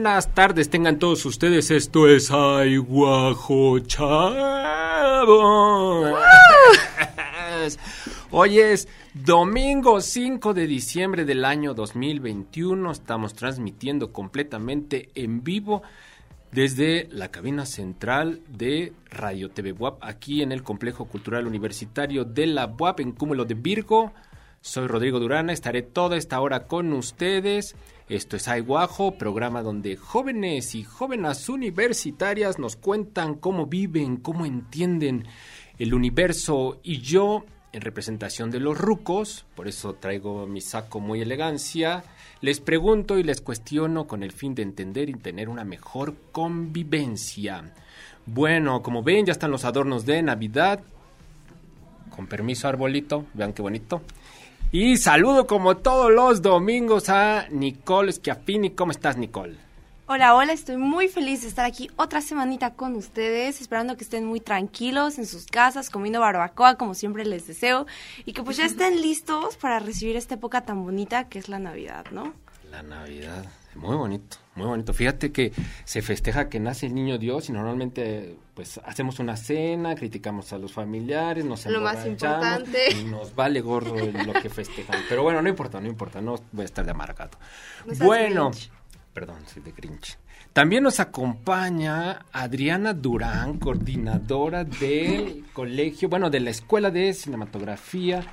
Buenas 0.00 0.32
tardes, 0.32 0.70
tengan 0.70 0.98
todos 0.98 1.26
ustedes. 1.26 1.70
Esto 1.70 2.08
es 2.08 2.30
Ay 2.30 2.78
Guajo 2.78 3.80
Chavo. 3.80 4.16
Hoy 8.30 8.60
es 8.60 8.88
domingo 9.12 10.00
5 10.00 10.54
de 10.54 10.66
diciembre 10.66 11.26
del 11.26 11.44
año 11.44 11.74
2021. 11.74 12.90
Estamos 12.90 13.34
transmitiendo 13.34 14.10
completamente 14.10 15.10
en 15.14 15.44
vivo 15.44 15.82
desde 16.50 17.06
la 17.10 17.30
cabina 17.30 17.66
central 17.66 18.40
de 18.48 18.94
Radio 19.10 19.50
TV 19.50 19.72
WAP, 19.72 20.02
aquí 20.02 20.40
en 20.40 20.50
el 20.52 20.62
Complejo 20.62 21.04
Cultural 21.08 21.46
Universitario 21.46 22.24
de 22.24 22.46
la 22.46 22.64
WAP, 22.64 23.00
en 23.00 23.12
Cúmulo 23.12 23.44
de 23.44 23.52
Virgo. 23.52 24.14
Soy 24.62 24.86
Rodrigo 24.86 25.20
Durana, 25.20 25.52
estaré 25.52 25.82
toda 25.82 26.16
esta 26.16 26.40
hora 26.40 26.66
con 26.66 26.90
ustedes. 26.94 27.76
Esto 28.10 28.36
es 28.36 28.48
Aiguajo, 28.48 29.12
programa 29.12 29.62
donde 29.62 29.96
jóvenes 29.96 30.74
y 30.74 30.82
jóvenes 30.82 31.48
universitarias 31.48 32.58
nos 32.58 32.74
cuentan 32.74 33.36
cómo 33.36 33.66
viven, 33.66 34.16
cómo 34.16 34.46
entienden 34.46 35.28
el 35.78 35.94
universo 35.94 36.80
y 36.82 37.02
yo, 37.02 37.44
en 37.72 37.82
representación 37.82 38.50
de 38.50 38.58
los 38.58 38.76
rucos, 38.76 39.46
por 39.54 39.68
eso 39.68 39.94
traigo 39.94 40.48
mi 40.48 40.60
saco 40.60 40.98
muy 40.98 41.20
elegancia, 41.20 42.02
les 42.40 42.58
pregunto 42.58 43.16
y 43.16 43.22
les 43.22 43.40
cuestiono 43.40 44.08
con 44.08 44.24
el 44.24 44.32
fin 44.32 44.56
de 44.56 44.62
entender 44.62 45.08
y 45.08 45.14
tener 45.14 45.48
una 45.48 45.64
mejor 45.64 46.16
convivencia. 46.32 47.72
Bueno, 48.26 48.82
como 48.82 49.04
ven, 49.04 49.26
ya 49.26 49.32
están 49.32 49.52
los 49.52 49.64
adornos 49.64 50.04
de 50.04 50.20
Navidad. 50.20 50.80
Con 52.16 52.26
permiso, 52.26 52.66
arbolito, 52.66 53.26
vean 53.34 53.52
qué 53.52 53.62
bonito. 53.62 54.02
Y 54.72 54.98
saludo 54.98 55.48
como 55.48 55.78
todos 55.78 56.12
los 56.12 56.42
domingos 56.42 57.08
a 57.08 57.48
Nicole 57.50 58.12
Schiaffini. 58.12 58.70
¿Cómo 58.70 58.92
estás, 58.92 59.16
Nicole? 59.16 59.56
Hola, 60.06 60.36
hola, 60.36 60.52
estoy 60.52 60.76
muy 60.76 61.08
feliz 61.08 61.42
de 61.42 61.48
estar 61.48 61.64
aquí 61.64 61.90
otra 61.96 62.20
semanita 62.20 62.74
con 62.74 62.94
ustedes, 62.94 63.60
esperando 63.60 63.96
que 63.96 64.04
estén 64.04 64.24
muy 64.26 64.38
tranquilos 64.38 65.18
en 65.18 65.26
sus 65.26 65.46
casas, 65.46 65.90
comiendo 65.90 66.20
barbacoa 66.20 66.76
como 66.76 66.94
siempre 66.94 67.24
les 67.24 67.48
deseo, 67.48 67.86
y 68.24 68.32
que 68.32 68.44
pues 68.44 68.58
ya 68.58 68.64
estén 68.64 69.02
listos 69.02 69.56
para 69.56 69.80
recibir 69.80 70.14
esta 70.14 70.34
época 70.34 70.60
tan 70.60 70.84
bonita 70.84 71.28
que 71.28 71.40
es 71.40 71.48
la 71.48 71.58
Navidad, 71.58 72.06
¿no? 72.12 72.32
La 72.70 72.84
Navidad, 72.84 73.44
muy 73.74 73.96
bonito, 73.96 74.36
muy 74.60 74.68
bonito. 74.68 74.92
Fíjate 74.92 75.32
que 75.32 75.52
se 75.84 76.02
festeja 76.02 76.48
que 76.48 76.60
nace 76.60 76.86
el 76.86 76.94
niño 76.94 77.18
Dios 77.18 77.48
y 77.48 77.52
normalmente 77.52 78.36
pues 78.54 78.78
hacemos 78.84 79.18
una 79.18 79.36
cena, 79.36 79.94
criticamos 79.94 80.52
a 80.52 80.58
los 80.58 80.72
familiares, 80.72 81.44
nos 81.44 81.64
Lo 81.66 81.80
más 81.80 82.06
importante. 82.06 82.92
y 82.92 83.04
nos 83.04 83.34
vale 83.34 83.60
gorro 83.60 83.96
lo 83.96 84.32
que 84.34 84.50
festejan. 84.50 85.00
Pero 85.08 85.22
bueno, 85.22 85.40
no 85.42 85.48
importa, 85.48 85.80
no 85.80 85.88
importa, 85.88 86.20
no 86.20 86.36
voy 86.52 86.62
a 86.62 86.64
estar 86.66 86.84
de 86.84 86.90
amargado. 86.90 87.38
No 87.86 88.04
bueno, 88.04 88.50
perdón, 89.14 89.38
soy 89.46 89.62
de 89.62 89.72
Grinch. 89.72 90.18
También 90.52 90.82
nos 90.82 90.98
acompaña 90.98 92.26
Adriana 92.32 92.92
Durán, 92.92 93.58
coordinadora 93.58 94.64
del 94.64 95.44
colegio, 95.52 96.08
bueno, 96.08 96.28
de 96.28 96.40
la 96.40 96.50
Escuela 96.50 96.90
de 96.90 97.14
Cinematografía, 97.14 98.24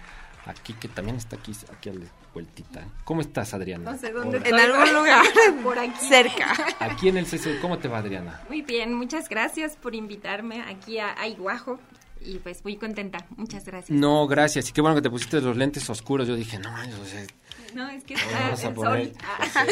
aquí 0.45 0.73
que 0.73 0.87
también 0.87 1.17
está 1.17 1.35
aquí, 1.35 1.53
aquí 1.71 1.89
a 1.89 1.93
la 1.93 2.05
vueltita. 2.37 2.85
¿Cómo 3.03 3.21
estás, 3.21 3.53
Adriana? 3.55 3.91
No 3.93 3.97
sé 3.97 4.11
dónde. 4.11 4.37
En 4.45 4.53
algún 4.55 4.93
lugar 4.93 5.25
por 5.63 5.79
aquí. 5.79 6.05
cerca. 6.07 6.53
Aquí 6.79 7.09
en 7.09 7.17
el 7.17 7.25
CC, 7.25 7.59
¿cómo 7.59 7.79
te 7.79 7.87
va, 7.87 7.97
Adriana? 7.97 8.41
Muy 8.47 8.61
bien, 8.61 8.93
muchas 8.93 9.27
gracias 9.27 9.75
por 9.75 9.95
invitarme 9.95 10.61
aquí 10.61 10.99
a 10.99 11.19
Aiguajo 11.19 11.79
y 12.21 12.37
pues 12.37 12.63
muy 12.63 12.75
contenta. 12.77 13.25
Muchas 13.37 13.65
gracias. 13.65 13.97
No, 13.97 14.27
gracias. 14.27 14.69
Y 14.69 14.71
qué 14.71 14.81
bueno 14.81 14.95
que 14.95 15.01
te 15.01 15.09
pusiste 15.09 15.41
los 15.41 15.57
lentes 15.57 15.89
oscuros. 15.89 16.27
Yo 16.27 16.35
dije, 16.35 16.59
no, 16.59 16.69
o 16.71 17.05
sea, 17.05 17.25
No, 17.73 17.89
es 17.89 18.03
que 18.03 18.13
ahora 18.13 18.25
está 18.27 18.43
vamos 18.43 18.63
a 18.63 18.67
el 18.67 18.73
poner 18.75 19.07
sol. 19.07 19.17
Ah, 19.23 19.65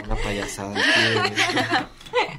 una 0.04 0.14
payasada. 0.16 1.90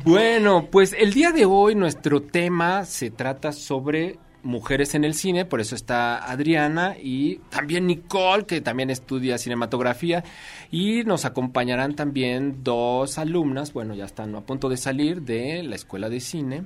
bueno, 0.06 0.68
pues 0.72 0.94
el 0.98 1.14
día 1.14 1.32
de 1.32 1.44
hoy 1.46 1.76
nuestro 1.76 2.22
tema 2.22 2.86
se 2.86 3.10
trata 3.12 3.52
sobre 3.52 4.18
mujeres 4.48 4.96
en 4.96 5.04
el 5.04 5.14
cine, 5.14 5.46
por 5.46 5.62
eso 5.62 5.76
está 5.76 6.18
Adriana 6.18 6.96
y 7.02 7.36
también 7.50 7.86
Nicole, 7.86 8.46
que 8.46 8.62
también 8.62 8.90
estudia 8.90 9.38
cinematografía, 9.38 10.24
y 10.72 11.04
nos 11.04 11.26
acompañarán 11.26 11.96
también 11.96 12.64
dos 12.64 13.18
alumnas, 13.18 13.74
bueno, 13.74 13.94
ya 13.94 14.06
están 14.06 14.34
a 14.36 14.42
punto 14.42 14.70
de 14.70 14.78
salir 14.78 15.22
de 15.22 15.64
la 15.64 15.76
escuela 15.76 16.10
de 16.10 16.20
cine 16.22 16.64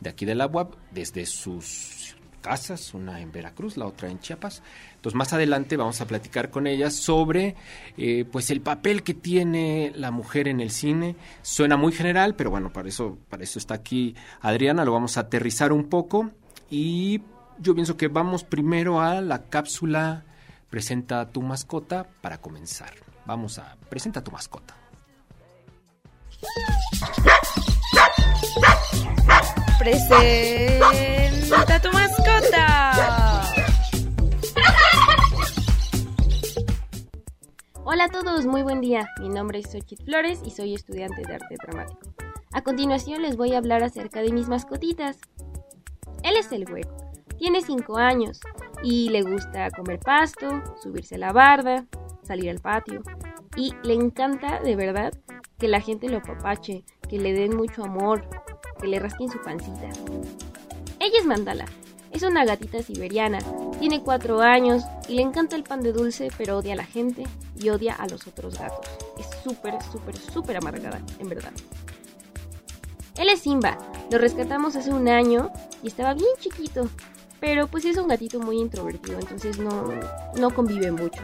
de 0.00 0.10
aquí 0.10 0.26
de 0.26 0.34
la 0.34 0.46
UAP, 0.46 0.74
desde 0.90 1.26
sus 1.26 2.16
casas, 2.40 2.92
una 2.92 3.20
en 3.20 3.30
Veracruz, 3.30 3.76
la 3.76 3.86
otra 3.86 4.10
en 4.10 4.18
Chiapas. 4.18 4.62
Entonces 4.96 5.16
más 5.16 5.32
adelante 5.32 5.76
vamos 5.76 6.00
a 6.00 6.06
platicar 6.06 6.50
con 6.50 6.66
ellas 6.66 6.94
sobre 6.94 7.54
eh, 7.96 8.24
pues 8.30 8.50
el 8.50 8.60
papel 8.60 9.04
que 9.04 9.14
tiene 9.14 9.92
la 9.94 10.10
mujer 10.10 10.48
en 10.48 10.60
el 10.60 10.70
cine. 10.70 11.14
Suena 11.40 11.76
muy 11.76 11.92
general, 11.92 12.34
pero 12.34 12.50
bueno, 12.50 12.72
para 12.72 12.88
eso, 12.88 13.16
para 13.30 13.44
eso 13.44 13.58
está 13.58 13.74
aquí 13.74 14.16
Adriana, 14.40 14.84
lo 14.84 14.92
vamos 14.92 15.16
a 15.16 15.20
aterrizar 15.20 15.72
un 15.72 15.84
poco 15.84 16.32
y 16.72 17.20
yo 17.58 17.74
pienso 17.74 17.98
que 17.98 18.08
vamos 18.08 18.44
primero 18.44 19.00
a 19.00 19.20
la 19.20 19.50
cápsula 19.50 20.24
Presenta 20.70 21.20
a 21.20 21.28
tu 21.28 21.42
mascota 21.42 22.08
para 22.22 22.38
comenzar. 22.38 22.94
Vamos 23.26 23.58
a 23.58 23.76
Presenta 23.90 24.20
a 24.20 24.24
tu 24.24 24.30
mascota. 24.30 24.74
Presenta 29.78 31.78
tu 31.78 31.92
mascota. 31.92 33.42
Hola 37.84 38.04
a 38.04 38.08
todos, 38.08 38.46
muy 38.46 38.62
buen 38.62 38.80
día. 38.80 39.06
Mi 39.20 39.28
nombre 39.28 39.58
es 39.58 39.70
Xochitl 39.70 40.04
Flores 40.04 40.40
y 40.42 40.52
soy 40.52 40.74
estudiante 40.74 41.20
de 41.20 41.34
arte 41.34 41.54
dramático. 41.66 42.00
A 42.54 42.62
continuación 42.62 43.20
les 43.20 43.36
voy 43.36 43.52
a 43.52 43.58
hablar 43.58 43.82
acerca 43.82 44.22
de 44.22 44.32
mis 44.32 44.48
mascotitas. 44.48 45.18
Él 46.22 46.36
es 46.36 46.50
el 46.52 46.64
güero. 46.64 46.90
Tiene 47.38 47.62
5 47.62 47.96
años 47.96 48.40
y 48.82 49.08
le 49.10 49.22
gusta 49.22 49.70
comer 49.70 49.98
pasto, 49.98 50.62
subirse 50.80 51.16
a 51.16 51.18
la 51.18 51.32
barda, 51.32 51.86
salir 52.22 52.50
al 52.50 52.60
patio. 52.60 53.02
Y 53.56 53.74
le 53.82 53.94
encanta 53.94 54.60
de 54.60 54.76
verdad 54.76 55.12
que 55.58 55.68
la 55.68 55.80
gente 55.80 56.08
lo 56.08 56.18
apapache, 56.18 56.84
que 57.08 57.18
le 57.18 57.32
den 57.32 57.56
mucho 57.56 57.84
amor, 57.84 58.24
que 58.80 58.86
le 58.86 58.98
rasquen 58.98 59.30
su 59.30 59.40
pancita. 59.40 59.88
Ella 61.00 61.18
es 61.18 61.26
Mandala. 61.26 61.66
Es 62.12 62.22
una 62.22 62.44
gatita 62.44 62.82
siberiana. 62.82 63.38
Tiene 63.78 64.02
cuatro 64.02 64.40
años 64.40 64.82
y 65.08 65.14
le 65.14 65.22
encanta 65.22 65.56
el 65.56 65.62
pan 65.62 65.80
de 65.80 65.92
dulce, 65.92 66.28
pero 66.36 66.58
odia 66.58 66.74
a 66.74 66.76
la 66.76 66.84
gente 66.84 67.24
y 67.58 67.70
odia 67.70 67.94
a 67.94 68.06
los 68.06 68.26
otros 68.26 68.58
gatos. 68.58 68.86
Es 69.18 69.26
súper, 69.42 69.82
súper, 69.90 70.16
súper 70.16 70.58
amargada, 70.58 71.00
en 71.18 71.28
verdad. 71.28 71.52
Él 73.16 73.28
es 73.28 73.40
Simba. 73.40 73.78
Lo 74.10 74.18
rescatamos 74.18 74.76
hace 74.76 74.90
un 74.90 75.08
año 75.08 75.50
y 75.82 75.88
estaba 75.88 76.14
bien 76.14 76.30
chiquito. 76.38 76.88
Pero 77.40 77.66
pues 77.66 77.84
es 77.84 77.96
un 77.96 78.06
gatito 78.06 78.38
muy 78.38 78.58
introvertido, 78.58 79.18
entonces 79.18 79.58
no, 79.58 79.90
no 80.36 80.54
convive 80.54 80.92
mucho. 80.92 81.20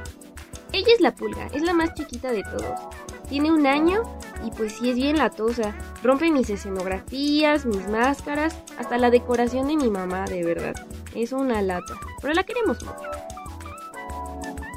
Ella 0.73 0.89
es 0.93 1.01
la 1.01 1.15
pulga, 1.15 1.47
es 1.55 1.63
la 1.63 1.73
más 1.73 1.95
chiquita 1.95 2.33
de 2.33 2.43
todos. 2.43 2.81
Tiene 3.29 3.53
un 3.53 3.67
año 3.67 4.03
y 4.45 4.51
pues 4.51 4.73
sí 4.73 4.91
es 4.91 4.97
bien 4.97 5.17
latosa. 5.17 5.77
Rompe 6.03 6.31
mis 6.31 6.51
escenografías, 6.51 7.67
mis 7.67 7.87
máscaras, 7.89 8.57
hasta 8.79 8.99
la 8.99 9.11
decoración 9.11 9.69
de 9.69 9.77
mi 9.77 9.91
mamá, 9.91 10.25
de 10.25 10.43
verdad. 10.43 10.75
Es 11.15 11.33
una 11.33 11.63
lata, 11.63 11.95
pero 12.21 12.35
la 12.35 12.43
queremos 12.43 12.83
mucho. 12.83 13.11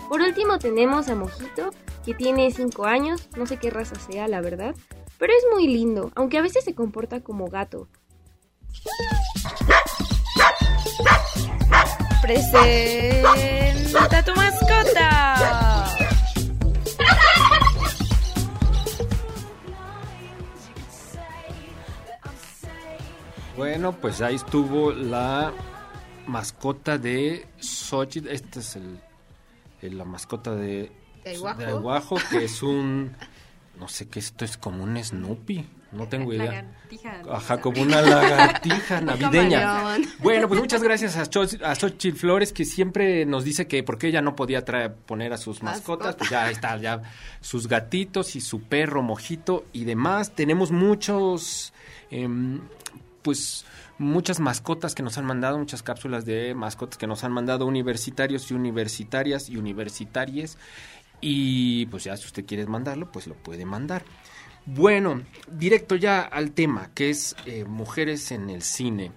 Por 0.07 0.21
último 0.21 0.59
tenemos 0.59 1.09
a 1.09 1.15
Mojito, 1.15 1.71
que 2.05 2.13
tiene 2.13 2.51
5 2.51 2.85
años, 2.85 3.29
no 3.35 3.45
sé 3.45 3.57
qué 3.57 3.69
raza 3.69 3.95
sea, 3.95 4.27
la 4.27 4.41
verdad, 4.41 4.75
pero 5.21 5.33
es 5.37 5.45
muy 5.53 5.67
lindo, 5.67 6.11
aunque 6.15 6.39
a 6.39 6.41
veces 6.41 6.63
se 6.65 6.73
comporta 6.73 7.21
como 7.21 7.47
gato. 7.47 7.87
Presenta 12.23 14.25
tu 14.25 14.33
mascota. 14.33 15.85
Bueno, 23.57 23.91
pues 23.93 24.21
ahí 24.21 24.35
estuvo 24.35 24.91
la 24.91 25.51
mascota 26.27 26.97
de 26.97 27.47
Xochitl. 27.59 28.29
Esta 28.29 28.59
es 28.59 28.75
el, 28.75 28.99
el- 29.81 29.97
la 29.97 30.05
mascota 30.05 30.55
de, 30.55 30.91
De 31.23 31.37
que 32.29 32.45
es 32.45 32.63
un... 32.63 33.15
No 33.81 33.87
sé 33.87 34.07
qué 34.07 34.19
esto 34.19 34.45
es 34.45 34.57
como 34.57 34.83
un 34.83 35.03
Snoopy. 35.03 35.65
No 35.91 36.07
tengo 36.07 36.31
idea. 36.31 36.45
Lagartija. 36.45 37.21
Ajá, 37.31 37.59
como 37.59 37.81
una 37.81 37.99
lagartija 38.01 39.01
navideña. 39.01 39.97
Bueno, 40.19 40.47
pues 40.47 40.59
muchas 40.61 40.81
gracias 40.83 41.17
a, 41.17 41.23
Xoch- 41.25 41.61
a 41.63 41.73
Xochitl 41.75 42.15
Flores, 42.17 42.53
que 42.53 42.63
siempre 42.63 43.25
nos 43.25 43.43
dice 43.43 43.67
que 43.67 43.81
porque 43.83 44.07
ella 44.07 44.21
no 44.21 44.35
podía 44.35 44.63
traer, 44.63 44.93
poner 44.93 45.33
a 45.33 45.37
sus 45.37 45.63
mascotas, 45.63 46.15
pues 46.15 46.29
ya 46.29 46.49
está, 46.51 46.77
ya 46.77 47.01
sus 47.41 47.67
gatitos 47.67 48.35
y 48.37 48.41
su 48.41 48.61
perro 48.61 49.01
mojito 49.01 49.65
y 49.73 49.83
demás. 49.83 50.31
Tenemos 50.35 50.71
muchos, 50.71 51.73
em, 52.11 52.61
pues 53.23 53.65
muchas 53.97 54.39
mascotas 54.39 54.95
que 54.95 55.03
nos 55.03 55.17
han 55.17 55.25
mandado, 55.25 55.57
muchas 55.57 55.83
cápsulas 55.83 56.23
de 56.23 56.53
mascotas 56.55 56.97
que 56.97 57.07
nos 57.07 57.23
han 57.23 57.31
mandado 57.33 57.65
universitarios 57.65 58.49
y 58.49 58.53
universitarias 58.53 59.49
y 59.49 59.57
universitarias. 59.57 60.57
Y 61.21 61.85
pues 61.87 62.03
ya 62.05 62.17
si 62.17 62.25
usted 62.25 62.45
quiere 62.45 62.65
mandarlo, 62.65 63.11
pues 63.11 63.27
lo 63.27 63.35
puede 63.35 63.65
mandar. 63.65 64.03
Bueno, 64.65 65.21
directo 65.51 65.95
ya 65.95 66.21
al 66.21 66.51
tema, 66.51 66.91
que 66.93 67.09
es 67.09 67.35
eh, 67.45 67.63
mujeres 67.65 68.31
en 68.31 68.49
el 68.49 68.61
cine. 68.61 69.11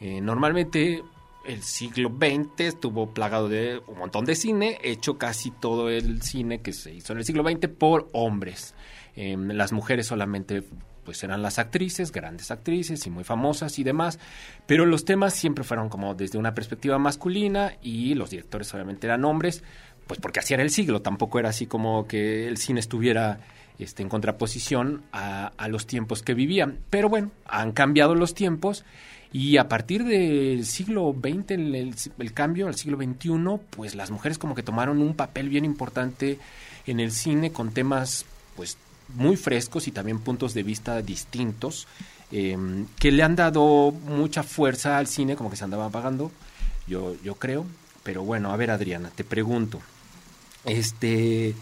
Eh, 0.00 0.20
normalmente 0.20 1.02
el 1.46 1.62
siglo 1.62 2.10
XX 2.10 2.60
estuvo 2.60 3.12
plagado 3.12 3.48
de 3.48 3.80
un 3.86 3.98
montón 3.98 4.24
de 4.24 4.34
cine, 4.34 4.78
hecho 4.82 5.18
casi 5.18 5.50
todo 5.50 5.88
el 5.88 6.22
cine 6.22 6.60
que 6.60 6.72
se 6.72 6.92
hizo 6.92 7.12
en 7.12 7.18
el 7.18 7.24
siglo 7.24 7.42
XX 7.42 7.68
por 7.68 8.08
hombres. 8.12 8.74
Em, 9.16 9.48
las 9.48 9.72
mujeres 9.72 10.06
solamente 10.06 10.62
pues 11.04 11.24
eran 11.24 11.42
las 11.42 11.58
actrices, 11.58 12.12
grandes 12.12 12.50
actrices 12.50 13.04
y 13.06 13.10
muy 13.10 13.24
famosas 13.24 13.78
y 13.78 13.84
demás, 13.84 14.18
pero 14.66 14.86
los 14.86 15.04
temas 15.04 15.34
siempre 15.34 15.64
fueron 15.64 15.88
como 15.88 16.14
desde 16.14 16.38
una 16.38 16.54
perspectiva 16.54 16.98
masculina 16.98 17.72
y 17.82 18.14
los 18.14 18.30
directores 18.30 18.72
obviamente 18.74 19.06
eran 19.06 19.24
hombres, 19.24 19.64
pues 20.10 20.18
porque 20.18 20.40
así 20.40 20.54
era 20.54 20.64
el 20.64 20.70
siglo, 20.70 21.02
tampoco 21.02 21.38
era 21.38 21.50
así 21.50 21.66
como 21.66 22.08
que 22.08 22.48
el 22.48 22.56
cine 22.56 22.80
estuviera 22.80 23.38
este, 23.78 24.02
en 24.02 24.08
contraposición 24.08 25.04
a, 25.12 25.52
a 25.56 25.68
los 25.68 25.86
tiempos 25.86 26.24
que 26.24 26.34
vivían. 26.34 26.78
Pero 26.90 27.08
bueno, 27.08 27.30
han 27.46 27.70
cambiado 27.70 28.16
los 28.16 28.34
tiempos 28.34 28.84
y 29.32 29.56
a 29.58 29.68
partir 29.68 30.02
del 30.02 30.66
siglo 30.66 31.14
XX, 31.16 31.52
el, 31.52 31.94
el, 32.18 32.32
cambio 32.32 32.66
al 32.66 32.74
siglo 32.74 32.96
XXI, 32.96 33.60
pues 33.70 33.94
las 33.94 34.10
mujeres 34.10 34.36
como 34.36 34.56
que 34.56 34.64
tomaron 34.64 35.00
un 35.00 35.14
papel 35.14 35.48
bien 35.48 35.64
importante 35.64 36.40
en 36.88 36.98
el 36.98 37.12
cine 37.12 37.52
con 37.52 37.70
temas 37.70 38.26
pues 38.56 38.78
muy 39.14 39.36
frescos 39.36 39.86
y 39.86 39.92
también 39.92 40.18
puntos 40.18 40.54
de 40.54 40.64
vista 40.64 41.02
distintos 41.02 41.86
eh, 42.32 42.58
que 42.98 43.12
le 43.12 43.22
han 43.22 43.36
dado 43.36 43.92
mucha 43.92 44.42
fuerza 44.42 44.98
al 44.98 45.06
cine, 45.06 45.36
como 45.36 45.50
que 45.50 45.56
se 45.56 45.62
andaba 45.62 45.86
apagando, 45.86 46.32
yo, 46.88 47.14
yo 47.22 47.36
creo. 47.36 47.64
Pero 48.02 48.24
bueno, 48.24 48.52
a 48.52 48.56
ver 48.56 48.72
Adriana, 48.72 49.12
te 49.14 49.22
pregunto, 49.22 49.80
este, 50.64 51.54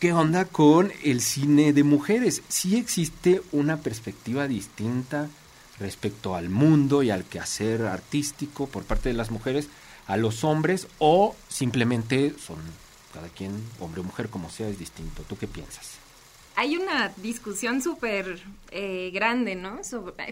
¿qué 0.00 0.12
onda 0.12 0.44
con 0.44 0.92
el 1.02 1.20
cine 1.20 1.72
de 1.72 1.84
mujeres? 1.84 2.42
¿Sí 2.48 2.76
existe 2.76 3.42
una 3.52 3.78
perspectiva 3.78 4.48
distinta 4.48 5.28
respecto 5.78 6.34
al 6.34 6.48
mundo 6.48 7.02
y 7.02 7.10
al 7.10 7.24
quehacer 7.24 7.82
artístico 7.82 8.66
por 8.66 8.84
parte 8.84 9.08
de 9.08 9.14
las 9.14 9.30
mujeres 9.30 9.68
a 10.06 10.16
los 10.16 10.44
hombres 10.44 10.86
o 10.98 11.34
simplemente 11.48 12.34
son 12.38 12.58
cada 13.12 13.28
quien, 13.28 13.52
hombre 13.80 14.00
o 14.00 14.04
mujer, 14.04 14.28
como 14.28 14.50
sea, 14.50 14.68
es 14.68 14.78
distinto? 14.78 15.22
¿Tú 15.22 15.36
qué 15.36 15.46
piensas? 15.46 16.04
hay 16.56 16.76
una 16.76 17.12
discusión 17.16 17.82
súper 17.82 18.40
eh, 18.70 19.10
grande, 19.12 19.56
¿no? 19.56 19.80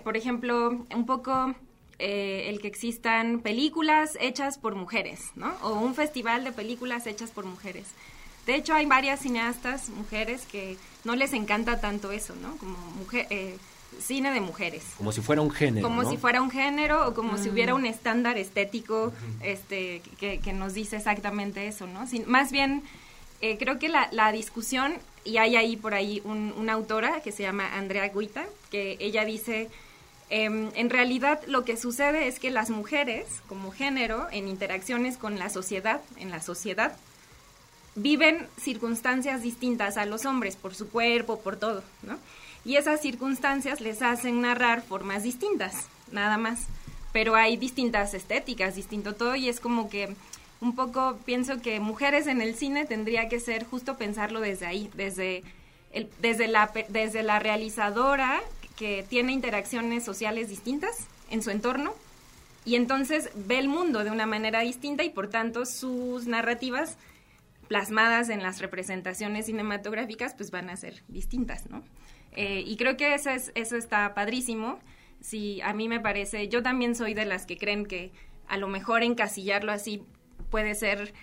por 0.05 0.17
ejemplo, 0.17 0.87
un 0.94 1.06
poco 1.06 1.55
eh, 2.04 2.50
el 2.50 2.60
que 2.60 2.66
existan 2.66 3.38
películas 3.38 4.19
hechas 4.20 4.58
por 4.58 4.75
mujeres, 4.75 5.20
¿no? 5.37 5.54
O 5.62 5.75
un 5.75 5.94
festival 5.94 6.43
de 6.43 6.50
películas 6.50 7.06
hechas 7.06 7.31
por 7.31 7.44
mujeres. 7.44 7.84
De 8.44 8.56
hecho, 8.56 8.75
hay 8.75 8.87
varias 8.87 9.20
cineastas 9.20 9.88
mujeres 9.88 10.44
que 10.50 10.76
no 11.04 11.14
les 11.14 11.32
encanta 11.32 11.81
tanto 11.81 12.10
eso, 12.10 12.34
¿no? 12.34 12.56
Como 12.56 12.76
mujer, 12.99 13.28
eh, 13.31 13.56
cine 14.00 14.32
de 14.32 14.40
mujeres. 14.40 14.82
Como 14.96 15.12
si 15.12 15.20
fuera 15.20 15.43
un 15.43 15.52
género. 15.52 15.87
Como 15.87 16.10
si 16.10 16.16
fuera 16.16 16.43
un 16.43 16.50
género 16.50 17.06
o 17.06 17.14
como 17.14 17.38
si 17.38 17.50
hubiera 17.50 17.72
mm. 17.72 17.76
un 17.76 17.87
estándar 17.87 18.37
estético 18.37 19.12
este, 19.40 20.02
que, 20.19 20.40
que, 20.40 20.52
nos 20.52 20.75
dice 20.75 20.96
exactamente 20.96 21.69
eso, 21.69 21.87
¿no? 21.87 22.08
Sin, 22.08 22.28
más 22.28 22.50
bien 22.50 22.82
eh, 23.40 23.58
creo 23.58 23.78
que 23.78 23.88
la, 23.88 24.08
la, 24.10 24.32
discusión, 24.32 24.94
y 25.25 25.37
hay 25.37 25.55
ahí 25.55 25.76
por 25.76 25.94
ahí 25.94 26.20
una 26.25 26.72
autora 26.72 27.20
que 27.22 27.31
se 27.31 27.44
llama 27.44 27.76
Andrea 27.76 28.08
Guita, 28.08 28.44
que 28.72 28.96
ella 28.98 29.25
dice, 29.25 29.70
em, 30.32 30.70
en 30.75 30.88
realidad 30.88 31.40
lo 31.46 31.62
que 31.64 31.76
sucede 31.76 32.26
es 32.26 32.38
que 32.38 32.50
las 32.50 32.70
mujeres, 32.70 33.26
como 33.46 33.70
género, 33.70 34.29
en 34.32 34.49
interacciones 34.49 35.19
con 35.19 35.38
la 35.38 35.50
sociedad, 35.50 36.00
en 36.17 36.31
la 36.31 36.40
sociedad, 36.40 36.96
viven 37.94 38.49
circunstancias 38.58 39.43
distintas 39.43 39.99
a 39.99 40.06
los 40.06 40.25
hombres 40.25 40.56
por 40.56 40.75
su 40.75 40.88
cuerpo, 40.88 41.40
por 41.40 41.56
todo, 41.56 41.84
¿no? 42.02 42.19
Y 42.64 42.76
esas 42.76 43.02
circunstancias 43.02 43.82
les 43.82 44.00
hacen 44.00 44.40
narrar 44.40 44.82
formas 44.82 45.23
distintas, 45.23 45.88
nada 46.11 46.38
más. 46.38 46.67
Pero 47.12 47.34
hay 47.34 47.58
distintas 47.58 48.14
estéticas, 48.14 48.75
distinto 48.75 49.14
todo, 49.14 49.37
y 49.37 49.50
es 49.50 49.61
como 49.61 49.90
que 49.90 50.17
un 50.62 50.75
poco 50.75 51.19
pienso 51.26 51.61
que 51.61 51.79
mujeres 51.79 52.26
en 52.26 52.40
el 52.40 52.55
cine 52.55 52.87
tendría 52.87 53.29
que 53.29 53.38
ser 53.38 53.67
justo 53.67 53.99
pensarlo 53.99 54.40
desde 54.40 54.64
ahí, 54.64 54.90
desde, 54.94 55.43
desde, 56.20 56.49
la, 56.49 56.73
desde 56.88 57.23
la 57.23 57.38
realizadora 57.38 58.40
que 58.82 59.05
tiene 59.08 59.31
interacciones 59.31 60.02
sociales 60.02 60.49
distintas 60.49 61.06
en 61.31 61.40
su 61.40 61.50
entorno 61.50 61.94
y 62.64 62.75
entonces 62.75 63.31
ve 63.37 63.61
el 63.61 63.69
mundo 63.69 64.02
de 64.02 64.11
una 64.11 64.26
manera 64.26 64.62
distinta 64.62 65.05
y 65.05 65.11
por 65.11 65.29
tanto 65.31 65.67
sus 65.67 66.26
narrativas 66.26 66.99
plasmadas 67.69 68.29
en 68.29 68.43
las 68.43 68.58
representaciones 68.58 69.46
cinematográficas 69.46 70.34
pues 70.34 70.50
van 70.50 70.69
a 70.69 70.75
ser 70.75 71.05
distintas, 71.06 71.70
¿no? 71.70 71.84
Eh, 72.32 72.64
y 72.67 72.76
creo 72.76 72.96
que 72.96 73.14
eso, 73.14 73.31
es, 73.31 73.52
eso 73.55 73.76
está 73.76 74.14
padrísimo. 74.14 74.81
Sí, 75.20 75.61
a 75.61 75.75
mí 75.75 75.88
me 75.88 76.00
parece, 76.00 76.49
yo 76.49 76.61
también 76.61 76.96
soy 76.96 77.14
de 77.14 77.25
las 77.25 77.46
que 77.46 77.58
creen 77.58 77.87
que 77.87 78.11
a 78.49 78.56
lo 78.56 78.67
mejor 78.67 79.05
encasillarlo 79.05 79.70
así 79.70 80.02
puede 80.50 80.75
ser 80.75 81.14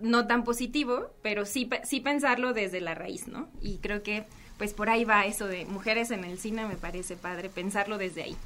no 0.00 0.28
tan 0.28 0.44
positivo, 0.44 1.10
pero 1.22 1.44
sí, 1.44 1.68
sí 1.82 1.98
pensarlo 1.98 2.52
desde 2.52 2.80
la 2.80 2.94
raíz, 2.94 3.26
¿no? 3.26 3.50
Y 3.60 3.78
creo 3.78 4.04
que 4.04 4.26
pues 4.60 4.74
por 4.74 4.90
ahí 4.90 5.06
va 5.06 5.24
eso 5.24 5.46
de 5.46 5.64
mujeres 5.64 6.10
en 6.10 6.22
el 6.22 6.38
cine, 6.38 6.66
me 6.66 6.76
parece 6.76 7.16
padre 7.16 7.48
pensarlo 7.48 7.96
desde 7.96 8.24
ahí. 8.24 8.36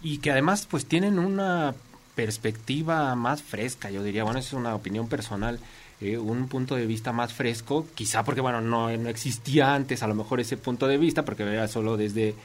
Y 0.00 0.18
que 0.18 0.30
además 0.30 0.68
pues 0.70 0.86
tienen 0.86 1.18
una 1.18 1.74
perspectiva 2.14 3.16
más 3.16 3.42
fresca, 3.42 3.90
yo 3.90 4.04
diría, 4.04 4.22
bueno, 4.22 4.38
es 4.38 4.52
una 4.52 4.72
opinión 4.76 5.08
personal, 5.08 5.58
eh, 6.00 6.16
un 6.16 6.46
punto 6.46 6.76
de 6.76 6.86
vista 6.86 7.10
más 7.10 7.32
fresco, 7.32 7.88
quizá 7.96 8.22
porque, 8.22 8.40
bueno, 8.40 8.60
no, 8.60 8.96
no 8.96 9.08
existía 9.08 9.74
antes 9.74 10.04
a 10.04 10.06
lo 10.06 10.14
mejor 10.14 10.38
ese 10.38 10.56
punto 10.56 10.86
de 10.86 10.96
vista, 10.96 11.24
porque 11.24 11.42
era 11.42 11.66
solo 11.66 11.96
desde, 11.96 12.36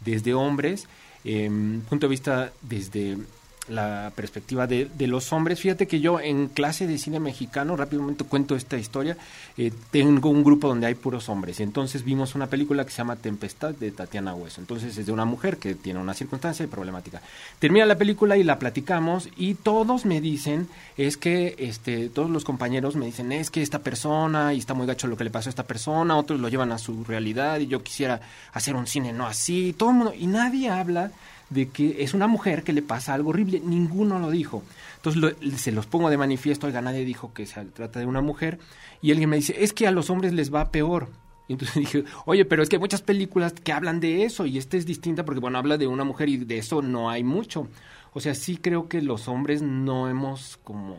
desde 0.00 0.32
hombres, 0.32 0.86
eh, 1.26 1.50
punto 1.90 2.06
de 2.06 2.10
vista 2.10 2.52
desde 2.62 3.18
la 3.68 4.12
perspectiva 4.14 4.66
de, 4.66 4.88
de, 4.92 5.06
los 5.06 5.32
hombres. 5.32 5.60
Fíjate 5.60 5.86
que 5.86 6.00
yo 6.00 6.20
en 6.20 6.48
clase 6.48 6.86
de 6.86 6.98
cine 6.98 7.20
mexicano, 7.20 7.76
rápidamente 7.76 8.24
cuento 8.24 8.54
esta 8.54 8.76
historia, 8.76 9.16
eh, 9.56 9.72
tengo 9.90 10.30
un 10.30 10.44
grupo 10.44 10.68
donde 10.68 10.86
hay 10.86 10.94
puros 10.94 11.28
hombres 11.28 11.60
y 11.60 11.62
entonces 11.62 12.04
vimos 12.04 12.34
una 12.34 12.46
película 12.46 12.84
que 12.84 12.90
se 12.90 12.98
llama 12.98 13.16
Tempestad 13.16 13.74
de 13.74 13.90
Tatiana 13.90 14.34
Hueso. 14.34 14.60
Entonces 14.60 14.96
es 14.96 15.06
de 15.06 15.12
una 15.12 15.24
mujer 15.24 15.56
que 15.58 15.74
tiene 15.74 16.00
una 16.00 16.14
circunstancia 16.14 16.66
problemática. 16.66 17.20
Termina 17.58 17.86
la 17.86 17.96
película 17.96 18.36
y 18.36 18.44
la 18.44 18.58
platicamos 18.58 19.28
y 19.36 19.54
todos 19.54 20.04
me 20.04 20.20
dicen, 20.20 20.68
es 20.96 21.16
que 21.16 21.56
este, 21.58 22.08
todos 22.08 22.30
los 22.30 22.44
compañeros 22.44 22.96
me 22.96 23.06
dicen, 23.06 23.32
es 23.32 23.50
que 23.50 23.62
esta 23.62 23.80
persona 23.80 24.54
y 24.54 24.58
está 24.58 24.74
muy 24.74 24.86
gacho 24.86 25.06
lo 25.06 25.16
que 25.16 25.24
le 25.24 25.30
pasó 25.30 25.48
a 25.48 25.50
esta 25.50 25.64
persona, 25.64 26.16
otros 26.16 26.40
lo 26.40 26.48
llevan 26.48 26.72
a 26.72 26.78
su 26.78 27.04
realidad 27.04 27.58
y 27.60 27.66
yo 27.66 27.82
quisiera 27.82 28.20
hacer 28.52 28.76
un 28.76 28.86
cine 28.86 29.12
no 29.12 29.26
así, 29.26 29.74
todo 29.76 29.90
el 29.90 29.96
mundo, 29.96 30.14
y 30.16 30.26
nadie 30.26 30.70
habla 30.70 31.10
de 31.50 31.68
que 31.68 32.02
es 32.02 32.14
una 32.14 32.26
mujer 32.26 32.62
que 32.62 32.72
le 32.72 32.82
pasa 32.82 33.14
algo 33.14 33.30
horrible. 33.30 33.60
Ninguno 33.60 34.18
lo 34.18 34.30
dijo. 34.30 34.62
Entonces 34.96 35.60
se 35.60 35.72
los 35.72 35.86
pongo 35.86 36.10
de 36.10 36.16
manifiesto, 36.16 36.66
oiga, 36.66 36.80
nadie 36.80 37.04
dijo 37.04 37.32
que 37.32 37.46
se 37.46 37.64
trata 37.66 38.00
de 38.00 38.06
una 38.06 38.20
mujer. 38.20 38.58
Y 39.02 39.10
alguien 39.10 39.30
me 39.30 39.36
dice, 39.36 39.56
es 39.58 39.72
que 39.72 39.86
a 39.86 39.90
los 39.90 40.10
hombres 40.10 40.32
les 40.32 40.52
va 40.52 40.70
peor. 40.70 41.08
Y 41.48 41.52
entonces 41.52 41.76
dije, 41.80 42.04
oye, 42.24 42.44
pero 42.44 42.62
es 42.62 42.68
que 42.68 42.76
hay 42.76 42.80
muchas 42.80 43.02
películas 43.02 43.52
que 43.52 43.72
hablan 43.72 44.00
de 44.00 44.24
eso 44.24 44.46
y 44.46 44.58
esta 44.58 44.76
es 44.76 44.86
distinta 44.86 45.24
porque, 45.24 45.40
bueno, 45.40 45.58
habla 45.58 45.78
de 45.78 45.86
una 45.86 46.04
mujer 46.04 46.28
y 46.28 46.38
de 46.38 46.58
eso 46.58 46.82
no 46.82 47.10
hay 47.10 47.22
mucho. 47.22 47.68
O 48.12 48.20
sea, 48.20 48.34
sí 48.34 48.56
creo 48.56 48.88
que 48.88 49.02
los 49.02 49.28
hombres 49.28 49.62
no 49.62 50.08
hemos 50.08 50.58
como 50.64 50.96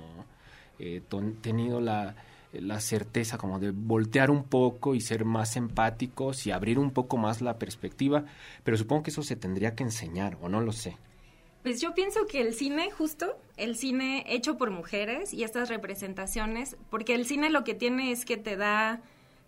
eh, 0.79 1.01
tenido 1.41 1.81
la, 1.81 2.15
la 2.53 2.79
certeza 2.79 3.37
como 3.37 3.59
de 3.59 3.71
voltear 3.71 4.31
un 4.31 4.43
poco 4.43 4.95
y 4.95 5.01
ser 5.01 5.25
más 5.25 5.55
empáticos 5.57 6.47
y 6.47 6.51
abrir 6.51 6.79
un 6.79 6.91
poco 6.91 7.17
más 7.17 7.41
la 7.41 7.57
perspectiva, 7.57 8.25
pero 8.63 8.77
supongo 8.77 9.03
que 9.03 9.11
eso 9.11 9.23
se 9.23 9.35
tendría 9.35 9.75
que 9.75 9.83
enseñar, 9.83 10.37
o 10.41 10.49
no 10.49 10.61
lo 10.61 10.71
sé. 10.71 10.97
Pues 11.63 11.81
yo 11.81 11.93
pienso 11.93 12.27
que 12.27 12.39
el 12.39 12.53
cine, 12.53 12.91
justo, 12.91 13.37
el 13.57 13.75
cine 13.75 14.23
hecho 14.27 14.57
por 14.57 14.71
mujeres 14.71 15.33
y 15.33 15.43
estas 15.43 15.67
representaciones, 15.69 16.77
porque 16.89 17.13
el 17.13 17.25
cine 17.25 17.49
lo 17.49 17.63
que 17.63 17.73
tiene 17.73 18.11
es 18.11 18.23
que 18.23 18.37
te 18.37 18.55
da, 18.55 19.01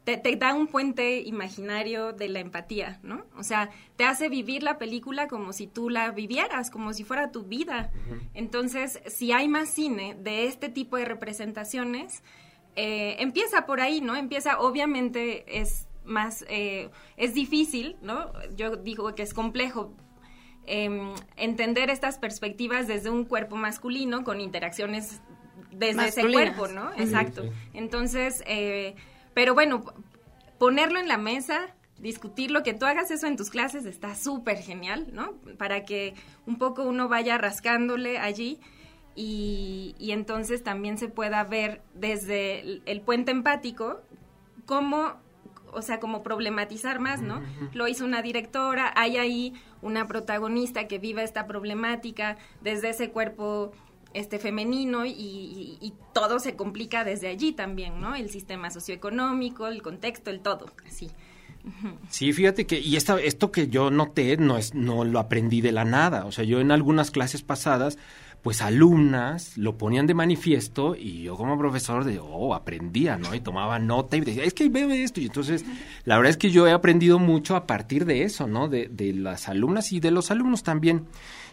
te, 0.03 0.35
da 0.35 0.53
un 0.53 0.67
puente 0.67 1.21
imaginario 1.21 2.11
de 2.11 2.27
la 2.27 2.39
empatía, 2.39 2.99
¿no? 3.03 3.25
O 3.37 3.43
sea, 3.43 3.69
te 3.95 4.03
hace 4.03 4.27
vivir 4.27 4.63
la 4.63 4.77
película 4.77 5.29
como 5.29 5.53
si 5.53 5.67
tú 5.67 5.89
la 5.89 6.11
vivieras, 6.11 6.69
como 6.69 6.93
si 6.93 7.05
fuera 7.05 7.31
tu 7.31 7.43
vida. 7.43 7.89
Entonces, 8.33 8.99
si 9.05 9.31
hay 9.31 9.47
más 9.47 9.69
cine 9.69 10.17
de 10.19 10.47
este 10.47 10.67
tipo 10.67 10.97
de 10.97 11.05
representaciones, 11.05 12.21
eh, 12.75 13.15
empieza 13.19 13.65
por 13.65 13.81
ahí, 13.81 14.01
¿no? 14.01 14.15
Empieza, 14.15 14.59
obviamente 14.59 15.59
es 15.59 15.87
más, 16.03 16.45
eh, 16.49 16.89
es 17.17 17.33
difícil, 17.33 17.97
¿no? 18.01 18.31
Yo 18.55 18.75
digo 18.75 19.13
que 19.15 19.23
es 19.23 19.33
complejo 19.33 19.95
em, 20.65 21.13
entender 21.35 21.89
estas 21.89 22.17
perspectivas 22.17 22.87
desde 22.87 23.09
un 23.09 23.25
cuerpo 23.25 23.55
masculino 23.55 24.23
con 24.23 24.39
interacciones 24.41 25.21
desde 25.71 26.07
ese 26.07 26.29
cuerpo, 26.29 26.67
¿no? 26.67 26.91
Exacto. 26.97 27.43
Entonces, 27.73 28.43
eh, 28.47 28.95
pero 29.33 29.53
bueno, 29.53 29.83
ponerlo 30.57 30.99
en 30.99 31.07
la 31.07 31.17
mesa, 31.17 31.75
discutirlo, 31.97 32.63
que 32.63 32.73
tú 32.73 32.85
hagas 32.85 33.11
eso 33.11 33.27
en 33.27 33.37
tus 33.37 33.49
clases 33.49 33.85
está 33.85 34.15
súper 34.15 34.57
genial, 34.57 35.07
¿no? 35.11 35.33
Para 35.57 35.85
que 35.85 36.13
un 36.45 36.57
poco 36.57 36.83
uno 36.83 37.07
vaya 37.07 37.37
rascándole 37.37 38.19
allí 38.19 38.59
y, 39.15 39.95
entonces 39.99 40.63
también 40.63 40.97
se 40.97 41.07
pueda 41.07 41.43
ver 41.43 41.81
desde 41.93 42.81
el, 42.85 43.01
puente 43.01 43.31
empático 43.31 44.01
cómo 44.65 45.15
o 45.71 45.83
sea, 45.83 45.99
como 45.99 46.23
problematizar 46.23 46.99
más, 46.99 47.21
¿no? 47.21 47.43
Lo 47.73 47.87
hizo 47.87 48.03
una 48.03 48.23
directora, 48.23 48.91
hay 48.95 49.17
ahí 49.17 49.53
una 49.83 50.07
protagonista 50.07 50.87
que 50.87 50.97
vive 50.97 51.23
esta 51.23 51.45
problemática 51.45 52.37
desde 52.61 52.89
ese 52.89 53.11
cuerpo 53.11 53.71
este 54.13 54.39
femenino 54.39 55.05
y, 55.05 55.93
todo 56.13 56.39
se 56.39 56.55
complica 56.55 57.05
desde 57.05 57.27
allí 57.27 57.53
también, 57.53 58.01
¿no? 58.01 58.15
El 58.15 58.29
sistema 58.29 58.71
socioeconómico, 58.71 59.67
el 59.67 59.81
contexto, 59.81 60.31
el 60.31 60.41
todo, 60.41 60.65
así. 60.85 61.09
Sí, 62.09 62.33
fíjate 62.33 62.65
que, 62.65 62.79
y 62.79 62.95
esta, 62.95 63.19
esto 63.21 63.51
que 63.51 63.69
yo 63.69 63.91
noté 63.91 64.35
no 64.37 64.57
es, 64.57 64.73
no 64.73 65.05
lo 65.05 65.19
aprendí 65.19 65.61
de 65.61 65.71
la 65.71 65.85
nada. 65.85 66.25
O 66.25 66.31
sea, 66.31 66.43
yo 66.43 66.59
en 66.59 66.71
algunas 66.71 67.11
clases 67.11 67.41
pasadas 67.41 67.97
pues 68.41 68.61
alumnas 68.61 69.57
lo 69.57 69.77
ponían 69.77 70.07
de 70.07 70.13
manifiesto 70.13 70.95
y 70.95 71.23
yo 71.23 71.35
como 71.35 71.57
profesor 71.57 72.05
de, 72.05 72.19
oh, 72.19 72.53
aprendía, 72.53 73.17
¿no? 73.17 73.35
Y 73.35 73.41
tomaba 73.41 73.79
nota 73.79 74.15
y 74.15 74.21
decía, 74.21 74.43
es 74.43 74.53
que 74.53 74.69
veo 74.69 74.89
esto. 74.91 75.19
Y 75.19 75.25
entonces, 75.25 75.65
la 76.05 76.15
verdad 76.15 76.31
es 76.31 76.37
que 76.37 76.49
yo 76.49 76.65
he 76.65 76.71
aprendido 76.71 77.19
mucho 77.19 77.57
a 77.57 77.67
partir 77.67 78.05
de 78.05 78.23
eso, 78.23 78.47
¿no? 78.47 78.69
De, 78.69 78.89
las 79.13 79.49
alumnas 79.49 79.91
y 79.91 79.99
de 79.99 80.11
los 80.11 80.31
alumnos 80.31 80.63
también. 80.63 81.07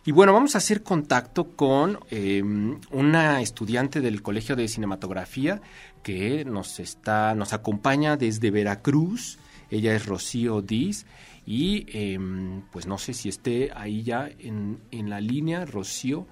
Y 0.05 0.13
bueno, 0.13 0.33
vamos 0.33 0.55
a 0.55 0.59
hacer 0.59 0.85
contacto 0.85 1.57
con 1.57 1.99
em, 2.11 2.79
una 2.93 3.41
estudiante 3.41 4.01
del 4.01 4.23
Colegio 4.23 4.55
de 4.55 4.69
Cinematografía 4.69 5.61
que 6.05 6.45
nos 6.45 6.79
está, 6.79 7.35
nos 7.35 7.53
acompaña 7.53 8.17
desde 8.17 8.53
Veracruz. 8.53 9.39
Ella 9.71 9.97
es 9.97 10.07
Rocío 10.07 10.63
Diz 10.63 11.07
y 11.45 11.87
em, 11.89 12.63
pues 12.71 12.87
no 12.87 12.99
sé 12.99 13.15
si 13.15 13.29
esté 13.29 13.73
ahí 13.75 14.05
ya 14.05 14.29
en, 14.39 14.79
en 14.93 15.11
la 15.11 15.21
línea, 15.21 15.65
Rocío. 15.65 16.29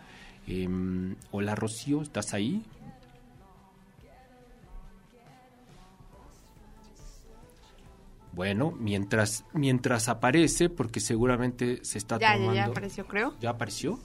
Em, 0.46 1.16
hola 1.30 1.54
Rocío, 1.54 2.02
¿estás 2.02 2.34
ahí? 2.34 2.62
Bueno, 8.32 8.72
mientras, 8.72 9.44
mientras 9.52 10.08
aparece, 10.08 10.68
porque 10.68 11.00
seguramente 11.00 11.84
se 11.84 11.98
está 11.98 12.18
tomando... 12.18 12.52
Ya, 12.52 12.66
ya 12.66 12.70
apareció, 12.70 13.06
creo. 13.06 13.34
¿Ya 13.40 13.50
apareció? 13.50 14.00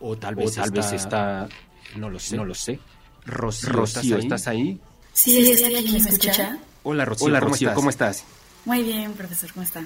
O 0.00 0.16
tal 0.18 0.34
vez, 0.34 0.54
tal 0.54 0.64
está... 0.64 0.80
vez 0.80 0.92
está... 0.92 1.48
No 1.96 2.10
lo 2.10 2.18
sé. 2.18 2.36
No 2.36 2.44
lo 2.44 2.54
sé. 2.54 2.80
Rocío, 3.24 4.18
¿estás, 4.18 4.48
ahí? 4.48 4.80
Sí, 5.12 5.50
estoy 5.50 5.76
aquí. 5.76 5.92
¿Me 5.92 5.98
escucha? 5.98 6.58
Hola, 6.82 7.04
Rocío. 7.04 7.26
Hola, 7.26 7.40
Rocío, 7.40 7.74
¿cómo 7.74 7.90
estás? 7.90 8.24
Muy 8.64 8.82
bien, 8.82 9.12
profesor, 9.12 9.52
¿cómo 9.52 9.62
está? 9.62 9.84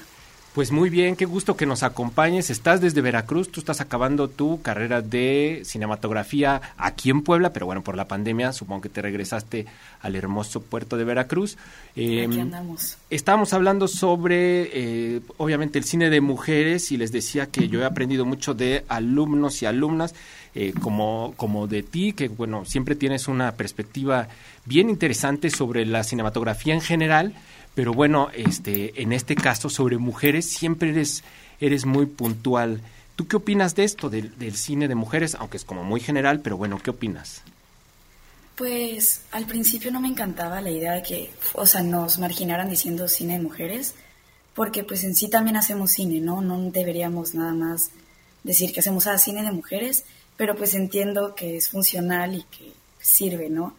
Pues 0.55 0.71
muy 0.71 0.89
bien, 0.89 1.17
qué 1.17 1.25
gusto 1.25 1.57
que 1.57 1.67
nos 1.67 1.83
acompañes. 1.83 2.49
Estás 2.49 2.81
desde 2.81 3.01
Veracruz, 3.01 3.51
tú 3.51 3.59
estás 3.59 3.81
acabando 3.81 4.29
tu 4.29 4.63
carrera 4.63 5.03
de 5.03 5.63
cinematografía 5.65 6.63
aquí 6.77 7.11
en 7.11 7.23
Puebla, 7.23 7.53
pero 7.53 7.67
bueno, 7.67 7.83
por 7.83 7.97
la 7.97 8.07
pandemia 8.07 8.53
supongo 8.53 8.83
que 8.83 8.89
te 8.89 9.03
regresaste 9.03 9.67
al 10.01 10.15
hermoso 10.15 10.63
puerto 10.63 10.97
de 10.97 11.03
Veracruz. 11.03 11.57
aquí 11.91 12.21
em, 12.21 12.41
andamos. 12.41 12.99
Estábamos 13.11 13.53
hablando 13.53 13.89
sobre, 13.89 14.71
eh, 14.73 15.23
obviamente, 15.39 15.81
el 15.81 15.85
cine 15.85 16.09
de 16.09 16.21
mujeres 16.21 16.93
y 16.93 16.99
les 16.99 17.11
decía 17.11 17.47
que 17.47 17.69
yo 17.69 17.81
he 17.81 17.85
aprendido 17.85 18.25
mucho 18.25 18.55
de 18.55 18.85
alumnos 18.87 19.61
y 19.61 19.67
alumnas. 19.67 20.15
Eh, 20.57 20.73
como, 20.81 21.35
como 21.37 21.67
de 21.67 21.83
ti, 21.83 22.13
que 22.13 22.29
bueno, 22.29 22.65
siempre 22.65 22.95
tienes 22.95 23.27
una 23.27 23.57
perspectiva 23.57 24.29
bien 24.65 24.89
interesante 24.89 25.51
sobre 25.51 25.85
la 25.85 26.05
cinematografía 26.05 26.75
en 26.75 26.81
general, 26.81 27.35
pero 27.75 27.93
bueno, 27.93 28.29
este, 28.35 29.03
en 29.03 29.13
este 29.13 29.35
caso 29.35 29.69
sobre 29.69 29.99
mujeres 29.99 30.49
siempre 30.49 30.91
eres, 30.91 31.25
eres 31.61 31.87
muy 31.87 32.07
puntual. 32.07 32.81
¿Tú 33.17 33.27
qué 33.27 33.37
opinas 33.37 33.75
de 33.75 33.85
esto, 33.85 34.11
del, 34.11 34.57
cine 34.57 34.89
de 34.89 34.95
mujeres? 34.95 35.35
Aunque 35.35 35.57
es 35.57 35.65
como 35.65 35.85
muy 35.85 36.01
general, 36.01 36.41
pero 36.41 36.57
bueno, 36.57 36.81
¿qué 36.83 36.91
opinas? 36.91 37.43
Pues 38.57 39.23
al 39.33 39.47
principio 39.47 39.91
no 39.91 40.01
me 40.01 40.09
encantaba 40.09 40.61
la 40.61 40.71
idea 40.71 40.93
de 40.93 41.03
que, 41.03 41.31
o 41.55 41.67
sea, 41.67 41.83
nos 41.83 42.19
marginaran 42.19 42.71
diciendo 42.71 43.09
cine 43.09 43.35
de 43.35 43.43
mujeres, 43.43 43.95
porque 44.55 44.85
pues 44.85 45.03
en 45.03 45.17
sí 45.17 45.29
también 45.29 45.57
hacemos 45.57 45.91
cine, 45.91 46.21
¿no? 46.21 46.41
No 46.41 46.71
deberíamos 46.71 47.35
nada 47.35 47.55
más 47.55 47.91
decir 48.45 48.73
que 48.73 48.81
hacemos 48.81 49.09
ah, 49.09 49.19
cine 49.19 49.43
de 49.43 49.51
mujeres, 49.51 50.05
pero 50.37 50.55
pues 50.55 50.75
entiendo 50.75 51.35
que 51.35 51.57
es 51.57 51.69
funcional 51.69 52.35
y 52.35 52.43
que 52.45 52.73
sirve, 53.01 53.51
¿no? 53.51 53.75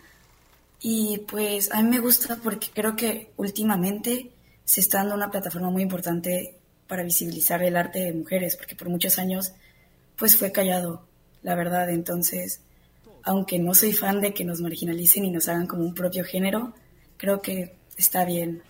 Y 0.88 1.18
pues 1.28 1.72
a 1.72 1.82
mí 1.82 1.90
me 1.90 1.98
gusta 1.98 2.38
porque 2.44 2.68
creo 2.72 2.96
que 2.96 3.32
últimamente 3.38 4.30
se 4.66 4.82
está 4.82 5.00
dando 5.00 5.16
una 5.16 5.32
plataforma 5.32 5.72
muy 5.72 5.82
importante 5.82 6.60
para 6.86 7.02
visibilizar 7.02 7.64
el 7.64 7.76
arte 7.76 8.02
de 8.02 8.14
mujeres, 8.14 8.56
porque 8.56 8.76
por 8.76 8.90
muchos 8.90 9.18
años 9.18 9.54
pues 10.16 10.36
fue 10.36 10.52
callado, 10.52 11.08
la 11.42 11.56
verdad. 11.56 11.90
Entonces, 11.90 12.62
aunque 13.24 13.58
no 13.58 13.74
soy 13.74 13.94
fan 13.94 14.22
de 14.22 14.36
que 14.36 14.46
nos 14.46 14.62
marginalicen 14.62 15.26
y 15.26 15.32
nos 15.32 15.50
hagan 15.50 15.66
como 15.66 15.82
un 15.82 15.96
propio 15.96 16.24
género, 16.24 16.76
creo 17.18 17.42
que 17.42 17.76
está 17.98 18.24
bien 18.24 18.62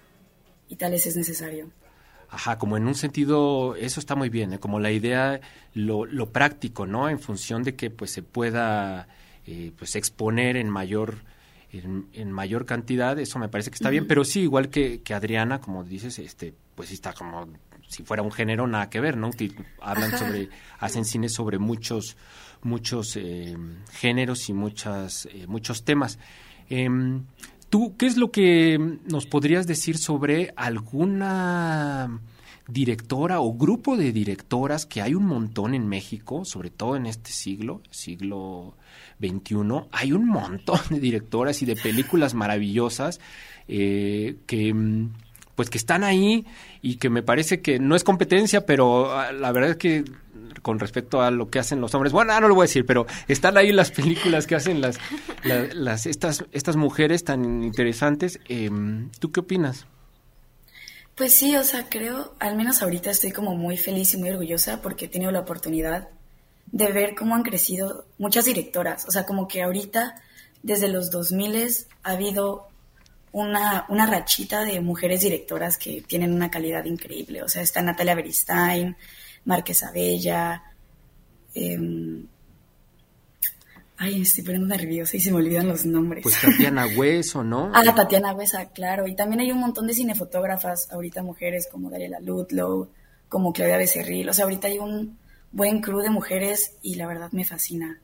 y 0.70 0.78
tal 0.78 0.94
vez 0.94 1.08
es 1.08 1.18
necesario. 1.18 1.70
Ajá, 2.30 2.58
como 2.58 2.78
en 2.78 2.88
un 2.88 2.96
sentido, 2.96 3.76
eso 3.76 4.00
está 4.00 4.16
muy 4.16 4.30
bien, 4.30 4.54
¿eh? 4.54 4.60
como 4.60 4.80
la 4.80 4.92
idea, 4.92 5.42
lo, 5.74 6.06
lo, 6.06 6.32
práctico, 6.32 6.88
¿no? 6.88 7.10
En 7.10 7.20
función 7.20 7.64
de 7.64 7.76
que 7.76 7.90
pues 7.90 8.12
se 8.12 8.24
pueda 8.24 9.10
eh, 9.46 9.74
pues 9.78 9.98
exponer 9.98 10.56
en 10.56 10.70
mayor 10.70 11.35
en, 11.80 12.32
mayor 12.32 12.66
cantidad, 12.66 13.18
eso 13.20 13.40
me 13.40 13.50
parece 13.50 13.70
que 13.70 13.76
está 13.76 13.90
bien, 13.90 14.08
pero 14.08 14.24
sí, 14.24 14.42
igual 14.42 14.70
que, 14.70 15.02
que, 15.02 15.14
Adriana, 15.14 15.60
como 15.62 15.84
dices, 15.84 16.20
este, 16.20 16.54
pues 16.76 16.92
está 16.92 17.14
como 17.14 17.48
si 17.88 18.04
fuera 18.04 18.24
un 18.24 18.32
género, 18.32 18.68
nada 18.68 18.90
que 18.90 19.00
ver, 19.00 19.18
¿no? 19.18 19.30
Hablan 19.82 20.18
sobre, 20.18 20.50
hacen 20.80 21.06
cine 21.06 21.30
sobre 21.30 21.60
muchos, 21.60 22.18
muchos 22.64 23.16
eh, 23.16 23.56
géneros 23.94 24.50
y 24.50 24.54
muchas, 24.54 25.28
eh, 25.32 25.46
muchos 25.48 25.84
temas. 25.84 26.20
Em, 26.70 27.26
¿Tú 27.70 27.96
qué 27.98 28.06
es 28.06 28.18
lo 28.18 28.32
que 28.32 28.78
nos 29.06 29.26
podrías 29.26 29.68
decir 29.68 29.98
sobre 29.98 30.54
alguna 30.56 32.22
directora 32.68 33.40
o 33.40 33.54
grupo 33.54 33.96
de 33.96 34.12
directoras 34.12 34.86
que 34.86 35.02
hay 35.02 35.14
un 35.14 35.26
montón 35.26 35.74
en 35.76 35.88
México, 35.88 36.46
sobre 36.46 36.70
todo 36.70 36.96
en 36.96 37.06
este 37.06 37.32
siglo, 37.32 37.82
siglo 37.92 38.76
21, 39.20 39.90
hay 39.92 40.12
un 40.12 40.28
montón 40.28 40.80
de 40.90 41.00
directoras 41.00 41.62
y 41.62 41.66
de 41.66 41.76
películas 41.76 42.34
maravillosas 42.34 43.20
eh, 43.68 44.38
que 44.48 44.74
mm, 44.74 45.14
pues 45.56 45.70
que 45.70 45.78
están 45.78 46.04
ahí 46.04 46.46
y 46.82 46.96
que 46.96 47.10
me 47.10 47.24
parece 47.24 47.62
que 47.62 47.80
no 47.80 47.96
es 47.96 48.04
competencia, 48.04 48.66
pero 48.66 49.18
ah, 49.18 49.32
la 49.32 49.52
verdad 49.52 49.72
es 49.72 49.78
que 49.78 50.04
con 50.62 50.80
respecto 50.80 51.22
a 51.22 51.32
lo 51.32 51.50
que 51.50 51.60
hacen 51.60 51.80
los 51.80 51.94
hombres, 51.94 52.12
bueno, 52.12 52.40
no 52.40 52.48
lo 52.48 52.56
voy 52.56 52.64
a 52.64 52.68
decir, 52.68 52.86
pero 52.86 53.06
están 53.28 53.58
ahí 53.58 53.72
las 53.72 53.92
películas 53.92 54.48
que 54.48 54.56
hacen 54.56 54.82
las, 54.82 54.98
las, 55.44 56.08
estas, 56.08 56.46
estas 56.52 56.76
mujeres 56.76 57.24
tan 57.24 57.64
interesantes. 57.64 58.40
Em, 58.50 59.12
¿Tú 59.20 59.32
qué 59.32 59.42
opinas? 59.42 59.86
Pues 61.16 61.34
sí, 61.34 61.56
o 61.56 61.64
sea, 61.64 61.88
creo, 61.90 62.36
al 62.40 62.58
menos 62.58 62.82
ahorita 62.82 63.10
estoy 63.10 63.32
como 63.32 63.56
muy 63.56 63.78
feliz 63.78 64.14
y 64.14 64.18
muy 64.18 64.30
orgullosa 64.30 64.82
porque 64.82 65.06
he 65.06 65.08
tenido 65.08 65.32
la 65.32 65.40
oportunidad 65.40 66.10
de 66.72 66.92
ver 66.92 67.16
cómo 67.16 67.36
han 67.36 67.44
crecido 67.44 68.06
muchas 68.18 68.46
directoras. 68.46 69.06
O 69.08 69.12
sea, 69.12 69.26
como 69.26 69.48
que 69.48 69.64
ahorita, 69.64 70.22
desde 70.62 70.90
los 70.90 71.12
2000 71.12 71.70
ha 72.04 72.12
habido 72.12 72.68
una, 73.32 73.86
una 73.88 74.06
rachita 74.06 74.66
de 74.66 74.82
mujeres 74.82 75.22
directoras 75.22 75.78
que 75.78 76.02
tienen 76.02 76.34
una 76.34 76.52
calidad 76.52 76.84
increíble. 76.84 77.44
O 77.44 77.48
sea, 77.48 77.62
está 77.62 77.82
Natalia 77.82 78.16
Beristain, 78.16 78.98
Márquez 79.46 79.84
Abella. 79.84 80.64
Em, 81.54 82.28
ay, 83.98 84.18
me 84.18 84.24
estoy 84.24 84.44
poniendo 84.44 84.68
nerviosa 84.68 85.18
y 85.18 85.20
se 85.20 85.32
me 85.32 85.38
olvidan 85.38 85.68
los 85.68 85.86
nombres. 85.86 86.24
Pues 86.24 86.40
Tatiana 86.40 86.86
Hueso, 86.98 87.44
¿no? 87.44 87.72
ah, 87.74 87.84
Tatiana 87.96 88.34
Huesa, 88.34 88.70
claro. 88.70 89.08
Y 89.08 89.16
también 89.16 89.42
hay 89.42 89.52
un 89.52 89.60
montón 89.60 89.88
de 89.88 89.94
cinefotógrafas 89.94 90.92
ahorita 90.92 91.24
mujeres 91.24 91.68
como 91.72 91.90
Daniela 91.90 92.20
Ludlow, 92.20 92.90
como 93.30 93.54
Claudia 93.54 93.78
Becerril. 93.78 94.30
O 94.30 94.34
sea, 94.34 94.46
ahorita 94.46 94.68
hay 94.68 94.80
un 94.80 95.18
buen 95.52 95.82
crew 95.82 96.00
de 96.00 96.10
mujeres 96.10 96.76
y 96.82 96.96
la 96.96 97.08
verdad 97.08 97.32
me 97.32 97.46
fascina. 97.46 98.00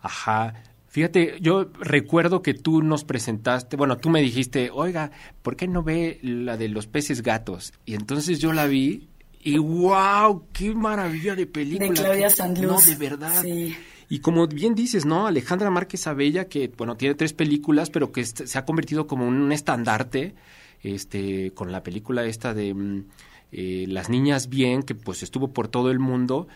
Ajá. 0.00 0.54
Fíjate, 0.88 1.36
yo 1.40 1.70
recuerdo 1.78 2.42
que 2.42 2.52
tú 2.54 2.82
nos 2.82 3.04
presentaste, 3.04 3.76
bueno, 3.76 3.98
tú 3.98 4.08
me 4.10 4.20
dijiste, 4.20 4.70
oiga, 4.72 5.12
¿por 5.42 5.54
qué 5.54 5.68
no 5.68 5.84
ve 5.84 6.18
la 6.22 6.56
de 6.56 6.68
los 6.68 6.88
peces 6.88 7.22
gatos? 7.22 7.72
Y 7.84 7.94
entonces 7.94 8.40
yo 8.40 8.52
la 8.52 8.66
vi 8.66 9.08
y 9.40 9.58
wow, 9.58 10.46
qué 10.52 10.74
maravilla 10.74 11.36
de 11.36 11.46
película. 11.46 11.88
De 11.88 11.94
Claudia 11.94 12.28
Sandluz. 12.28 12.72
No, 12.72 12.80
de 12.80 12.96
verdad. 12.96 13.44
Y 14.10 14.18
como 14.18 14.48
bien 14.48 14.74
dices, 14.74 15.06
¿no? 15.06 15.28
Alejandra 15.28 15.70
Márquez 15.70 16.08
Abella, 16.08 16.48
que, 16.48 16.66
bueno, 16.76 16.96
tiene 16.96 17.14
tres 17.14 17.32
películas, 17.32 17.90
pero 17.90 18.10
que 18.10 18.24
se 18.24 18.58
ha 18.58 18.64
convertido 18.64 19.06
como 19.06 19.26
un 19.26 19.52
estandarte, 19.52 20.34
este, 20.82 21.52
con 21.52 21.70
la 21.70 21.84
película 21.84 22.24
esta 22.24 22.52
de 22.52 22.74
mm, 22.74 23.04
eh, 23.52 23.84
Las 23.86 24.08
Niñas 24.08 24.48
Bien, 24.48 24.82
que 24.82 24.96
pues 24.96 25.22
estuvo 25.22 25.52
por 25.52 25.68
todo 25.68 25.92
el 25.92 26.00
mundo 26.00 26.48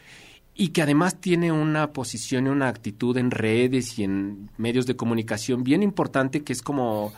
y 0.53 0.71
que 0.71 0.83
además 0.83 1.21
tiene 1.21 1.53
una 1.53 1.93
posición 1.93 2.47
y 2.49 2.51
una 2.51 2.67
actitud 2.69 3.17
en 3.19 3.31
redes 3.31 4.01
y 4.01 4.03
en 4.03 4.51
medios 4.57 4.87
de 4.87 4.97
comunicación 4.97 5.63
bien 5.63 5.85
importante 5.85 6.43
que 6.43 6.53
es 6.53 6.61
como, 6.61 7.13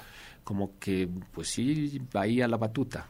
como 0.45 0.79
que, 0.79 1.09
pues 1.33 1.49
sí, 1.49 1.99
va 2.15 2.23
ahí 2.23 2.43
a 2.43 2.49
la 2.49 2.59
batuta. 2.59 3.09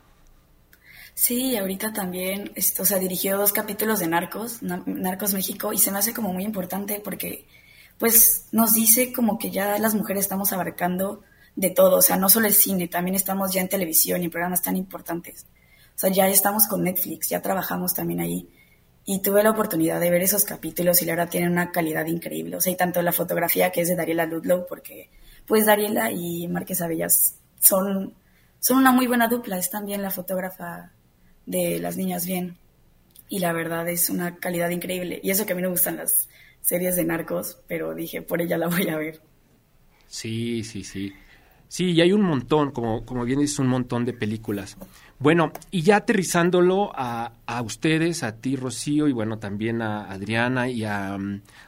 Sí, 1.18 1.56
ahorita 1.56 1.94
también, 1.94 2.52
o 2.78 2.84
sea, 2.84 2.98
dirigió 2.98 3.38
dos 3.38 3.54
capítulos 3.54 4.00
de 4.00 4.06
Narcos, 4.06 4.62
Narcos 4.62 5.32
México, 5.32 5.72
y 5.72 5.78
se 5.78 5.90
me 5.90 5.98
hace 5.98 6.12
como 6.12 6.30
muy 6.30 6.44
importante 6.44 7.00
porque, 7.02 7.46
pues, 7.98 8.48
nos 8.52 8.74
dice 8.74 9.14
como 9.14 9.38
que 9.38 9.50
ya 9.50 9.78
las 9.78 9.94
mujeres 9.94 10.24
estamos 10.24 10.52
abarcando 10.52 11.22
de 11.56 11.70
todo, 11.70 11.96
o 11.96 12.02
sea, 12.02 12.16
no 12.16 12.28
solo 12.28 12.46
el 12.46 12.54
cine, 12.54 12.86
también 12.88 13.14
estamos 13.14 13.50
ya 13.54 13.62
en 13.62 13.68
televisión 13.70 14.20
y 14.20 14.26
en 14.26 14.30
programas 14.30 14.60
tan 14.60 14.76
importantes. 14.76 15.46
O 15.96 15.98
sea, 15.98 16.10
ya 16.10 16.28
estamos 16.28 16.66
con 16.66 16.84
Netflix, 16.84 17.30
ya 17.30 17.40
trabajamos 17.40 17.94
también 17.94 18.20
ahí. 18.20 18.50
Y 19.06 19.20
tuve 19.22 19.42
la 19.42 19.50
oportunidad 19.52 20.00
de 20.00 20.10
ver 20.10 20.22
esos 20.22 20.44
capítulos 20.44 21.00
y 21.00 21.06
la 21.06 21.14
verdad 21.14 21.30
tienen 21.30 21.50
una 21.52 21.72
calidad 21.72 22.04
increíble. 22.06 22.56
O 22.56 22.60
sea, 22.60 22.74
y 22.74 22.76
tanto 22.76 23.00
la 23.00 23.12
fotografía 23.12 23.72
que 23.72 23.80
es 23.80 23.88
de 23.88 23.96
Dariela 23.96 24.26
Ludlow, 24.26 24.66
porque 24.68 25.08
pues 25.46 25.64
Dariela 25.64 26.10
y 26.12 26.46
Márquez 26.48 26.82
Abellas 26.82 27.36
son, 27.58 28.14
son 28.60 28.78
una 28.78 28.92
muy 28.92 29.06
buena 29.06 29.28
dupla. 29.28 29.56
Es 29.56 29.70
también 29.70 30.02
la 30.02 30.10
fotógrafa 30.10 30.92
de 31.46 31.78
Las 31.78 31.96
Niñas 31.96 32.26
Bien. 32.26 32.56
Y 33.28 33.38
la 33.40 33.52
verdad 33.52 33.88
es 33.88 34.10
una 34.10 34.36
calidad 34.36 34.70
increíble. 34.70 35.20
Y 35.22 35.30
eso 35.30 35.46
que 35.46 35.52
a 35.52 35.56
mí 35.56 35.62
me 35.62 35.68
gustan 35.68 35.96
las 35.96 36.28
series 36.60 36.96
de 36.96 37.04
narcos, 37.04 37.58
pero 37.66 37.94
dije, 37.94 38.22
por 38.22 38.42
ella 38.42 38.58
la 38.58 38.68
voy 38.68 38.88
a 38.88 38.96
ver. 38.96 39.20
Sí, 40.06 40.62
sí, 40.62 40.84
sí. 40.84 41.12
Sí, 41.68 41.92
y 41.92 42.00
hay 42.00 42.12
un 42.12 42.22
montón, 42.22 42.70
como, 42.70 43.04
como 43.04 43.24
bien 43.24 43.40
dices, 43.40 43.58
un 43.58 43.68
montón 43.68 44.04
de 44.04 44.12
películas. 44.12 44.76
Bueno, 45.18 45.50
y 45.70 45.80
ya 45.80 45.96
aterrizándolo 45.96 46.92
a, 46.94 47.32
a 47.46 47.62
ustedes, 47.62 48.22
a 48.22 48.36
ti, 48.36 48.54
Rocío, 48.54 49.08
y 49.08 49.12
bueno, 49.12 49.38
también 49.38 49.80
a 49.80 50.10
Adriana 50.12 50.68
y 50.68 50.84
a, 50.84 51.16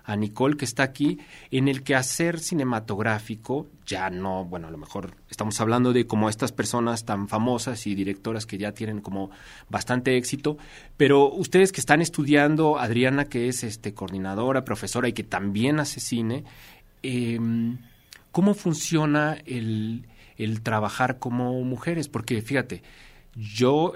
a, 0.04 0.16
Nicole, 0.16 0.58
que 0.58 0.66
está 0.66 0.82
aquí, 0.82 1.18
en 1.50 1.66
el 1.66 1.82
quehacer 1.82 2.40
cinematográfico, 2.40 3.66
ya 3.86 4.10
no, 4.10 4.44
bueno, 4.44 4.68
a 4.68 4.70
lo 4.70 4.76
mejor 4.76 5.14
estamos 5.30 5.58
hablando 5.62 5.94
de 5.94 6.06
como 6.06 6.28
estas 6.28 6.52
personas 6.52 7.06
tan 7.06 7.26
famosas 7.26 7.86
y 7.86 7.94
directoras 7.94 8.44
que 8.44 8.58
ya 8.58 8.72
tienen 8.72 9.00
como 9.00 9.30
bastante 9.70 10.18
éxito, 10.18 10.58
pero 10.98 11.32
ustedes 11.32 11.72
que 11.72 11.80
están 11.80 12.02
estudiando, 12.02 12.78
Adriana, 12.78 13.24
que 13.24 13.48
es 13.48 13.64
este 13.64 13.94
coordinadora, 13.94 14.62
profesora 14.62 15.08
y 15.08 15.14
que 15.14 15.24
también 15.24 15.80
hace 15.80 16.00
cine, 16.00 16.44
eh, 17.02 17.38
¿Cómo 18.32 18.54
funciona 18.54 19.38
el, 19.46 20.06
el 20.36 20.62
trabajar 20.62 21.18
como 21.18 21.62
mujeres? 21.64 22.08
Porque 22.08 22.42
fíjate, 22.42 22.82
yo 23.34 23.94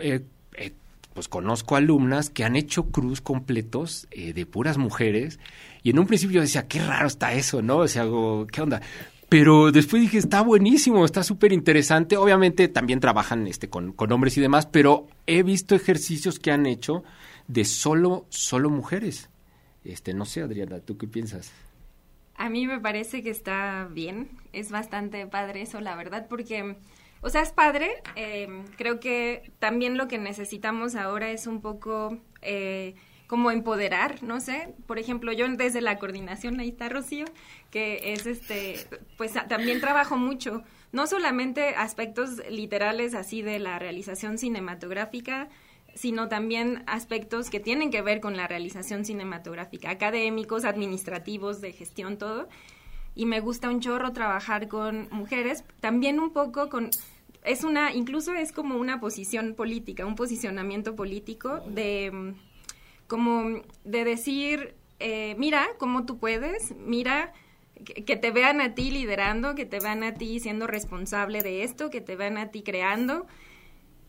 pues 1.12 1.28
conozco 1.28 1.76
alumnas 1.76 2.30
que 2.30 2.44
han 2.44 2.56
hecho 2.56 2.84
cruz 2.84 3.20
completos 3.20 4.06
eh, 4.10 4.32
de 4.32 4.46
puras 4.46 4.78
mujeres 4.78 5.38
y 5.82 5.90
en 5.90 5.98
un 5.98 6.06
principio 6.06 6.36
yo 6.36 6.40
decía, 6.40 6.66
qué 6.66 6.82
raro 6.84 7.06
está 7.06 7.34
eso, 7.34 7.62
¿no? 7.62 7.78
O 7.78 7.88
sea, 7.88 8.04
¿qué 8.50 8.62
onda? 8.62 8.80
Pero 9.28 9.72
después 9.72 10.02
dije, 10.02 10.18
está 10.18 10.42
buenísimo, 10.42 11.04
está 11.04 11.22
súper 11.22 11.52
interesante. 11.52 12.16
Obviamente 12.16 12.68
también 12.68 13.00
trabajan 13.00 13.46
este, 13.46 13.68
con, 13.68 13.92
con, 13.92 14.12
hombres 14.12 14.36
y 14.36 14.40
demás, 14.40 14.66
pero 14.66 15.08
he 15.26 15.42
visto 15.42 15.74
ejercicios 15.74 16.38
que 16.38 16.50
han 16.50 16.66
hecho 16.66 17.02
de 17.48 17.64
solo, 17.64 18.26
solo 18.28 18.68
mujeres. 18.70 19.30
Este, 19.84 20.12
no 20.12 20.26
sé, 20.26 20.42
Adriana, 20.42 20.80
¿tú 20.80 20.98
qué 20.98 21.06
piensas? 21.06 21.50
A 22.34 22.48
mí 22.48 22.66
me 22.66 22.80
parece 22.80 23.22
que 23.22 23.30
está 23.30 23.88
bien, 23.90 24.30
es 24.52 24.70
bastante 24.70 25.26
padre 25.26 25.62
eso, 25.62 25.80
la 25.80 25.96
verdad, 25.96 26.26
porque, 26.28 26.76
o 27.20 27.28
sea, 27.28 27.42
es 27.42 27.52
padre, 27.52 27.90
eh, 28.16 28.64
creo 28.76 29.00
que 29.00 29.52
también 29.58 29.96
lo 29.96 30.08
que 30.08 30.18
necesitamos 30.18 30.94
ahora 30.94 31.30
es 31.30 31.46
un 31.46 31.60
poco 31.60 32.18
eh, 32.40 32.94
como 33.26 33.50
empoderar, 33.50 34.22
no 34.22 34.40
sé, 34.40 34.74
por 34.86 34.98
ejemplo, 34.98 35.32
yo 35.32 35.48
desde 35.48 35.80
la 35.80 35.98
coordinación, 35.98 36.60
ahí 36.60 36.68
está 36.68 36.88
Rocío, 36.88 37.24
que 37.70 38.12
es 38.12 38.26
este, 38.26 38.86
pues 39.16 39.32
también 39.48 39.80
trabajo 39.80 40.16
mucho, 40.16 40.62
no 40.92 41.06
solamente 41.06 41.74
aspectos 41.74 42.42
literales 42.50 43.14
así 43.14 43.40
de 43.40 43.58
la 43.58 43.78
realización 43.78 44.36
cinematográfica, 44.36 45.48
sino 45.94 46.28
también 46.28 46.82
aspectos 46.86 47.50
que 47.50 47.60
tienen 47.60 47.90
que 47.90 48.02
ver 48.02 48.20
con 48.20 48.36
la 48.36 48.46
realización 48.46 49.04
cinematográfica, 49.04 49.90
académicos, 49.90 50.64
administrativos, 50.64 51.60
de 51.60 51.72
gestión, 51.72 52.16
todo. 52.16 52.48
Y 53.14 53.26
me 53.26 53.40
gusta 53.40 53.68
un 53.68 53.80
chorro 53.80 54.12
trabajar 54.12 54.68
con 54.68 55.08
mujeres, 55.10 55.64
también 55.80 56.18
un 56.18 56.32
poco 56.32 56.68
con 56.68 56.90
es 57.44 57.64
una 57.64 57.92
incluso 57.92 58.34
es 58.34 58.52
como 58.52 58.76
una 58.76 59.00
posición 59.00 59.54
política, 59.54 60.06
un 60.06 60.14
posicionamiento 60.14 60.94
político 60.94 61.60
de 61.66 62.34
como 63.08 63.62
de 63.84 64.04
decir 64.04 64.74
eh, 65.00 65.34
mira 65.36 65.66
cómo 65.78 66.06
tú 66.06 66.18
puedes, 66.18 66.74
mira 66.76 67.32
que, 67.84 68.04
que, 68.04 68.16
te 68.16 68.30
vean 68.30 68.60
a 68.60 68.76
ti 68.76 68.92
liderando, 68.92 69.56
que 69.56 69.66
te 69.66 69.80
vean 69.80 70.04
a 70.04 70.14
ti 70.14 70.38
siendo 70.38 70.68
responsable 70.68 71.42
de 71.42 71.64
esto, 71.64 71.90
que 71.90 72.00
te 72.00 72.14
vean 72.14 72.38
a 72.38 72.52
ti 72.52 72.62
creando 72.62 73.26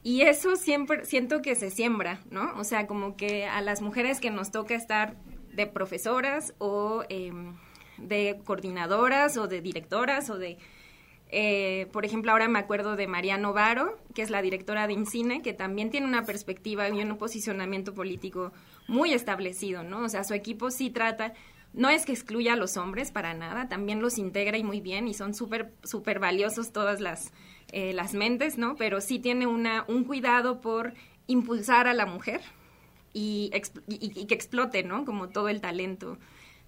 y 0.04 0.22
eso 0.22 0.58
siempre 0.58 1.06
siento 1.06 1.42
que 1.42 1.56
se 1.56 1.72
siembra, 1.72 2.20
¿no? 2.30 2.54
O 2.58 2.66
sea, 2.66 2.88
como 2.88 3.16
que 3.16 3.46
a 3.46 3.62
las 3.62 3.82
mujeres 3.82 4.20
que 4.20 4.32
nos 4.32 4.52
toca 4.52 4.76
estar 4.76 5.16
de 5.54 5.66
profesoras 5.66 6.54
o 6.58 7.04
em, 7.08 7.56
de 7.98 8.40
coordinadoras 8.44 9.38
o 9.38 9.48
de 9.48 9.62
directoras 9.62 10.30
o 10.30 10.38
de... 10.38 10.58
Eh, 11.36 11.88
por 11.92 12.06
ejemplo, 12.06 12.32
ahora 12.32 12.48
me 12.48 12.60
acuerdo 12.60 12.96
de 12.96 13.08
María 13.08 13.38
Novaro, 13.38 13.98
que 14.14 14.22
es 14.22 14.30
la 14.30 14.44
directora 14.44 14.86
de 14.86 14.94
INCINE, 14.94 15.42
que 15.42 15.54
también 15.54 15.90
tiene 15.90 16.06
una 16.06 16.26
perspectiva 16.26 16.88
y 16.90 17.02
un 17.02 17.18
posicionamiento 17.18 17.96
político 17.96 18.52
muy 18.88 19.14
establecido, 19.14 19.84
¿no? 19.84 20.02
O 20.02 20.10
sea, 20.10 20.24
su 20.26 20.36
equipo 20.36 20.70
sí 20.70 20.92
trata, 20.92 21.34
no 21.74 21.90
es 21.90 22.06
que 22.06 22.12
excluya 22.12 22.54
a 22.54 22.56
los 22.56 22.78
hombres 22.78 23.12
para 23.12 23.34
nada, 23.34 23.68
también 23.68 24.00
los 24.00 24.20
integra 24.20 24.60
y 24.60 24.64
muy 24.64 24.80
bien 24.80 25.08
y 25.08 25.16
son 25.16 25.34
súper, 25.34 25.74
súper 25.84 26.20
valiosos 26.20 26.72
todas 26.72 27.02
las, 27.02 27.34
eh, 27.76 27.92
las 27.92 28.14
mentes, 28.14 28.60
¿no? 28.60 28.76
Pero 28.76 29.02
sí 29.02 29.18
tiene 29.18 29.48
una, 29.48 29.84
un 29.88 30.04
cuidado 30.04 30.62
por 30.62 30.94
impulsar 31.26 31.88
a 31.88 31.96
la 31.96 32.06
mujer 32.06 32.42
y, 33.14 33.50
que 33.50 34.36
explote, 34.36 34.84
¿no? 34.84 35.06
Como 35.06 35.30
todo 35.30 35.50
el 35.50 35.60
talento 35.60 36.20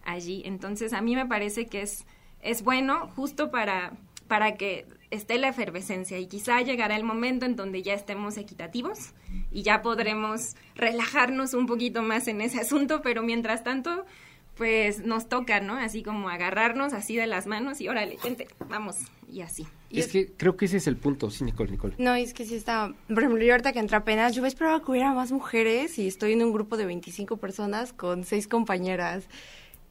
allí. 0.04 0.42
Entonces, 0.46 0.94
a 0.94 1.02
mí 1.02 1.16
me 1.16 1.28
parece 1.28 1.68
que 1.68 1.84
es, 1.84 2.08
es 2.42 2.64
bueno 2.64 3.08
justo 3.16 3.52
para, 3.52 3.94
para 4.28 4.56
que 4.56 4.88
esté 5.12 5.38
la 5.38 5.50
efervescencia 5.50 6.18
y 6.18 6.26
quizá 6.26 6.60
llegará 6.62 6.96
el 6.96 7.04
momento 7.04 7.46
en 7.46 7.56
donde 7.56 7.84
ya 7.84 7.94
estemos 7.94 8.38
equitativos 8.38 9.14
y 9.52 9.62
ya 9.62 9.84
podremos 9.84 10.56
relajarnos 10.74 11.54
un 11.54 11.68
poquito 11.68 12.02
más 12.02 12.28
en 12.28 12.42
ese 12.42 12.60
asunto, 12.60 13.04
pero 13.04 13.22
mientras 13.22 13.64
tanto, 13.64 14.08
pues 14.56 15.06
nos 15.06 15.30
toca, 15.30 15.60
¿no? 15.60 15.76
Así 15.76 16.02
como 16.02 16.30
agarrarnos 16.30 16.94
así 16.94 17.16
de 17.16 17.28
las 17.28 17.46
manos 17.46 17.80
y 17.80 17.90
órale, 17.90 18.18
gente, 18.18 18.48
vamos, 18.68 18.98
y 19.32 19.42
así. 19.42 19.68
Es 20.00 20.08
que 20.08 20.32
creo 20.34 20.56
que 20.58 20.66
ese 20.66 20.78
es 20.78 20.88
el 20.88 20.98
punto, 20.98 21.30
sí, 21.30 21.44
Nicole, 21.44 21.72
Nicole. 21.72 21.96
No, 21.98 22.14
es 22.16 22.34
que 22.34 22.46
sí 22.46 22.56
está, 22.56 22.94
por 23.08 23.20
ejemplo, 23.20 23.44
yo 23.44 23.54
ahorita 23.54 23.74
que 23.74 23.80
entré 23.80 23.98
apenas, 23.98 24.36
yo 24.36 24.46
esperaba 24.46 24.82
que 24.84 24.92
hubiera 24.92 25.14
más 25.14 25.32
mujeres 25.32 25.98
y 26.00 26.08
estoy 26.08 26.34
en 26.34 26.44
un 26.44 26.52
grupo 26.52 26.78
de 26.78 26.86
25 26.86 27.38
personas 27.38 27.94
con 27.94 28.24
seis 28.24 28.48
compañeras. 28.48 29.26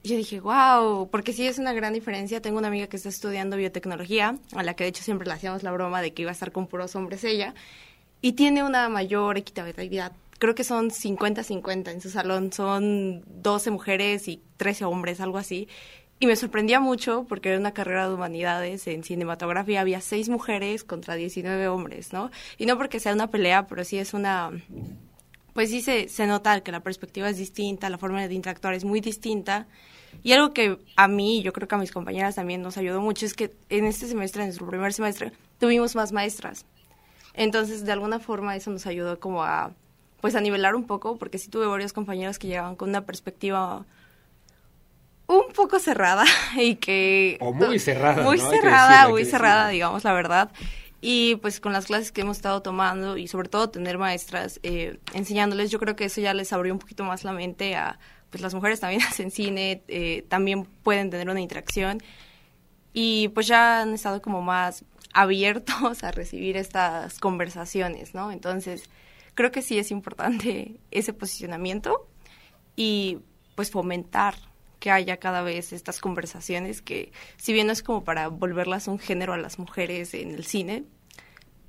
Y 0.02 0.10
yo 0.10 0.16
dije, 0.16 0.40
wow, 0.40 1.08
porque 1.10 1.32
sí 1.32 1.46
es 1.46 1.58
una 1.58 1.72
gran 1.72 1.94
diferencia. 1.94 2.42
Tengo 2.42 2.58
una 2.58 2.68
amiga 2.68 2.86
que 2.88 2.96
está 2.96 3.08
estudiando 3.08 3.56
biotecnología, 3.56 4.38
a 4.52 4.62
la 4.62 4.74
que 4.74 4.84
de 4.84 4.90
hecho 4.90 5.02
siempre 5.02 5.26
le 5.26 5.34
hacíamos 5.34 5.62
la 5.62 5.72
broma 5.72 6.02
de 6.02 6.12
que 6.12 6.22
iba 6.22 6.30
a 6.30 6.34
estar 6.34 6.52
con 6.52 6.66
puros 6.66 6.94
hombres 6.94 7.24
ella, 7.24 7.54
y 8.20 8.32
tiene 8.32 8.62
una 8.64 8.88
mayor 8.88 9.38
equitabilidad 9.38 10.12
creo 10.38 10.54
que 10.54 10.64
son 10.64 10.90
50-50 10.90 11.90
en 11.90 12.00
su 12.00 12.10
salón, 12.10 12.52
son 12.52 13.22
12 13.42 13.70
mujeres 13.70 14.28
y 14.28 14.42
13 14.58 14.84
hombres, 14.84 15.20
algo 15.20 15.38
así. 15.38 15.68
Y 16.20 16.26
me 16.26 16.36
sorprendía 16.36 16.80
mucho 16.80 17.26
porque 17.28 17.50
era 17.50 17.58
una 17.58 17.74
carrera 17.74 18.08
de 18.08 18.14
humanidades, 18.14 18.86
en 18.86 19.02
cinematografía 19.02 19.80
había 19.80 20.00
6 20.00 20.28
mujeres 20.28 20.84
contra 20.84 21.16
19 21.16 21.68
hombres, 21.68 22.12
¿no? 22.12 22.30
Y 22.56 22.66
no 22.66 22.78
porque 22.78 23.00
sea 23.00 23.12
una 23.12 23.30
pelea, 23.30 23.66
pero 23.66 23.84
sí 23.84 23.98
es 23.98 24.14
una... 24.14 24.50
Pues 25.52 25.70
sí 25.70 25.82
se, 25.82 26.08
se 26.08 26.26
nota 26.26 26.60
que 26.62 26.72
la 26.72 26.80
perspectiva 26.80 27.28
es 27.28 27.36
distinta, 27.36 27.90
la 27.90 27.98
forma 27.98 28.26
de 28.26 28.34
interactuar 28.34 28.74
es 28.74 28.84
muy 28.84 29.00
distinta. 29.00 29.66
Y 30.22 30.32
algo 30.32 30.52
que 30.52 30.78
a 30.96 31.08
mí, 31.08 31.42
yo 31.42 31.52
creo 31.52 31.68
que 31.68 31.74
a 31.74 31.78
mis 31.78 31.92
compañeras 31.92 32.36
también 32.36 32.62
nos 32.62 32.76
ayudó 32.76 33.00
mucho, 33.00 33.26
es 33.26 33.34
que 33.34 33.52
en 33.68 33.84
este 33.84 34.06
semestre, 34.06 34.42
en 34.42 34.48
nuestro 34.48 34.66
primer 34.66 34.92
semestre, 34.92 35.32
tuvimos 35.58 35.94
más 35.94 36.12
maestras. 36.12 36.64
Entonces, 37.34 37.84
de 37.84 37.92
alguna 37.92 38.18
forma, 38.20 38.56
eso 38.56 38.70
nos 38.70 38.86
ayudó 38.86 39.18
como 39.20 39.44
a 39.44 39.72
pues 40.20 40.34
a 40.34 40.40
nivelar 40.40 40.74
un 40.74 40.86
poco, 40.86 41.18
porque 41.18 41.36
sí 41.36 41.50
tuve 41.50 41.66
varios 41.66 41.92
compañeros 41.92 42.38
que 42.38 42.46
llegaban 42.46 42.76
con 42.76 42.88
una 42.88 43.04
perspectiva 43.04 43.84
un 45.26 45.52
poco 45.54 45.78
cerrada 45.78 46.24
y 46.56 46.76
que... 46.76 47.38
O 47.40 47.52
muy 47.52 47.78
cerrada. 47.78 48.22
Muy 48.22 48.38
cerrada, 48.38 49.08
muy 49.08 49.24
cerrada, 49.24 49.68
digamos, 49.68 50.04
la 50.04 50.12
verdad. 50.12 50.52
Y 51.00 51.36
pues 51.36 51.60
con 51.60 51.72
las 51.72 51.86
clases 51.86 52.12
que 52.12 52.22
hemos 52.22 52.38
estado 52.38 52.62
tomando 52.62 53.18
y 53.18 53.28
sobre 53.28 53.48
todo 53.48 53.68
tener 53.68 53.98
maestras 53.98 54.58
eh, 54.62 54.98
enseñándoles, 55.12 55.70
yo 55.70 55.78
creo 55.78 55.96
que 55.96 56.06
eso 56.06 56.20
ya 56.20 56.32
les 56.32 56.52
abrió 56.52 56.72
un 56.72 56.78
poquito 56.78 57.04
más 57.04 57.24
la 57.24 57.32
mente 57.32 57.76
a, 57.76 57.98
pues 58.30 58.42
las 58.42 58.54
mujeres 58.54 58.80
también 58.80 59.02
hacen 59.08 59.30
cine, 59.30 59.82
eh, 59.88 60.24
también 60.28 60.64
pueden 60.64 61.10
tener 61.10 61.28
una 61.28 61.40
interacción 61.40 62.02
y 62.94 63.28
pues 63.28 63.46
ya 63.46 63.82
han 63.82 63.92
estado 63.92 64.22
como 64.22 64.40
más 64.40 64.84
abiertos 65.12 66.02
a 66.04 66.10
recibir 66.10 66.56
estas 66.56 67.18
conversaciones, 67.18 68.14
¿no? 68.14 68.32
Entonces, 68.32 68.88
creo 69.34 69.52
que 69.52 69.62
sí 69.62 69.78
es 69.78 69.90
importante 69.90 70.80
ese 70.90 71.12
posicionamiento 71.12 72.08
y 72.76 73.18
pues 73.56 73.70
fomentar 73.70 74.34
que 74.84 74.90
haya 74.90 75.16
cada 75.16 75.40
vez 75.40 75.72
estas 75.72 75.98
conversaciones 75.98 76.82
que 76.82 77.10
si 77.38 77.54
bien 77.54 77.68
no 77.68 77.72
es 77.72 77.82
como 77.82 78.04
para 78.04 78.28
volverlas 78.28 78.86
un 78.86 78.98
género 78.98 79.32
a 79.32 79.38
las 79.38 79.58
mujeres 79.58 80.12
en 80.12 80.32
el 80.32 80.44
cine, 80.44 80.84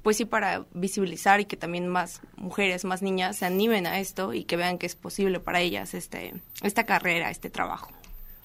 pues 0.03 0.17
sí 0.17 0.25
para 0.25 0.65
visibilizar 0.73 1.39
y 1.39 1.45
que 1.45 1.55
también 1.55 1.87
más 1.87 2.19
mujeres, 2.35 2.83
más 2.83 3.01
niñas 3.01 3.37
se 3.37 3.45
animen 3.45 3.87
a 3.87 4.01
esto 4.01 4.33
y 4.33 4.43
que 4.43 4.57
vean 4.57 4.77
que 4.77 4.85
es 4.85 4.97
posible 4.97 5.39
para 5.39 5.61
ellas 5.61 5.93
este 5.93 6.33
esta 6.61 6.85
carrera, 6.85 7.29
este 7.29 7.49
trabajo. 7.49 7.89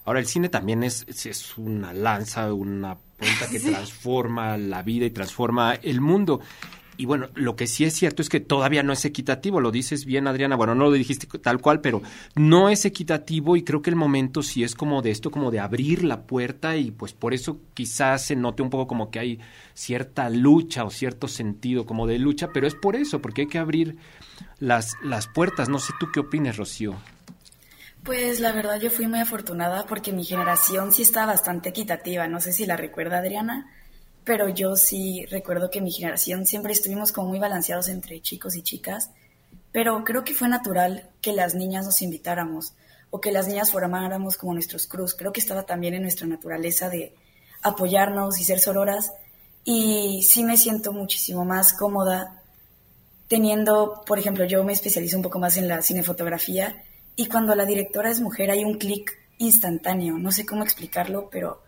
Ahora 0.05 0.21
el 0.21 0.27
cine 0.27 0.49
también 0.49 0.85
es, 0.85 1.05
es 1.09 1.59
una 1.59 1.93
lanza, 1.93 2.55
una 2.55 2.97
puerta 2.97 3.49
que 3.51 3.59
transforma 3.73 4.57
la 4.57 4.85
vida 4.85 5.05
y 5.05 5.11
transforma 5.11 5.75
el 5.83 6.01
mundo. 6.01 6.43
Y 7.01 7.07
bueno, 7.07 7.31
lo 7.35 7.57
que 7.57 7.67
sí 7.67 7.87
es 7.87 7.95
cierto 7.95 8.21
es 8.21 8.29
que 8.29 8.41
todavía 8.41 8.83
no 8.83 8.93
es 8.93 9.07
equitativo, 9.07 9.63
lo 9.63 9.71
dices 9.71 10.05
bien 10.05 10.27
Adriana, 10.27 10.55
bueno, 10.55 10.75
no 10.75 10.85
lo 10.85 10.93
dijiste 10.93 11.27
tal 11.39 11.59
cual, 11.59 11.81
pero 11.81 12.03
no 12.35 12.69
es 12.69 12.85
equitativo 12.85 13.57
y 13.57 13.65
creo 13.65 13.81
que 13.81 13.89
el 13.89 13.97
momento 13.97 14.43
sí 14.43 14.65
es 14.65 14.75
como 14.75 15.01
de 15.01 15.11
esto, 15.11 15.31
como 15.31 15.51
de 15.51 15.61
abrir 15.61 16.05
la 16.05 16.25
puerta 16.25 16.77
y 16.77 16.91
pues 16.91 17.15
por 17.15 17.33
eso 17.33 17.59
quizás 17.73 18.27
se 18.27 18.37
note 18.37 18.63
un 18.63 18.69
poco 18.69 18.87
como 18.87 19.11
que 19.11 19.19
hay 19.19 19.41
cierta 19.73 20.29
lucha 20.29 20.85
o 20.85 20.91
cierto 20.91 21.27
sentido 21.27 21.87
como 21.87 22.07
de 22.07 22.19
lucha, 22.19 22.51
pero 22.53 22.67
es 22.67 22.75
por 22.75 22.97
eso, 22.97 23.23
porque 23.23 23.41
hay 23.41 23.49
que 23.49 23.59
abrir 23.59 23.97
las, 24.59 24.99
las 25.03 25.27
puertas. 25.27 25.71
No 25.71 25.79
sé 25.79 25.95
tú 25.99 26.09
qué 26.13 26.21
opinas, 26.21 26.59
Rocío. 26.59 26.97
Pues 28.05 28.41
la 28.41 28.53
verdad 28.53 28.79
yo 28.79 28.91
fui 28.91 29.07
muy 29.07 29.21
afortunada 29.21 29.87
porque 29.87 30.13
mi 30.13 30.25
generación 30.25 30.93
sí 30.93 31.01
está 31.01 31.25
bastante 31.25 31.71
equitativa, 31.71 32.29
no 32.29 32.41
sé 32.41 32.53
si 32.53 32.67
la 32.67 32.77
recuerda 32.77 33.21
Adriana 33.21 33.71
pero 34.25 34.49
yo 34.49 34.77
sí 34.77 35.27
recuerdo 35.27 35.71
que 35.71 35.81
mi 35.81 35.91
generación 35.91 36.47
siempre 36.47 36.73
estuvimos 36.73 37.13
como 37.13 37.29
muy 37.29 37.39
balanceados 37.39 37.89
entre 37.89 38.21
chicos 38.21 38.57
y 38.57 38.63
chicas, 38.63 39.11
pero 39.73 40.05
creo 40.05 40.25
que 40.25 40.35
fue 40.35 40.49
natural 40.49 41.09
que 41.21 41.33
las 41.33 41.55
niñas 41.55 41.87
nos 41.87 42.03
invitáramos 42.03 42.75
o 43.11 43.21
que 43.21 43.33
las 43.33 43.49
niñas 43.49 43.71
formáramos 43.71 44.37
como 44.37 44.55
nuestros 44.55 44.87
cruz. 44.87 45.15
Creo 45.15 45.33
que 45.33 45.41
estaba 45.41 45.65
también 45.65 45.95
en 45.95 46.03
nuestra 46.03 46.27
naturaleza 46.27 46.89
de 46.89 47.15
apoyarnos 47.63 48.41
y 48.41 48.45
ser 48.45 48.61
sororas 48.61 49.13
y 49.65 50.23
sí 50.23 50.45
me 50.45 50.57
siento 50.57 50.93
muchísimo 50.93 51.45
más 51.45 51.73
cómoda 51.73 52.43
teniendo, 53.29 54.03
por 54.07 54.19
ejemplo, 54.19 54.45
yo 54.45 54.65
me 54.65 54.73
especializo 54.73 55.17
un 55.17 55.23
poco 55.23 55.39
más 55.39 55.57
en 55.57 55.69
la 55.69 55.83
cinefotografía 55.83 56.83
y 57.15 57.27
cuando 57.27 57.55
la 57.55 57.65
directora 57.65 58.11
es 58.11 58.21
mujer 58.21 58.51
hay 58.51 58.65
un 58.65 58.79
clic 58.79 59.17
instantáneo, 59.39 60.19
no 60.19 60.33
sé 60.33 60.45
cómo 60.45 60.65
explicarlo, 60.65 61.29
pero 61.31 61.63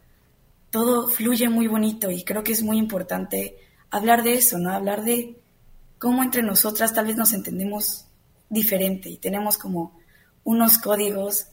todo 0.72 1.06
fluye 1.06 1.50
muy 1.50 1.68
bonito 1.68 2.10
y 2.10 2.24
creo 2.24 2.42
que 2.42 2.52
es 2.52 2.62
muy 2.62 2.78
importante 2.78 3.58
hablar 3.90 4.22
de 4.22 4.34
eso, 4.34 4.58
¿no? 4.58 4.72
Hablar 4.72 5.04
de 5.04 5.38
cómo 5.98 6.22
entre 6.22 6.42
nosotras 6.42 6.94
tal 6.94 7.06
vez 7.06 7.16
nos 7.16 7.34
entendemos 7.34 8.06
diferente 8.48 9.10
y 9.10 9.18
tenemos 9.18 9.58
como 9.58 10.00
unos 10.44 10.78
códigos 10.78 11.48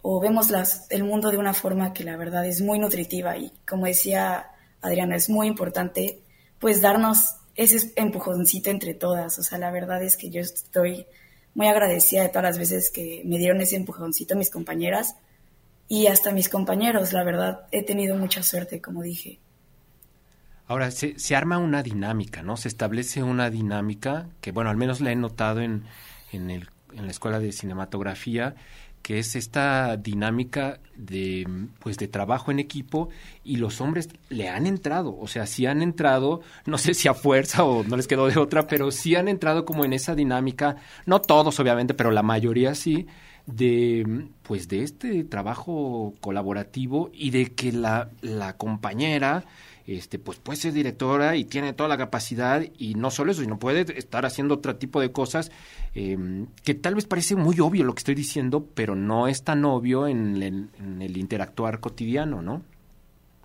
o 0.00 0.20
vemos 0.20 0.48
el 0.90 1.02
mundo 1.02 1.30
de 1.30 1.38
una 1.38 1.54
forma 1.54 1.92
que 1.92 2.04
la 2.04 2.16
verdad 2.16 2.46
es 2.46 2.60
muy 2.60 2.78
nutritiva 2.78 3.36
y 3.36 3.52
como 3.68 3.86
decía 3.86 4.46
Adriana, 4.80 5.16
es 5.16 5.28
muy 5.28 5.48
importante 5.48 6.22
pues 6.60 6.80
darnos 6.80 7.34
ese 7.56 7.92
empujoncito 7.96 8.70
entre 8.70 8.94
todas. 8.94 9.40
O 9.40 9.42
sea, 9.42 9.58
la 9.58 9.72
verdad 9.72 10.02
es 10.04 10.16
que 10.16 10.30
yo 10.30 10.40
estoy 10.40 11.06
muy 11.54 11.66
agradecida 11.66 12.22
de 12.22 12.28
todas 12.28 12.44
las 12.44 12.58
veces 12.58 12.90
que 12.90 13.22
me 13.24 13.38
dieron 13.38 13.60
ese 13.60 13.74
empujoncito 13.74 14.36
mis 14.36 14.50
compañeras 14.50 15.16
y 15.92 16.06
hasta 16.06 16.32
mis 16.32 16.48
compañeros, 16.48 17.12
la 17.12 17.22
verdad, 17.22 17.66
he 17.70 17.82
tenido 17.82 18.16
mucha 18.16 18.42
suerte, 18.42 18.80
como 18.80 19.02
dije. 19.02 19.40
Ahora, 20.66 20.90
se, 20.90 21.18
se, 21.18 21.36
arma 21.36 21.58
una 21.58 21.82
dinámica, 21.82 22.42
¿no? 22.42 22.56
Se 22.56 22.68
establece 22.68 23.22
una 23.22 23.50
dinámica 23.50 24.30
que, 24.40 24.52
bueno, 24.52 24.70
al 24.70 24.78
menos 24.78 25.02
la 25.02 25.12
he 25.12 25.16
notado 25.16 25.60
en, 25.60 25.84
en, 26.32 26.50
el, 26.50 26.70
en 26.94 27.04
la 27.04 27.10
escuela 27.10 27.40
de 27.40 27.52
cinematografía, 27.52 28.54
que 29.02 29.18
es 29.18 29.36
esta 29.36 29.98
dinámica 29.98 30.80
de, 30.96 31.46
pues, 31.80 31.98
de 31.98 32.08
trabajo 32.08 32.50
en 32.50 32.58
equipo 32.58 33.10
y 33.44 33.56
los 33.56 33.82
hombres 33.82 34.08
le 34.30 34.48
han 34.48 34.66
entrado, 34.66 35.18
o 35.18 35.26
sea, 35.26 35.44
sí 35.44 35.66
han 35.66 35.82
entrado, 35.82 36.40
no 36.64 36.78
sé 36.78 36.94
si 36.94 37.08
a 37.08 37.12
fuerza 37.14 37.64
o 37.64 37.84
no 37.84 37.98
les 37.98 38.06
quedó 38.06 38.28
de 38.28 38.38
otra, 38.38 38.66
pero 38.66 38.90
sí 38.92 39.14
han 39.14 39.28
entrado 39.28 39.66
como 39.66 39.84
en 39.84 39.92
esa 39.92 40.14
dinámica, 40.14 40.76
no 41.04 41.20
todos 41.20 41.60
obviamente, 41.60 41.92
pero 41.92 42.12
la 42.12 42.22
mayoría 42.22 42.74
sí, 42.74 43.06
de 43.46 44.28
pues 44.42 44.68
de 44.68 44.82
este 44.82 45.24
trabajo 45.24 46.14
colaborativo 46.20 47.10
y 47.12 47.30
de 47.30 47.52
que 47.52 47.72
la, 47.72 48.10
la 48.20 48.56
compañera 48.56 49.44
este 49.86 50.18
pues 50.18 50.38
puede 50.38 50.58
ser 50.58 50.72
directora 50.72 51.34
y 51.36 51.44
tiene 51.44 51.72
toda 51.72 51.88
la 51.88 51.98
capacidad 51.98 52.62
y 52.78 52.94
no 52.94 53.10
solo 53.10 53.32
eso 53.32 53.42
sino 53.42 53.58
puede 53.58 53.98
estar 53.98 54.24
haciendo 54.24 54.54
otro 54.54 54.76
tipo 54.76 55.00
de 55.00 55.10
cosas 55.10 55.50
em, 55.94 56.46
que 56.62 56.74
tal 56.74 56.94
vez 56.94 57.06
parece 57.06 57.34
muy 57.34 57.58
obvio 57.58 57.84
lo 57.84 57.94
que 57.94 58.00
estoy 58.00 58.14
diciendo 58.14 58.66
pero 58.74 58.94
no 58.94 59.26
es 59.26 59.42
tan 59.42 59.64
obvio 59.64 60.06
en 60.06 60.36
el, 60.36 60.68
en 60.78 61.02
el 61.02 61.16
interactuar 61.16 61.80
cotidiano 61.80 62.42
no 62.42 62.62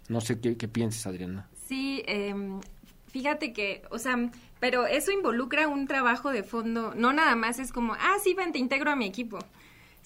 no 0.10 0.22
sé 0.22 0.40
qué, 0.40 0.56
piensas 0.70 1.06
Adriana. 1.06 1.50
Sí 1.68 2.02
em, 2.08 2.62
fíjate 3.08 3.52
que 3.52 3.82
o 3.90 3.98
sea 3.98 4.30
pero 4.60 4.86
eso 4.86 5.12
involucra 5.12 5.68
un 5.68 5.88
trabajo 5.88 6.32
de 6.32 6.44
fondo 6.44 6.94
no 6.96 7.14
nada 7.14 7.36
más 7.36 7.58
es 7.58 7.72
como 7.72 7.94
ah 7.94 8.18
sí 8.24 8.36
ven 8.36 8.52
te 8.52 8.60
integro 8.60 8.92
a 8.92 8.96
mi 8.96 9.08
equipo 9.08 9.40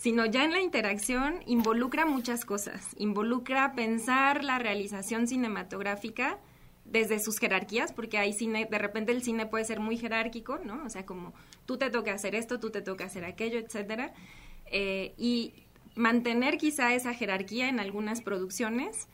sino 0.02 0.26
ya 0.26 0.44
en 0.44 0.52
la 0.52 0.62
interacción 0.62 1.44
involucra 1.46 2.08
muchas 2.08 2.44
cosas. 2.44 2.96
Involucra 2.98 3.76
pensar 3.76 4.44
la 4.44 4.58
realización 4.58 5.28
cinematográfica 5.28 6.40
desde 6.86 7.20
sus 7.20 7.38
jerarquías, 7.38 7.94
porque 7.94 8.18
hay 8.18 8.34
cine, 8.34 8.66
de 8.66 8.78
repente 8.80 9.12
el 9.12 9.22
cine 9.22 9.46
puede 9.46 9.64
ser 9.64 9.80
muy 9.80 9.98
jerárquico, 9.98 10.58
¿no? 10.58 10.84
O 10.86 10.90
sea, 10.90 11.06
como 11.06 11.36
tú 11.68 11.78
te 11.78 11.92
toca 11.92 12.16
hacer 12.16 12.34
esto, 12.34 12.60
tú 12.60 12.72
te 12.72 12.82
toca 12.82 13.06
hacer 13.06 13.26
aquello, 13.26 13.60
etcétera. 13.60 14.12
Eh, 14.72 15.14
y 15.20 15.54
mantener 15.94 16.58
quizá 16.58 16.96
esa 16.96 17.14
jerarquía 17.14 17.70
en 17.70 17.80
algunas 17.80 18.22
producciones, 18.22 19.08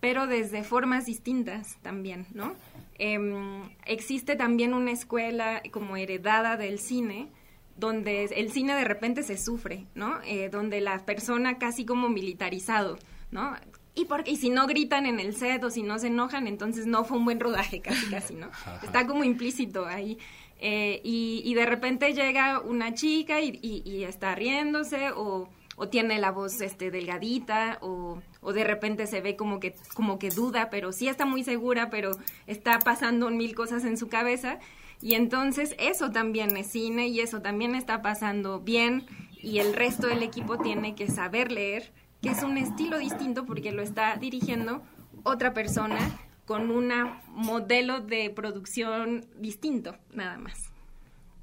pero 0.00 0.26
desde 0.26 0.62
formas 0.62 1.06
distintas 1.06 1.78
también, 1.80 2.26
¿no? 2.34 2.54
Em, 2.98 3.70
existe 3.86 4.36
también 4.36 4.74
una 4.74 4.90
escuela 4.90 5.62
como 5.70 5.96
heredada 5.96 6.58
del 6.58 6.80
cine, 6.80 7.30
donde 7.76 8.24
el 8.24 8.52
cine 8.52 8.74
de 8.74 8.84
repente 8.84 9.22
se 9.22 9.36
sufre, 9.36 9.86
¿no? 9.94 10.20
Eh, 10.24 10.48
donde 10.48 10.80
la 10.80 11.04
persona 11.04 11.58
casi 11.58 11.84
como 11.84 12.08
militarizado, 12.08 12.98
¿no? 13.30 13.54
Y, 13.96 14.06
porque, 14.06 14.32
y 14.32 14.36
si 14.36 14.50
no 14.50 14.66
gritan 14.66 15.06
en 15.06 15.20
el 15.20 15.36
set 15.36 15.62
o 15.62 15.70
si 15.70 15.82
no 15.82 15.98
se 15.98 16.08
enojan, 16.08 16.48
entonces 16.48 16.86
no 16.86 17.04
fue 17.04 17.18
un 17.18 17.24
buen 17.24 17.40
rodaje, 17.40 17.80
casi, 17.80 18.06
casi, 18.10 18.34
¿no? 18.34 18.50
Está 18.82 19.06
como 19.06 19.24
implícito 19.24 19.86
ahí. 19.86 20.18
Eh, 20.60 21.00
y, 21.04 21.42
y, 21.44 21.54
de 21.54 21.66
repente 21.66 22.12
llega 22.14 22.60
una 22.60 22.94
chica 22.94 23.40
y, 23.40 23.58
y, 23.60 24.04
está 24.04 24.34
riéndose 24.34 25.10
o, 25.10 25.48
o, 25.76 25.88
tiene 25.88 26.18
la 26.18 26.30
voz 26.30 26.60
este, 26.60 26.90
delgadita 26.90 27.78
o, 27.82 28.22
o, 28.40 28.52
de 28.52 28.64
repente 28.64 29.06
se 29.06 29.20
ve 29.20 29.36
como 29.36 29.60
que, 29.60 29.74
como 29.94 30.18
que 30.18 30.30
duda, 30.30 30.70
pero 30.70 30.92
sí 30.92 31.08
está 31.08 31.26
muy 31.26 31.42
segura, 31.42 31.90
pero 31.90 32.12
está 32.46 32.78
pasando 32.78 33.28
mil 33.30 33.54
cosas 33.54 33.84
en 33.84 33.98
su 33.98 34.08
cabeza 34.08 34.58
y 35.00 35.14
entonces 35.14 35.74
eso 35.78 36.10
también 36.10 36.56
es 36.56 36.68
cine 36.68 37.08
y 37.08 37.20
eso 37.20 37.40
también 37.40 37.74
está 37.74 38.02
pasando 38.02 38.60
bien 38.60 39.06
y 39.40 39.58
el 39.58 39.74
resto 39.74 40.06
del 40.06 40.22
equipo 40.22 40.58
tiene 40.58 40.94
que 40.94 41.08
saber 41.08 41.52
leer, 41.52 41.92
que 42.22 42.30
es 42.30 42.42
un 42.42 42.56
estilo 42.56 42.98
distinto 42.98 43.44
porque 43.44 43.72
lo 43.72 43.82
está 43.82 44.16
dirigiendo 44.16 44.82
otra 45.22 45.52
persona 45.52 45.98
con 46.46 46.70
un 46.70 46.90
modelo 47.28 48.00
de 48.00 48.30
producción 48.30 49.26
distinto, 49.36 49.96
nada 50.12 50.38
más. 50.38 50.70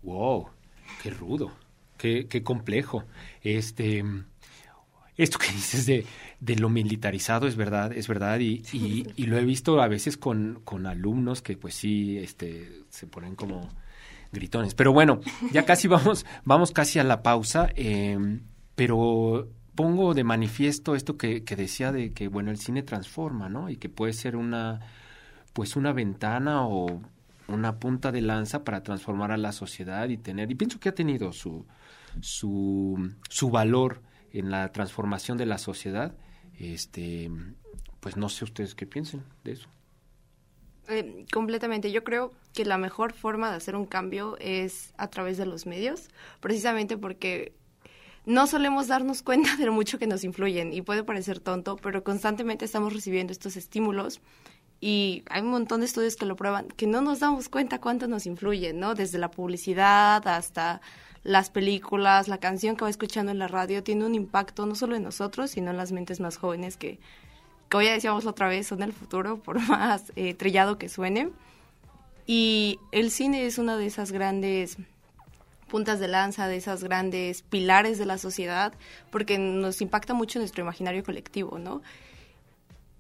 Wow, 0.03 0.49
qué 1.01 1.11
rudo, 1.11 1.51
qué, 1.97 2.27
qué 2.27 2.43
complejo. 2.43 3.03
Este, 3.43 4.03
esto 5.17 5.37
que 5.37 5.51
dices 5.51 5.85
de, 5.85 6.05
de 6.41 6.55
lo 6.55 6.69
militarizado 6.69 7.47
es 7.47 7.55
verdad, 7.55 7.93
es 7.93 8.07
verdad, 8.07 8.39
y, 8.39 8.63
y, 8.73 9.25
lo 9.27 9.37
he 9.37 9.45
visto 9.45 9.79
a 9.79 9.87
veces 9.87 10.17
con, 10.17 10.59
con, 10.65 10.87
alumnos 10.87 11.43
que 11.43 11.55
pues 11.55 11.75
sí, 11.75 12.17
este, 12.17 12.81
se 12.89 13.05
ponen 13.05 13.35
como 13.35 13.69
gritones. 14.31 14.73
Pero 14.73 14.91
bueno, 14.91 15.21
ya 15.51 15.65
casi 15.65 15.87
vamos, 15.87 16.25
vamos 16.43 16.71
casi 16.71 16.97
a 16.97 17.03
la 17.03 17.21
pausa, 17.21 17.69
eh, 17.75 18.17
pero 18.73 19.49
pongo 19.75 20.15
de 20.15 20.23
manifiesto 20.23 20.95
esto 20.95 21.15
que, 21.15 21.43
que 21.43 21.55
decía 21.55 21.91
de 21.91 22.11
que, 22.11 22.27
bueno, 22.27 22.49
el 22.49 22.57
cine 22.57 22.81
transforma, 22.81 23.47
¿no? 23.47 23.69
Y 23.69 23.77
que 23.77 23.89
puede 23.89 24.13
ser 24.13 24.35
una, 24.35 24.79
pues 25.53 25.75
una 25.75 25.93
ventana 25.93 26.65
o 26.65 27.01
una 27.47 27.77
punta 27.77 28.11
de 28.11 28.21
lanza 28.21 28.63
para 28.63 28.81
transformar 28.81 29.31
a 29.31 29.37
la 29.37 29.51
sociedad 29.51 30.09
y 30.09 30.17
tener, 30.17 30.49
y 30.49 30.55
pienso 30.55 30.79
que 30.79 30.89
ha 30.89 30.95
tenido 30.95 31.33
su, 31.33 31.67
su, 32.19 33.11
su 33.29 33.51
valor 33.51 34.01
en 34.33 34.49
la 34.49 34.71
transformación 34.71 35.37
de 35.37 35.45
la 35.45 35.59
sociedad 35.59 36.15
este, 36.61 37.29
pues 37.99 38.17
no 38.17 38.29
sé 38.29 38.43
ustedes 38.43 38.75
qué 38.75 38.85
piensen 38.85 39.23
de 39.43 39.53
eso. 39.53 39.67
Eh, 40.87 41.25
completamente. 41.31 41.91
Yo 41.91 42.03
creo 42.03 42.33
que 42.53 42.65
la 42.65 42.77
mejor 42.77 43.13
forma 43.13 43.49
de 43.49 43.57
hacer 43.57 43.75
un 43.75 43.85
cambio 43.85 44.37
es 44.39 44.93
a 44.97 45.07
través 45.07 45.37
de 45.37 45.45
los 45.45 45.65
medios, 45.65 46.09
precisamente 46.39 46.97
porque 46.97 47.53
no 48.25 48.45
solemos 48.47 48.87
darnos 48.87 49.23
cuenta 49.23 49.55
de 49.55 49.65
lo 49.65 49.73
mucho 49.73 49.97
que 49.99 50.07
nos 50.07 50.23
influyen 50.23 50.73
y 50.73 50.81
puede 50.81 51.03
parecer 51.03 51.39
tonto, 51.39 51.77
pero 51.77 52.03
constantemente 52.03 52.65
estamos 52.65 52.93
recibiendo 52.93 53.31
estos 53.31 53.55
estímulos 53.55 54.21
y 54.79 55.23
hay 55.29 55.41
un 55.41 55.49
montón 55.49 55.81
de 55.81 55.85
estudios 55.85 56.15
que 56.15 56.25
lo 56.25 56.35
prueban, 56.35 56.67
que 56.69 56.87
no 56.87 57.01
nos 57.01 57.19
damos 57.19 57.49
cuenta 57.49 57.79
cuánto 57.79 58.07
nos 58.07 58.25
influyen, 58.25 58.79
¿no? 58.79 58.95
Desde 58.95 59.19
la 59.19 59.29
publicidad 59.29 60.27
hasta 60.27 60.81
las 61.23 61.49
películas, 61.49 62.27
la 62.27 62.39
canción 62.39 62.75
que 62.75 62.83
va 62.83 62.89
escuchando 62.89 63.31
en 63.31 63.39
la 63.39 63.47
radio 63.47 63.83
tiene 63.83 64.05
un 64.05 64.15
impacto 64.15 64.65
no 64.65 64.75
solo 64.75 64.95
en 64.95 65.03
nosotros, 65.03 65.51
sino 65.51 65.71
en 65.71 65.77
las 65.77 65.91
mentes 65.91 66.19
más 66.19 66.37
jóvenes 66.37 66.77
que, 66.77 66.99
como 67.69 67.83
ya 67.83 67.93
decíamos 67.93 68.25
otra 68.25 68.47
vez, 68.47 68.67
son 68.67 68.81
el 68.83 68.93
futuro, 68.93 69.37
por 69.37 69.59
más 69.67 70.11
eh, 70.15 70.33
trillado 70.33 70.77
que 70.77 70.89
suene. 70.89 71.29
Y 72.25 72.79
el 72.91 73.11
cine 73.11 73.45
es 73.45 73.57
una 73.57 73.77
de 73.77 73.85
esas 73.85 74.11
grandes 74.11 74.77
puntas 75.67 75.99
de 75.99 76.07
lanza, 76.07 76.47
de 76.47 76.57
esas 76.57 76.83
grandes 76.83 77.43
pilares 77.43 77.97
de 77.97 78.05
la 78.05 78.17
sociedad, 78.17 78.73
porque 79.09 79.37
nos 79.37 79.81
impacta 79.81 80.13
mucho 80.13 80.39
nuestro 80.39 80.63
imaginario 80.63 81.03
colectivo, 81.03 81.59
¿no? 81.59 81.81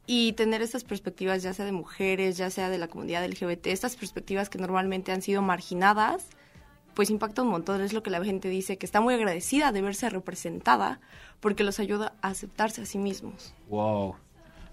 y 0.07 0.33
tener 0.33 0.61
estas 0.61 0.83
perspectivas, 0.83 1.41
ya 1.41 1.53
sea 1.53 1.63
de 1.63 1.71
mujeres, 1.71 2.35
ya 2.35 2.49
sea 2.49 2.69
de 2.69 2.77
la 2.77 2.89
comunidad 2.89 3.25
LGBT, 3.25 3.67
estas 3.67 3.95
perspectivas 3.95 4.49
que 4.49 4.57
normalmente 4.57 5.13
han 5.13 5.21
sido 5.21 5.41
marginadas, 5.41 6.27
pues 6.93 7.09
impacta 7.09 7.41
un 7.41 7.49
montón. 7.49 7.81
Es 7.81 7.93
lo 7.93 8.03
que 8.03 8.09
la 8.09 8.23
gente 8.23 8.49
dice, 8.49 8.77
que 8.77 8.85
está 8.85 9.01
muy 9.01 9.13
agradecida 9.13 9.71
de 9.71 9.81
verse 9.81 10.09
representada 10.09 10.99
porque 11.39 11.63
los 11.63 11.79
ayuda 11.79 12.13
a 12.21 12.29
aceptarse 12.29 12.81
a 12.81 12.85
sí 12.85 12.97
mismos. 12.97 13.53
Wow. 13.69 14.15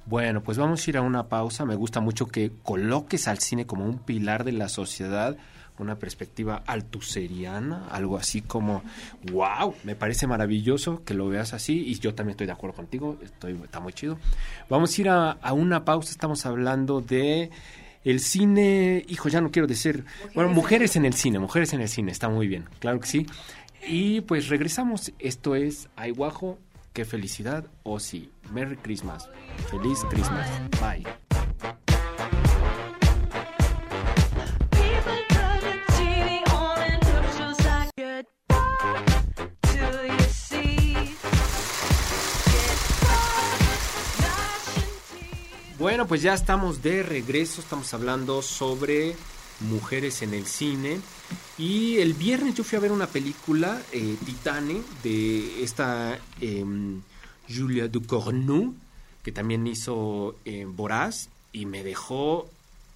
Bueno, 0.06 0.42
pues 0.42 0.56
vamos 0.56 0.86
a 0.86 0.90
ir 0.90 0.96
a 0.96 1.02
una 1.02 1.28
pausa. 1.28 1.64
Me 1.64 1.74
gusta 1.74 2.00
mucho 2.00 2.26
que 2.26 2.52
coloques 2.62 3.28
al 3.28 3.38
cine 3.38 3.66
como 3.66 3.84
un 3.84 3.98
pilar 3.98 4.44
de 4.44 4.52
la 4.52 4.68
sociedad, 4.68 5.36
una 5.78 5.96
perspectiva 5.96 6.62
altuseriana, 6.66 7.88
algo 7.90 8.16
así 8.16 8.40
como, 8.40 8.82
wow, 9.30 9.74
me 9.84 9.94
parece 9.94 10.26
maravilloso 10.26 11.04
que 11.04 11.14
lo 11.14 11.28
veas 11.28 11.52
así 11.52 11.86
y 11.86 11.98
yo 11.98 12.14
también 12.14 12.32
estoy 12.32 12.46
de 12.46 12.52
acuerdo 12.52 12.76
contigo, 12.76 13.18
estoy, 13.22 13.60
está 13.62 13.80
muy 13.80 13.92
chido. 13.92 14.18
Vamos 14.68 14.96
a 14.96 15.00
ir 15.00 15.08
a, 15.08 15.30
a 15.32 15.52
una 15.52 15.84
pausa, 15.84 16.10
estamos 16.10 16.46
hablando 16.46 17.00
de 17.00 17.50
el 18.04 18.20
cine, 18.20 19.04
hijo, 19.08 19.28
ya 19.28 19.40
no 19.40 19.50
quiero 19.50 19.66
decir, 19.66 20.04
bueno, 20.34 20.50
mujeres 20.50 20.96
en 20.96 21.04
el 21.04 21.14
cine, 21.14 21.38
mujeres 21.38 21.72
en 21.72 21.80
el 21.80 21.88
cine, 21.88 22.12
está 22.12 22.28
muy 22.28 22.46
bien, 22.46 22.66
claro 22.78 23.00
que 23.00 23.06
sí. 23.06 23.26
Y 23.86 24.20
pues 24.22 24.48
regresamos, 24.48 25.12
esto 25.18 25.54
es 25.54 25.88
Ayguajo, 25.96 26.58
qué 26.92 27.04
felicidad, 27.04 27.66
o 27.82 27.94
oh, 27.94 28.00
sí, 28.00 28.30
Merry 28.52 28.76
Christmas, 28.76 29.28
feliz 29.70 30.00
Christmas, 30.10 30.48
bye. 30.80 31.04
Bueno, 45.78 46.08
pues 46.08 46.22
ya 46.22 46.34
estamos 46.34 46.82
de 46.82 47.04
regreso, 47.04 47.60
estamos 47.60 47.94
hablando 47.94 48.42
sobre 48.42 49.14
mujeres 49.60 50.22
en 50.22 50.34
el 50.34 50.44
cine. 50.44 50.98
Y 51.56 51.98
el 51.98 52.14
viernes 52.14 52.56
yo 52.56 52.64
fui 52.64 52.76
a 52.76 52.80
ver 52.80 52.90
una 52.90 53.06
película, 53.06 53.80
eh, 53.92 54.16
Titane, 54.26 54.82
de 55.04 55.62
esta 55.62 56.18
em, 56.40 57.00
Julia 57.48 57.86
Ducournau, 57.86 58.74
que 59.22 59.30
también 59.30 59.68
hizo 59.68 60.34
eh, 60.44 60.66
Voraz, 60.68 61.28
y 61.52 61.64
me 61.66 61.84
dejó 61.84 62.50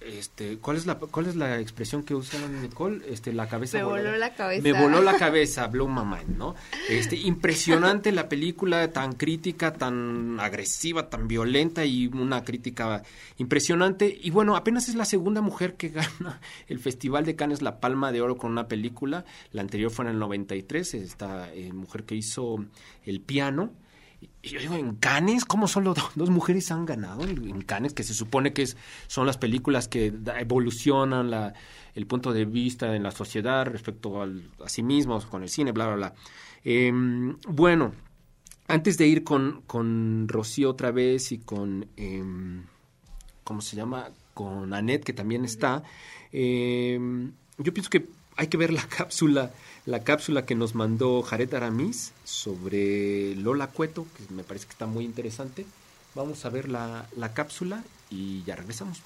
este, 0.05 0.57
¿cuál 0.57 0.77
es 0.77 0.85
la 0.85 0.95
cuál 0.95 1.27
es 1.27 1.35
la 1.35 1.59
expresión 1.59 2.03
que 2.03 2.15
usa 2.15 2.39
Nicole? 2.47 3.01
Este, 3.07 3.33
la 3.33 3.47
cabeza 3.47 3.77
me 3.77 3.83
voló 3.83 4.15
la 4.17 4.33
cabeza. 4.33 4.63
Me 4.63 4.73
voló 4.73 5.01
la 5.01 5.17
cabeza, 5.17 5.67
blow 5.67 5.87
my 5.87 6.03
mind, 6.03 6.37
¿no? 6.37 6.55
Este, 6.89 7.15
impresionante 7.15 8.11
la 8.11 8.29
película, 8.29 8.91
tan 8.91 9.13
crítica, 9.13 9.73
tan 9.73 10.39
agresiva, 10.39 11.09
tan 11.09 11.27
violenta 11.27 11.85
y 11.85 12.07
una 12.07 12.43
crítica 12.43 13.03
impresionante. 13.37 14.17
Y 14.21 14.29
bueno, 14.31 14.55
apenas 14.55 14.89
es 14.89 14.95
la 14.95 15.05
segunda 15.05 15.41
mujer 15.41 15.75
que 15.75 15.89
gana 15.89 16.39
el 16.67 16.79
Festival 16.79 17.25
de 17.25 17.35
Cannes 17.35 17.61
la 17.61 17.79
Palma 17.79 18.11
de 18.11 18.21
Oro 18.21 18.37
con 18.37 18.51
una 18.51 18.67
película. 18.67 19.25
La 19.51 19.61
anterior 19.61 19.91
fue 19.91 20.05
en 20.05 20.11
el 20.11 20.19
93, 20.19 20.93
esta 20.95 21.53
eh, 21.53 21.71
mujer 21.73 22.03
que 22.03 22.15
hizo 22.15 22.65
El 23.05 23.21
piano 23.21 23.71
y 24.41 24.49
yo 24.49 24.59
digo, 24.59 24.75
en 24.75 24.95
Cannes, 24.95 25.45
¿cómo 25.45 25.67
solo 25.67 25.93
dos 26.15 26.29
mujeres 26.29 26.71
han 26.71 26.85
ganado? 26.85 27.23
En 27.23 27.61
Cannes, 27.61 27.93
que 27.93 28.03
se 28.03 28.13
supone 28.13 28.53
que 28.53 28.63
es, 28.63 28.77
son 29.07 29.25
las 29.25 29.37
películas 29.37 29.87
que 29.87 30.13
evolucionan 30.39 31.53
el 31.95 32.07
punto 32.07 32.33
de 32.33 32.45
vista 32.45 32.95
en 32.95 33.03
la 33.03 33.11
sociedad 33.11 33.65
respecto 33.65 34.21
a 34.21 34.69
sí 34.69 34.83
mismos, 34.83 35.25
con 35.25 35.43
el 35.43 35.49
cine, 35.49 35.71
bla, 35.71 35.87
bla, 35.87 35.95
bla. 35.95 36.13
Em, 36.63 37.37
bueno, 37.47 37.93
antes 38.67 38.97
de 38.97 39.07
ir 39.07 39.23
con, 39.23 39.61
con 39.67 40.27
Rocío 40.27 40.69
otra 40.69 40.91
vez 40.91 41.31
y 41.31 41.39
con, 41.39 41.87
em, 41.97 42.63
¿cómo 43.43 43.61
se 43.61 43.75
llama? 43.75 44.09
Con 44.33 44.73
Annette, 44.73 45.03
que 45.03 45.13
también 45.13 45.45
está, 45.45 45.83
em, 46.31 47.33
yo 47.57 47.73
pienso 47.73 47.89
que 47.89 48.07
hay 48.35 48.47
que 48.47 48.57
ver 48.57 48.73
la 48.73 48.87
cápsula, 48.97 49.51
la 49.85 50.03
cápsula 50.03 50.45
que 50.45 50.55
nos 50.55 50.75
mandó 50.75 51.21
Jared 51.21 51.53
Aramis 51.53 52.13
sobre 52.23 53.35
Lola 53.35 53.67
Cueto, 53.67 54.05
que 54.17 54.33
me 54.33 54.43
parece 54.43 54.65
que 54.65 54.73
está 54.73 54.85
muy 54.85 55.05
interesante. 55.05 55.65
Vamos 56.15 56.45
a 56.45 56.49
ver 56.49 56.69
la, 56.69 57.07
la 57.15 57.33
cápsula 57.33 57.83
y 58.09 58.43
ya 58.43 58.55
regresamos. 58.55 59.01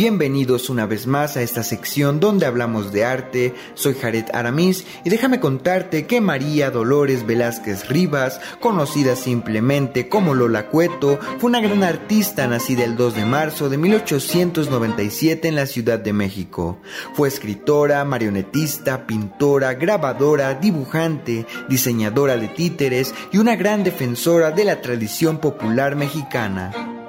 Bienvenidos 0.00 0.70
una 0.70 0.86
vez 0.86 1.06
más 1.06 1.36
a 1.36 1.42
esta 1.42 1.62
sección 1.62 2.20
donde 2.20 2.46
hablamos 2.46 2.90
de 2.90 3.04
arte. 3.04 3.54
Soy 3.74 3.92
Jared 3.92 4.24
Aramis 4.32 4.86
y 5.04 5.10
déjame 5.10 5.40
contarte 5.40 6.06
que 6.06 6.22
María 6.22 6.70
Dolores 6.70 7.26
Velázquez 7.26 7.86
Rivas, 7.86 8.40
conocida 8.60 9.14
simplemente 9.14 10.08
como 10.08 10.32
Lola 10.32 10.68
Cueto, 10.68 11.18
fue 11.38 11.50
una 11.50 11.60
gran 11.60 11.82
artista 11.82 12.46
nacida 12.46 12.82
el 12.84 12.96
2 12.96 13.14
de 13.14 13.26
marzo 13.26 13.68
de 13.68 13.76
1897 13.76 15.48
en 15.48 15.56
la 15.56 15.66
Ciudad 15.66 15.98
de 15.98 16.14
México. 16.14 16.78
Fue 17.12 17.28
escritora, 17.28 18.02
marionetista, 18.06 19.06
pintora, 19.06 19.74
grabadora, 19.74 20.54
dibujante, 20.54 21.44
diseñadora 21.68 22.38
de 22.38 22.48
títeres 22.48 23.14
y 23.32 23.36
una 23.36 23.54
gran 23.54 23.84
defensora 23.84 24.50
de 24.50 24.64
la 24.64 24.80
tradición 24.80 25.40
popular 25.40 25.94
mexicana. 25.94 26.99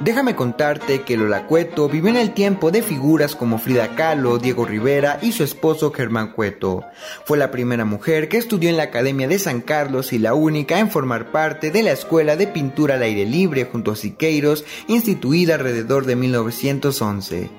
Déjame 0.00 0.34
contarte 0.34 1.02
que 1.02 1.18
Lola 1.18 1.46
Cueto 1.46 1.86
vivió 1.86 2.08
en 2.08 2.16
el 2.16 2.32
tiempo 2.32 2.70
de 2.70 2.80
figuras 2.80 3.36
como 3.36 3.58
Frida 3.58 3.94
Kahlo, 3.96 4.38
Diego 4.38 4.64
Rivera 4.64 5.18
y 5.20 5.32
su 5.32 5.44
esposo 5.44 5.92
Germán 5.92 6.32
Cueto. 6.32 6.84
Fue 7.26 7.36
la 7.36 7.50
primera 7.50 7.84
mujer 7.84 8.30
que 8.30 8.38
estudió 8.38 8.70
en 8.70 8.78
la 8.78 8.84
Academia 8.84 9.28
de 9.28 9.38
San 9.38 9.60
Carlos 9.60 10.14
y 10.14 10.18
la 10.18 10.32
única 10.32 10.78
en 10.78 10.90
formar 10.90 11.30
parte 11.30 11.70
de 11.70 11.82
la 11.82 11.92
Escuela 11.92 12.36
de 12.36 12.46
Pintura 12.46 12.94
al 12.94 13.02
Aire 13.02 13.26
Libre 13.26 13.68
junto 13.70 13.90
a 13.90 13.96
Siqueiros, 13.96 14.64
instituida 14.88 15.56
alrededor 15.56 16.06
de 16.06 16.16
1911. 16.16 17.50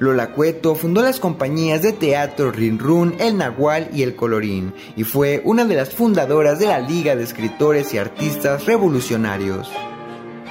Lola 0.00 0.32
Cueto 0.32 0.74
fundó 0.74 1.00
las 1.00 1.20
compañías 1.20 1.80
de 1.80 1.92
teatro 1.92 2.50
Rinrun, 2.50 3.14
El 3.20 3.38
Nahual 3.38 3.88
y 3.94 4.02
El 4.02 4.16
Colorín, 4.16 4.74
y 4.96 5.04
fue 5.04 5.42
una 5.44 5.64
de 5.64 5.76
las 5.76 5.90
fundadoras 5.90 6.58
de 6.58 6.66
la 6.66 6.80
Liga 6.80 7.14
de 7.14 7.22
Escritores 7.22 7.94
y 7.94 7.98
Artistas 7.98 8.66
Revolucionarios. 8.66 9.70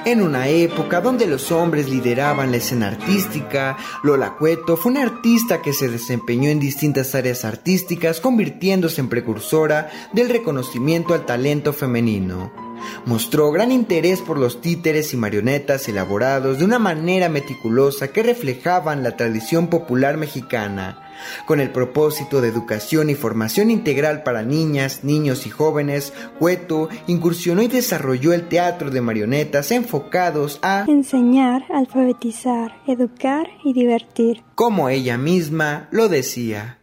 En 0.06 0.22
una 0.22 0.50
época 0.50 1.02
donde 1.02 1.26
los 1.26 1.52
hombres 1.52 1.90
lideraban 1.90 2.52
la 2.52 2.58
escena 2.58 2.90
artística, 2.90 3.76
Lola 4.04 4.36
Cueto 4.38 4.78
fue 4.78 4.92
una 4.92 5.02
artista 5.02 5.64
que 5.64 5.74
se 5.74 5.90
desempeñó 5.90 6.50
en 6.52 6.60
distintas 6.60 7.16
áreas 7.16 7.44
artísticas, 7.44 8.22
convirtiéndose 8.22 9.02
en 9.02 9.10
precursora 9.10 9.90
del 10.14 10.30
reconocimiento 10.30 11.16
al 11.16 11.26
talento 11.26 11.74
femenino. 11.74 12.54
Mostró 13.08 13.52
gran 13.52 13.72
interés 13.72 14.22
por 14.22 14.38
los 14.38 14.62
títeres 14.62 15.12
y 15.16 15.18
marionetas 15.18 15.90
elaborados 15.90 16.60
de 16.60 16.66
una 16.66 16.78
manera 16.78 17.28
meticulosa 17.28 18.10
que 18.10 18.22
reflejaban 18.22 19.02
la 19.02 19.18
tradición 19.18 19.70
popular 19.70 20.18
mexicana, 20.18 21.05
con 21.46 21.60
el 21.60 21.72
propósito 21.72 22.42
de 22.42 22.50
educación 22.50 23.10
y 23.10 23.16
formación 23.16 23.72
integral 23.72 24.24
para 24.24 24.44
niñas, 24.44 25.04
niños 25.04 25.46
y 25.46 25.50
jóvenes, 25.50 26.14
Cueto 26.40 26.90
incursionó 27.08 27.62
y 27.62 27.68
desarrolló 27.68 28.34
el 28.34 28.48
teatro 28.48 28.92
de 28.92 29.02
marionetas 29.02 29.72
enfocados 29.72 30.60
a 30.62 30.86
enseñar, 30.88 31.64
alfabetizar, 31.74 32.82
educar 32.88 33.48
y 33.64 33.74
divertir. 33.74 34.44
Como 34.56 34.90
ella 34.90 35.18
misma 35.18 35.88
lo 35.92 36.10
decía. 36.10 36.80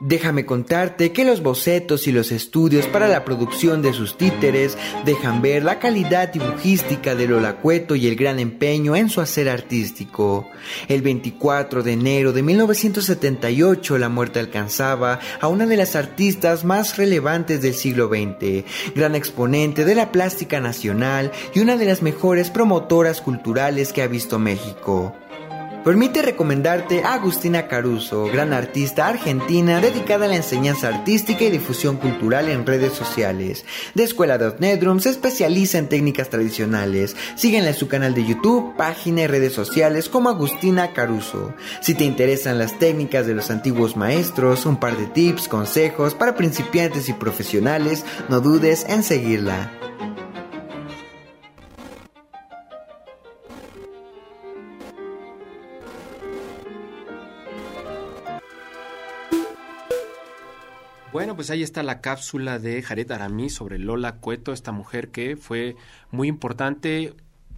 Déjame 0.00 0.46
contarte 0.46 1.12
que 1.12 1.26
los 1.26 1.42
bocetos 1.42 2.06
y 2.06 2.12
los 2.12 2.32
estudios 2.32 2.86
para 2.86 3.06
la 3.06 3.22
producción 3.22 3.82
de 3.82 3.92
sus 3.92 4.16
títeres 4.16 4.78
dejan 5.04 5.42
ver 5.42 5.62
la 5.62 5.78
calidad 5.78 6.32
dibujística 6.32 7.14
de 7.14 7.28
Lola 7.28 7.56
Cueto 7.56 7.94
y 7.94 8.06
el 8.06 8.16
gran 8.16 8.38
empeño 8.38 8.96
en 8.96 9.10
su 9.10 9.20
hacer 9.20 9.50
artístico. 9.50 10.48
El 10.88 11.02
24 11.02 11.82
de 11.82 11.92
enero 11.92 12.32
de 12.32 12.42
1978 12.42 13.98
la 13.98 14.08
muerte 14.08 14.38
alcanzaba 14.38 15.20
a 15.38 15.48
una 15.48 15.66
de 15.66 15.76
las 15.76 15.94
artistas 15.94 16.64
más 16.64 16.96
relevantes 16.96 17.60
del 17.60 17.74
siglo 17.74 18.08
XX, 18.08 18.64
gran 18.94 19.14
exponente 19.14 19.84
de 19.84 19.94
la 19.94 20.12
plástica 20.12 20.60
nacional 20.60 21.30
y 21.54 21.60
una 21.60 21.76
de 21.76 21.84
las 21.84 22.00
mejores 22.00 22.48
promotoras 22.48 23.20
culturales 23.20 23.92
que 23.92 24.00
ha 24.00 24.06
visto 24.06 24.38
México. 24.38 25.14
Permite 25.84 26.20
recomendarte 26.20 27.02
a 27.04 27.14
Agustina 27.14 27.66
Caruso, 27.66 28.26
gran 28.26 28.52
artista 28.52 29.06
argentina 29.06 29.80
dedicada 29.80 30.26
a 30.26 30.28
la 30.28 30.36
enseñanza 30.36 30.88
artística 30.88 31.42
y 31.42 31.50
difusión 31.50 31.96
cultural 31.96 32.50
en 32.50 32.66
redes 32.66 32.92
sociales. 32.92 33.64
De 33.94 34.02
Escuela 34.02 34.36
de 34.36 34.48
Otnedrum 34.48 35.00
se 35.00 35.08
especializa 35.08 35.78
en 35.78 35.88
técnicas 35.88 36.28
tradicionales. 36.28 37.16
Síguenla 37.34 37.70
en 37.70 37.76
su 37.76 37.88
canal 37.88 38.14
de 38.14 38.26
YouTube, 38.26 38.76
página 38.76 39.22
y 39.22 39.26
redes 39.26 39.54
sociales 39.54 40.10
como 40.10 40.28
Agustina 40.28 40.92
Caruso. 40.92 41.54
Si 41.80 41.94
te 41.94 42.04
interesan 42.04 42.58
las 42.58 42.78
técnicas 42.78 43.26
de 43.26 43.34
los 43.34 43.50
antiguos 43.50 43.96
maestros, 43.96 44.66
un 44.66 44.78
par 44.78 44.98
de 44.98 45.06
tips, 45.06 45.48
consejos 45.48 46.12
para 46.12 46.34
principiantes 46.34 47.08
y 47.08 47.14
profesionales, 47.14 48.04
no 48.28 48.40
dudes 48.40 48.84
en 48.86 49.02
seguirla. 49.02 49.89
Bueno, 61.20 61.36
pues 61.36 61.50
ahí 61.50 61.62
está 61.62 61.82
la 61.82 62.00
cápsula 62.00 62.58
de 62.58 62.80
Jared 62.80 63.12
Aramí 63.12 63.50
sobre 63.50 63.78
Lola 63.78 64.12
Cueto, 64.12 64.54
esta 64.54 64.72
mujer 64.72 65.10
que 65.10 65.36
fue 65.36 65.76
muy 66.10 66.28
importante 66.28 67.12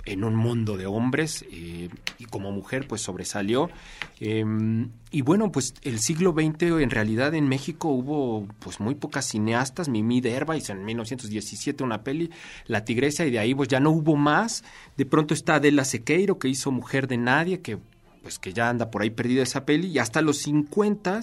en 0.05 0.25
un 0.25 0.35
mundo 0.35 0.77
de 0.77 0.87
hombres 0.87 1.44
eh, 1.48 1.88
y 2.18 2.25
como 2.25 2.51
mujer 2.51 2.88
pues 2.88 3.03
sobresalió. 3.03 3.70
Em, 4.18 4.90
y 5.12 5.22
bueno, 5.22 5.53
pues 5.53 5.75
el 5.83 6.01
siglo 6.01 6.33
XX 6.33 6.83
en 6.83 6.90
realidad 6.90 7.37
en 7.37 7.48
México 7.48 7.87
hubo 7.87 8.48
pues 8.59 8.81
muy 8.81 8.96
pocas 8.96 9.27
cineastas, 9.27 9.88
Mimi 9.88 10.20
Derba 10.20 10.57
hizo 10.57 10.72
en 10.72 10.85
1917 10.85 11.85
una 11.85 12.03
peli, 12.03 12.31
La 12.66 12.85
Tigresa, 12.85 13.27
y 13.27 13.31
de 13.31 13.38
ahí 13.38 13.55
pues 13.55 13.68
ya 13.68 13.79
no 13.79 13.92
hubo 13.92 14.16
más. 14.16 14.64
De 14.96 15.07
pronto 15.07 15.35
está 15.35 15.55
Adela 15.55 15.85
Sequeiro 15.85 16.40
que 16.40 16.48
hizo 16.48 16.72
Mujer 16.72 17.07
de 17.07 17.16
Nadie, 17.16 17.61
que 17.61 17.79
pues 18.22 18.38
que 18.38 18.52
ya 18.52 18.68
anda 18.68 18.90
por 18.90 19.02
ahí 19.02 19.11
perdida 19.11 19.42
esa 19.42 19.66
peli, 19.66 19.88
y 19.88 19.98
hasta 19.98 20.22
los 20.22 20.38
50 20.38 21.20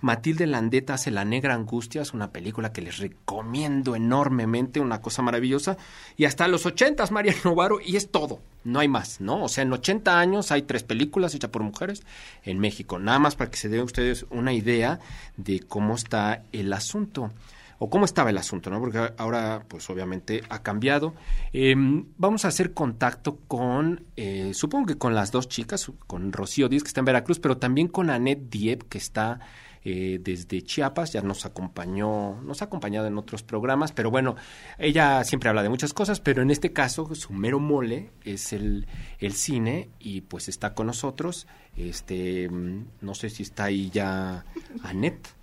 Matilde 0.00 0.46
Landeta 0.46 0.94
hace 0.94 1.10
La 1.10 1.24
Negra 1.24 1.54
Angustia, 1.54 2.02
es 2.02 2.14
una 2.14 2.30
película 2.30 2.72
que 2.72 2.82
les 2.82 2.98
recomiendo 2.98 3.96
enormemente, 3.96 4.80
una 4.80 5.00
cosa 5.00 5.22
maravillosa, 5.22 5.76
y 6.16 6.24
hasta 6.24 6.48
los 6.48 6.66
80 6.66 7.06
María 7.10 7.34
Novaro, 7.44 7.78
y 7.84 7.96
es 7.96 8.10
todo, 8.10 8.40
no 8.64 8.80
hay 8.80 8.88
más, 8.88 9.20
¿no? 9.20 9.44
O 9.44 9.48
sea, 9.48 9.62
en 9.62 9.72
80 9.72 10.18
años 10.18 10.52
hay 10.52 10.62
tres 10.62 10.82
películas 10.82 11.34
hechas 11.34 11.50
por 11.50 11.62
mujeres 11.62 12.02
en 12.44 12.58
México, 12.58 12.98
nada 12.98 13.18
más 13.18 13.36
para 13.36 13.50
que 13.50 13.56
se 13.56 13.68
den 13.68 13.82
ustedes 13.82 14.26
una 14.30 14.52
idea 14.52 15.00
de 15.36 15.60
cómo 15.60 15.94
está 15.94 16.44
el 16.52 16.72
asunto 16.72 17.30
o 17.78 17.90
cómo 17.90 18.04
estaba 18.04 18.30
el 18.30 18.38
asunto, 18.38 18.70
¿no? 18.70 18.80
Porque 18.80 19.12
ahora, 19.16 19.64
pues 19.68 19.88
obviamente 19.90 20.42
ha 20.48 20.62
cambiado. 20.62 21.14
Em, 21.52 22.06
vamos 22.16 22.44
a 22.44 22.48
hacer 22.48 22.74
contacto 22.74 23.38
con, 23.46 24.04
eh, 24.16 24.52
supongo 24.54 24.86
que 24.86 24.98
con 24.98 25.14
las 25.14 25.30
dos 25.30 25.48
chicas, 25.48 25.90
con 26.06 26.32
Rocío 26.32 26.68
Díaz, 26.68 26.82
que 26.82 26.88
está 26.88 27.00
en 27.00 27.06
Veracruz, 27.06 27.38
pero 27.38 27.58
también 27.58 27.88
con 27.88 28.10
Annette 28.10 28.50
Diep, 28.50 28.82
que 28.88 28.98
está 28.98 29.40
eh, 29.84 30.18
desde 30.20 30.62
Chiapas, 30.62 31.12
ya 31.12 31.22
nos 31.22 31.46
acompañó, 31.46 32.40
nos 32.42 32.62
ha 32.62 32.66
acompañado 32.66 33.06
en 33.06 33.16
otros 33.16 33.42
programas, 33.42 33.92
pero 33.92 34.10
bueno, 34.10 34.34
ella 34.76 35.22
siempre 35.24 35.48
habla 35.48 35.62
de 35.62 35.68
muchas 35.68 35.94
cosas, 35.94 36.20
pero 36.20 36.42
en 36.42 36.50
este 36.50 36.72
caso 36.72 37.14
su 37.14 37.32
mero 37.32 37.60
mole 37.60 38.10
es 38.24 38.52
el, 38.52 38.86
el 39.18 39.32
cine 39.32 39.90
y 40.00 40.22
pues 40.22 40.48
está 40.48 40.74
con 40.74 40.88
nosotros. 40.88 41.46
Este, 41.76 42.48
mm, 42.48 42.86
no 43.02 43.14
sé 43.14 43.30
si 43.30 43.44
está 43.44 43.64
ahí 43.64 43.88
ya 43.90 44.44
Annette 44.82 45.37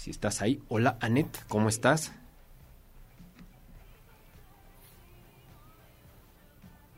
si 0.00 0.10
estás 0.10 0.40
ahí. 0.40 0.62
Hola, 0.68 0.96
Anet, 1.02 1.44
¿cómo 1.46 1.68
estás? 1.68 2.12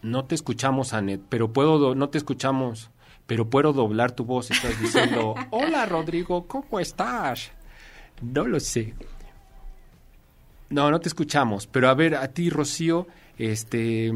No 0.03 0.25
te 0.25 0.37
escuchamos, 0.37 0.93
Anet, 0.93 1.21
pero 1.29 1.53
puedo, 1.53 1.97
no 1.97 2.11
te 2.11 2.19
escuchamos, 2.19 2.91
pero 3.27 3.51
puedo 3.51 3.73
doblar 3.73 4.13
tu 4.13 4.25
voz. 4.25 4.53
Estás 4.53 4.81
diciendo, 4.81 5.35
hola, 5.51 5.85
Rodrigo, 5.87 6.47
¿cómo 6.47 6.79
estás? 6.79 7.51
No 8.21 8.47
lo 8.47 8.61
sé. 8.61 8.95
No, 10.71 10.89
no 10.93 11.01
te 11.01 11.09
escuchamos, 11.09 11.67
pero 11.67 11.89
a 11.89 11.95
ver, 11.95 12.15
a 12.15 12.29
ti, 12.29 12.51
Rocío, 12.51 13.09
este... 13.37 14.13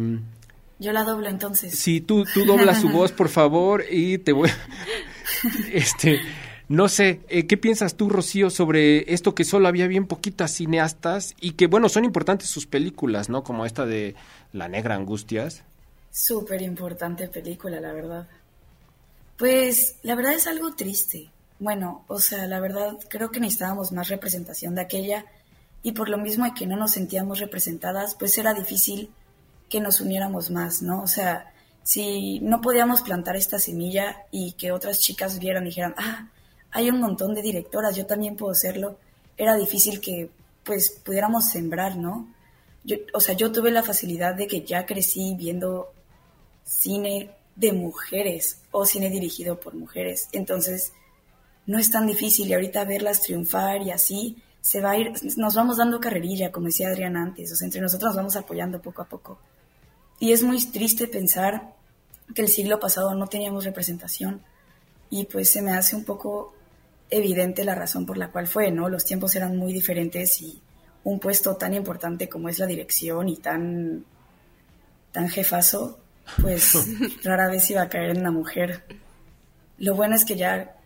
Yo 0.79 0.92
la 0.92 1.03
doblo 1.03 1.29
entonces. 1.29 1.77
Sí, 1.77 2.01
tú, 2.01 2.25
tú 2.33 2.44
doblas 2.44 2.81
su 2.81 2.88
voz, 2.90 3.11
por 3.11 3.31
favor, 3.31 3.83
y 3.90 4.18
te 4.18 4.31
voy... 4.31 4.49
este... 5.72 6.20
No 6.68 6.88
sé, 6.88 7.20
eh, 7.29 7.46
¿qué 7.46 7.57
piensas 7.57 7.94
tú, 7.94 8.09
Rocío, 8.09 8.50
sobre 8.50 9.12
esto 9.12 9.37
que 9.37 9.44
solo 9.44 9.68
había 9.68 9.87
bien 9.87 10.07
poquitas 10.07 10.50
cineastas 10.50 11.35
y 11.40 11.52
que, 11.52 11.68
bueno, 11.68 11.88
son 11.88 12.05
importantes 12.05 12.48
sus 12.48 12.66
películas, 12.66 13.29
¿no? 13.29 13.44
Como 13.44 13.66
esta 13.66 13.87
de 13.87 14.16
La 14.52 14.66
Negra 14.66 14.96
Angustias. 14.96 15.62
Súper 16.11 16.62
importante 16.62 17.29
película, 17.29 17.79
la 17.81 17.92
verdad. 17.92 18.26
Pues 19.37 19.96
la 20.02 20.16
verdad 20.16 20.33
es 20.33 20.48
algo 20.48 20.74
triste. 20.74 21.31
Bueno, 21.61 22.05
o 22.09 22.18
sea, 22.18 22.46
la 22.46 22.59
verdad 22.59 22.98
creo 23.09 23.31
que 23.31 23.38
necesitábamos 23.38 23.92
más 23.92 24.09
representación 24.09 24.74
de 24.74 24.83
aquella 24.83 25.24
y 25.83 25.92
por 25.92 26.09
lo 26.09 26.18
mismo 26.18 26.44
de 26.46 26.55
que 26.55 26.66
no 26.66 26.76
nos 26.76 26.92
sentíamos 26.92 27.38
representadas, 27.38 28.16
pues 28.16 28.37
era 28.38 28.55
difícil 28.55 29.11
que 29.68 29.81
nos 29.81 30.00
uniéramos 30.00 30.50
más, 30.50 30.83
¿no? 30.83 31.02
O 31.02 31.07
sea, 31.07 31.52
si 31.85 32.40
no 32.40 32.61
podíamos 32.61 33.02
plantar 33.02 33.37
esta 33.37 33.61
semilla 33.61 34.16
y 34.33 34.52
que 34.52 34.72
otras 34.72 34.98
chicas 34.98 35.38
vieran 35.38 35.64
y 35.64 35.68
dijeran, 35.68 35.94
ah, 35.96 36.29
hay 36.72 36.90
un 36.90 37.00
montón 37.00 37.35
de 37.35 37.42
directoras, 37.42 37.96
yo 37.96 38.07
también 38.07 38.37
puedo 38.37 38.55
serlo, 38.55 38.98
era 39.37 39.57
difícil 39.57 40.00
que 40.00 40.31
pues 40.64 40.90
pudiéramos 40.90 41.50
sembrar, 41.50 41.96
¿no? 41.96 42.29
Yo, 42.85 42.96
o 43.14 43.20
sea, 43.20 43.35
yo 43.35 43.52
tuve 43.52 43.70
la 43.70 43.83
facilidad 43.83 44.35
de 44.35 44.46
que 44.46 44.62
ya 44.62 44.87
crecí 44.87 45.35
viendo 45.37 45.92
cine 46.64 47.31
de 47.55 47.72
mujeres 47.72 48.61
o 48.70 48.85
cine 48.85 49.11
dirigido 49.11 49.59
por 49.59 49.74
mujeres, 49.74 50.29
entonces 50.33 50.92
no 51.66 51.79
es 51.79 51.90
tan 51.90 52.07
difícil 52.07 52.48
y 52.48 52.55
ahorita 52.55 52.85
verlas 52.85 53.22
triunfar 53.22 53.83
y 53.83 53.90
así 53.90 54.37
se 54.61 54.81
va 54.81 54.90
a 54.90 54.98
ir, 54.98 55.12
nos 55.37 55.55
vamos 55.55 55.76
dando 55.76 56.00
carrerilla, 56.00 56.50
como 56.50 56.66
decía 56.66 56.88
Adrián 56.88 57.16
antes, 57.16 57.52
o 57.52 57.57
sea, 57.57 57.66
entre 57.66 57.81
nosotros 57.81 58.11
nos 58.11 58.16
vamos 58.16 58.37
apoyando 58.37 58.83
poco 58.83 59.02
a 59.02 59.09
poco. 59.09 59.38
Y 60.18 60.33
es 60.33 60.42
muy 60.42 60.64
triste 60.64 61.07
pensar 61.07 61.74
que 62.35 62.42
el 62.42 62.48
siglo 62.48 62.81
pasado 62.81 63.14
no 63.14 63.29
teníamos 63.29 63.64
representación 63.64 64.42
y 65.11 65.25
pues 65.27 65.51
se 65.51 65.62
me 65.62 65.73
hace 65.73 65.97
un 65.97 66.05
poco 66.05 66.55
evidente 67.11 67.64
la 67.64 67.75
razón 67.75 68.07
por 68.07 68.19
la 68.19 68.31
cual 68.31 68.47
fue, 68.47 68.71
¿no? 68.71 68.88
Los 68.88 69.05
tiempos 69.05 69.35
eran 69.37 69.57
muy 69.57 69.73
diferentes 69.73 70.40
y 70.42 70.61
un 71.05 71.21
puesto 71.21 71.57
tan 71.57 71.75
importante 71.75 72.29
como 72.29 72.49
es 72.49 72.59
la 72.59 72.66
dirección 72.66 73.29
y 73.29 73.37
tan, 73.37 74.05
tan 75.12 75.29
jefazo, 75.29 75.99
pues 76.40 76.75
rara 77.23 77.49
vez 77.49 77.71
iba 77.71 77.83
a 77.83 77.88
caer 77.88 78.11
en 78.11 78.21
una 78.21 78.33
mujer. 78.33 78.85
Lo 79.79 79.95
bueno 79.95 80.16
es 80.16 80.25
que 80.25 80.37
ya 80.37 80.77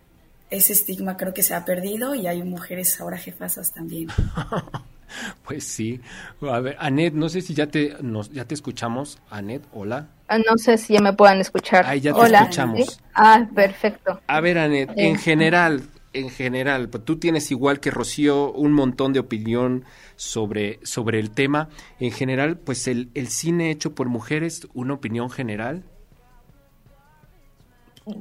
ese 0.50 0.72
estigma 0.72 1.16
creo 1.16 1.32
que 1.32 1.42
se 1.42 1.54
ha 1.54 1.64
perdido 1.64 2.14
y 2.14 2.26
hay 2.26 2.42
mujeres 2.42 3.00
ahora 3.00 3.16
jefasas 3.16 3.72
también. 3.72 4.08
Pues 5.44 5.64
sí. 5.64 6.00
A 6.42 6.60
ver, 6.60 6.76
Anet, 6.78 7.14
no 7.14 7.28
sé 7.28 7.40
si 7.40 7.54
ya 7.54 7.66
te, 7.66 7.96
nos, 8.02 8.30
ya 8.30 8.44
te 8.44 8.54
escuchamos. 8.54 9.18
Anet, 9.30 9.62
hola. 9.72 10.08
Ah, 10.28 10.38
no 10.38 10.56
sé 10.58 10.78
si 10.78 10.94
ya 10.94 11.00
me 11.00 11.12
puedan 11.12 11.40
escuchar. 11.40 11.86
Ahí 11.86 12.00
ya 12.00 12.12
te 12.12 12.20
hola. 12.20 12.40
escuchamos. 12.40 13.00
Ah, 13.14 13.46
perfecto. 13.54 14.20
A 14.26 14.40
ver, 14.40 14.58
Anet, 14.58 14.90
en 14.96 15.16
general, 15.16 15.82
en 16.12 16.30
general, 16.30 16.88
pues, 16.88 17.04
tú 17.04 17.18
tienes 17.18 17.50
igual 17.50 17.80
que 17.80 17.90
Rocío 17.90 18.52
un 18.52 18.72
montón 18.72 19.12
de 19.12 19.20
opinión 19.20 19.84
sobre, 20.16 20.78
sobre 20.82 21.18
el 21.18 21.30
tema. 21.30 21.68
En 21.98 22.12
general, 22.12 22.58
pues 22.58 22.86
el, 22.88 23.10
el 23.14 23.28
cine 23.28 23.70
hecho 23.70 23.94
por 23.94 24.08
mujeres, 24.08 24.68
una 24.74 24.94
opinión 24.94 25.30
general. 25.30 25.84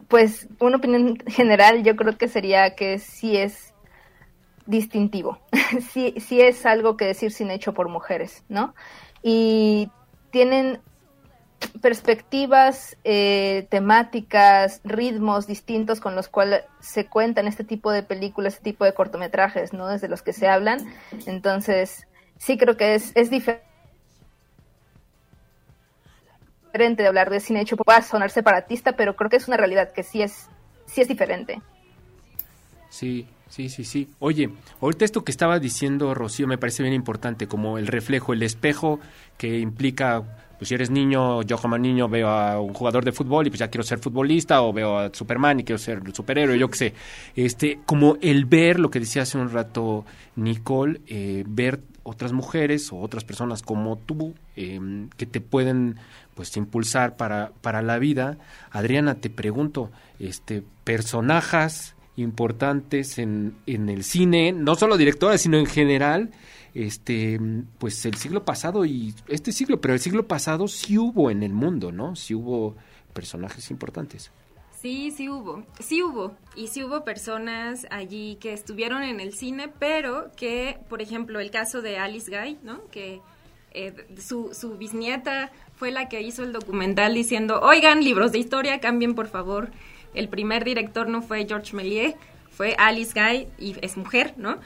Pues 0.08 0.48
una 0.60 0.78
opinión 0.78 1.18
general 1.28 1.84
yo 1.84 1.96
creo 1.96 2.18
que 2.18 2.28
sería 2.28 2.76
que 2.76 3.00
sí 3.00 3.38
es 3.38 3.69
distintivo, 4.70 5.40
sí, 5.92 6.14
sí 6.20 6.42
es 6.42 6.66
algo 6.66 6.96
que 6.96 7.06
decir 7.06 7.32
cine 7.32 7.56
hecho 7.56 7.74
por 7.74 7.90
mujeres, 7.90 8.44
¿no? 8.48 8.76
Y 9.24 9.90
tienen 10.32 10.80
perspectivas, 11.82 12.98
eh, 13.04 13.68
temáticas, 13.70 14.82
ritmos 14.84 15.48
distintos 15.48 16.00
con 16.00 16.16
los 16.16 16.30
cuales 16.30 16.64
se 16.80 17.08
cuentan 17.08 17.48
este 17.48 17.64
tipo 17.64 17.92
de 17.92 18.04
películas, 18.04 18.54
este 18.54 18.72
tipo 18.72 18.86
de 18.86 18.94
cortometrajes, 18.94 19.74
¿no? 19.74 19.88
Desde 19.88 20.08
los 20.08 20.22
que 20.22 20.34
se 20.34 20.48
hablan. 20.48 20.80
Entonces, 21.26 22.08
sí 22.38 22.58
creo 22.58 22.78
que 22.78 22.96
es, 22.96 23.12
es 23.16 23.30
diferente 23.30 23.64
de 26.74 27.08
hablar 27.08 27.30
de 27.30 27.40
cine 27.40 27.62
hecho, 27.62 27.76
pueda 27.76 28.02
sonar 28.04 28.30
separatista, 28.30 28.96
pero 28.96 29.16
creo 29.16 29.30
que 29.30 29.38
es 29.38 29.48
una 29.48 29.58
realidad 29.58 29.92
que 29.92 30.04
sí 30.04 30.22
es, 30.22 30.48
sí 30.86 31.02
es 31.02 31.08
diferente. 31.08 31.60
Sí, 32.90 33.28
sí, 33.50 33.70
sí, 33.70 33.84
sí. 33.84 34.10
Oye, 34.20 34.50
ahorita 34.82 35.06
esto 35.06 35.24
que 35.24 35.32
estaba 35.32 35.60
diciendo 35.60 36.14
Rocío 36.14 36.48
me 36.48 36.58
parece 36.58 36.84
bien 36.84 36.96
importante, 36.96 37.48
como 37.48 37.78
el 37.78 37.88
reflejo, 37.88 38.34
el 38.34 38.44
espejo 38.44 39.00
que 39.38 39.60
implica 39.60 40.24
pues 40.60 40.68
si 40.68 40.76
eres 40.76 40.92
niño, 40.92 41.42
yo 41.44 41.58
como 41.58 41.78
niño 41.78 42.10
veo 42.10 42.28
a 42.28 42.60
un 42.60 42.74
jugador 42.74 43.06
de 43.06 43.14
fútbol 43.14 43.48
y 43.48 43.50
pues 43.50 43.62
ya 43.62 43.70
quiero 43.70 43.84
ser 43.84 44.00
futbolista, 44.00 44.62
o 44.62 44.74
veo 44.74 45.00
a 45.00 45.10
Superman 45.14 45.62
y 45.62 45.64
quiero 45.64 45.80
ser 45.80 46.02
superhéroe, 46.14 46.60
yo 46.60 46.70
qué 46.70 46.78
sé. 46.78 46.94
Este, 47.34 47.80
como 47.86 48.18
el 48.22 48.44
ver, 48.44 48.78
lo 48.78 48.92
que 48.92 49.00
decía 49.00 49.22
hace 49.22 49.38
un 49.38 49.50
rato 49.52 50.04
Nicole, 50.36 51.00
eh, 51.08 51.46
ver 51.48 51.80
otras 52.04 52.34
mujeres 52.34 52.92
o 52.92 52.98
otras 53.00 53.24
personas 53.24 53.62
como 53.62 53.98
tú 53.98 54.36
em, 54.58 55.10
que 55.16 55.26
te 55.26 55.40
pueden 55.40 55.96
pues 56.36 56.56
impulsar 56.58 57.16
para, 57.16 57.54
para 57.62 57.82
la 57.82 57.98
vida. 57.98 58.38
Adriana, 58.70 59.16
te 59.16 59.30
pregunto, 59.30 59.92
este, 60.20 60.62
personajes 60.84 61.96
importantes 62.22 63.18
en, 63.18 63.56
en 63.66 63.90
el 63.90 64.04
cine, 64.04 64.52
no 64.52 64.76
solo 64.76 64.98
directoras, 64.98 65.42
sino 65.42 65.58
en 65.58 65.66
general, 65.66 66.32
este, 66.74 67.40
pues 67.78 68.06
el 68.06 68.16
siglo 68.16 68.46
pasado 68.46 68.86
y 68.86 69.14
este 69.28 69.52
siglo, 69.52 69.82
pero 69.82 69.94
el 69.94 70.00
siglo 70.00 70.28
pasado 70.28 70.68
sí 70.68 70.98
hubo 70.98 71.32
en 71.32 71.44
el 71.44 71.54
mundo, 71.54 71.92
¿no? 71.92 72.16
Sí 72.16 72.36
hubo 72.36 72.76
personajes 73.14 73.72
importantes. 73.72 74.32
Sí, 74.82 75.12
sí 75.12 75.28
hubo, 75.28 75.66
sí 75.80 76.02
hubo, 76.02 76.38
y 76.56 76.68
sí 76.68 76.84
hubo 76.84 77.04
personas 77.04 77.86
allí 77.92 78.38
que 78.40 78.54
estuvieron 78.54 79.04
en 79.04 79.20
el 79.20 79.34
cine, 79.34 79.68
pero 79.68 80.32
que, 80.38 80.80
por 80.88 81.02
ejemplo, 81.02 81.42
el 81.42 81.52
caso 81.52 81.82
de 81.82 81.98
Alice 81.98 82.32
Guy, 82.32 82.60
¿no? 82.64 82.86
Que 82.90 83.20
eh, 83.72 83.94
su, 84.18 84.54
su 84.54 84.78
bisnieta 84.78 85.52
fue 85.76 85.92
la 85.92 86.08
que 86.08 86.22
hizo 86.22 86.44
el 86.44 86.54
documental 86.54 87.14
diciendo, 87.14 87.60
oigan, 87.62 88.04
libros 88.04 88.32
de 88.32 88.40
historia, 88.40 88.80
cambien 88.80 89.16
por 89.16 89.28
favor. 89.28 89.72
El 90.14 90.30
primer 90.30 90.64
director 90.64 91.08
no 91.08 91.22
fue 91.22 91.46
George 91.48 91.76
Méliès, 91.76 92.16
fue 92.52 92.76
Alice 92.78 93.14
Guy, 93.14 93.48
y 93.58 93.76
es 93.82 93.98
mujer, 93.98 94.34
¿no? 94.38 94.58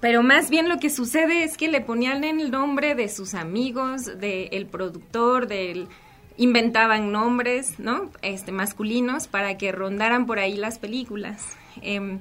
Pero 0.00 0.22
más 0.22 0.50
bien 0.50 0.68
lo 0.68 0.78
que 0.78 0.88
sucede 0.88 1.42
es 1.42 1.56
que 1.56 1.68
le 1.68 1.80
ponían 1.80 2.22
el 2.22 2.50
nombre 2.50 2.94
de 2.94 3.08
sus 3.08 3.34
amigos, 3.34 4.18
del 4.20 4.66
productor, 4.66 5.48
del 5.48 5.88
inventaban 6.36 7.12
nombres, 7.12 7.78
¿no? 7.78 8.10
Este, 8.22 8.50
masculinos 8.52 9.26
para 9.26 9.58
que 9.58 9.72
rondaran 9.72 10.24
por 10.26 10.38
ahí 10.38 10.56
las 10.56 10.78
películas. 10.78 11.44
Em, 11.82 12.20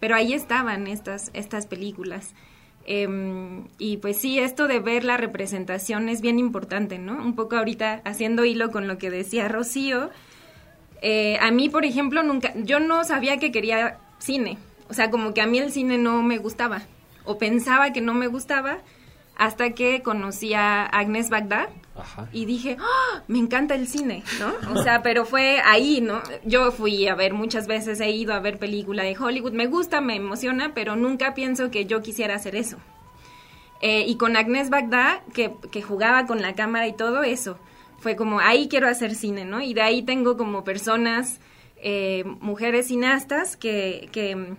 pero 0.00 0.16
ahí 0.16 0.32
estaban 0.32 0.88
estas, 0.88 1.30
estas 1.34 1.66
películas. 1.66 2.34
Em, 2.84 3.68
y 3.78 3.98
pues 3.98 4.16
sí, 4.16 4.40
esto 4.40 4.66
de 4.66 4.80
ver 4.80 5.04
la 5.04 5.16
representación 5.16 6.08
es 6.08 6.20
bien 6.20 6.38
importante, 6.38 6.98
¿no? 6.98 7.12
Un 7.12 7.36
poco 7.36 7.56
ahorita 7.56 8.02
haciendo 8.04 8.44
hilo 8.44 8.70
con 8.70 8.88
lo 8.88 8.98
que 8.98 9.10
decía 9.10 9.46
Rocío. 9.46 10.10
Eh, 11.00 11.38
a 11.40 11.50
mí, 11.50 11.68
por 11.68 11.84
ejemplo, 11.84 12.22
nunca, 12.22 12.52
yo 12.56 12.80
no 12.80 13.04
sabía 13.04 13.38
que 13.38 13.52
quería 13.52 13.98
cine. 14.18 14.58
O 14.88 14.94
sea, 14.94 15.10
como 15.10 15.34
que 15.34 15.40
a 15.40 15.46
mí 15.46 15.58
el 15.58 15.72
cine 15.72 15.98
no 15.98 16.22
me 16.22 16.38
gustaba. 16.38 16.82
O 17.24 17.38
pensaba 17.38 17.92
que 17.92 18.00
no 18.00 18.14
me 18.14 18.26
gustaba 18.26 18.78
hasta 19.36 19.70
que 19.70 20.02
conocí 20.02 20.52
a 20.52 20.84
Agnes 20.84 21.30
Bagdad 21.30 21.68
y 22.30 22.44
dije, 22.44 22.76
¡Ah! 22.78 23.22
me 23.26 23.38
encanta 23.38 23.74
el 23.74 23.88
cine, 23.88 24.22
¿no? 24.38 24.78
O 24.78 24.82
sea, 24.82 25.02
pero 25.02 25.24
fue 25.24 25.62
ahí, 25.64 26.02
¿no? 26.02 26.20
Yo 26.44 26.72
fui 26.72 27.08
a 27.08 27.14
ver 27.14 27.32
muchas 27.32 27.66
veces, 27.66 28.00
he 28.00 28.10
ido 28.10 28.34
a 28.34 28.40
ver 28.40 28.58
película 28.58 29.02
de 29.02 29.16
Hollywood, 29.16 29.52
me 29.52 29.66
gusta, 29.66 30.02
me 30.02 30.16
emociona, 30.16 30.72
pero 30.74 30.94
nunca 30.94 31.32
pienso 31.32 31.70
que 31.70 31.86
yo 31.86 32.02
quisiera 32.02 32.34
hacer 32.34 32.54
eso. 32.54 32.76
Eh, 33.80 34.04
y 34.06 34.16
con 34.16 34.36
Agnes 34.36 34.68
Bagdad, 34.68 35.22
que, 35.32 35.54
que 35.70 35.80
jugaba 35.80 36.26
con 36.26 36.42
la 36.42 36.54
cámara 36.54 36.86
y 36.86 36.92
todo 36.92 37.22
eso, 37.22 37.58
fue 38.00 38.16
como, 38.16 38.40
ahí 38.40 38.68
quiero 38.68 38.88
hacer 38.88 39.14
cine, 39.14 39.44
¿no? 39.44 39.60
Y 39.60 39.74
de 39.74 39.82
ahí 39.82 40.02
tengo 40.02 40.36
como 40.36 40.64
personas, 40.64 41.38
eh, 41.76 42.24
mujeres 42.40 42.88
cineastas 42.88 43.56
que, 43.56 44.08
que, 44.10 44.54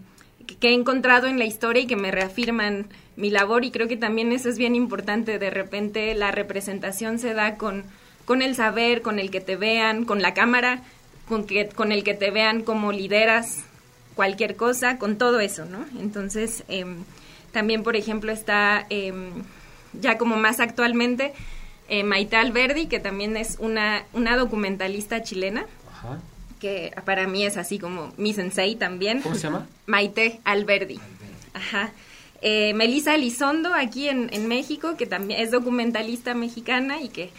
que 0.59 0.69
he 0.69 0.73
encontrado 0.73 1.27
en 1.27 1.39
la 1.39 1.45
historia 1.45 1.83
y 1.83 1.87
que 1.87 1.95
me 1.95 2.11
reafirman 2.11 2.87
mi 3.15 3.29
labor 3.29 3.65
y 3.65 3.71
creo 3.71 3.87
que 3.87 3.97
también 3.97 4.31
eso 4.31 4.47
es 4.47 4.57
bien 4.57 4.75
importante. 4.75 5.39
De 5.39 5.49
repente 5.49 6.13
la 6.13 6.31
representación 6.31 7.19
se 7.19 7.33
da 7.33 7.55
con, 7.57 7.83
con 8.25 8.41
el 8.41 8.55
saber, 8.55 9.01
con 9.01 9.19
el 9.19 9.31
que 9.31 9.41
te 9.41 9.55
vean, 9.55 10.05
con 10.05 10.21
la 10.21 10.33
cámara, 10.33 10.83
con, 11.27 11.45
que, 11.45 11.67
con 11.69 11.91
el 11.91 12.03
que 12.03 12.13
te 12.13 12.31
vean 12.31 12.61
como 12.61 12.91
lideras 12.91 13.63
cualquier 14.15 14.55
cosa, 14.55 14.97
con 14.97 15.17
todo 15.17 15.39
eso, 15.39 15.65
¿no? 15.65 15.85
Entonces, 15.99 16.63
em, 16.67 16.97
también, 17.51 17.81
por 17.83 17.95
ejemplo, 17.95 18.31
está 18.31 18.85
em, 18.89 19.31
ya 19.99 20.17
como 20.17 20.37
más 20.37 20.59
actualmente 20.59 21.33
eh, 21.91 22.05
Maite 22.05 22.37
Alberdi, 22.37 22.87
que 22.87 23.01
también 23.01 23.35
es 23.35 23.57
una, 23.59 24.05
una 24.13 24.37
documentalista 24.37 25.23
chilena. 25.23 25.65
que 26.61 26.93
para 27.03 27.27
mí 27.27 27.43
es 27.43 27.57
así 27.57 27.79
como 27.79 28.13
mi 28.15 28.33
sensei 28.33 28.75
también. 28.75 29.21
¿Cómo 29.21 29.35
se 29.35 29.41
llama? 29.41 29.67
Maite 29.87 30.39
Alberdi. 30.45 31.01
Ajá. 31.53 31.91
Eh, 32.41 32.73
Melissa 32.75 33.13
Elizondo, 33.13 33.73
aquí 33.73 34.07
en, 34.07 34.47
México, 34.47 34.95
que 34.95 35.05
también 35.05 35.41
es 35.41 35.51
documentalista 35.51 36.33
mexicana 36.33 37.01
y 37.01 37.09
que 37.09 37.29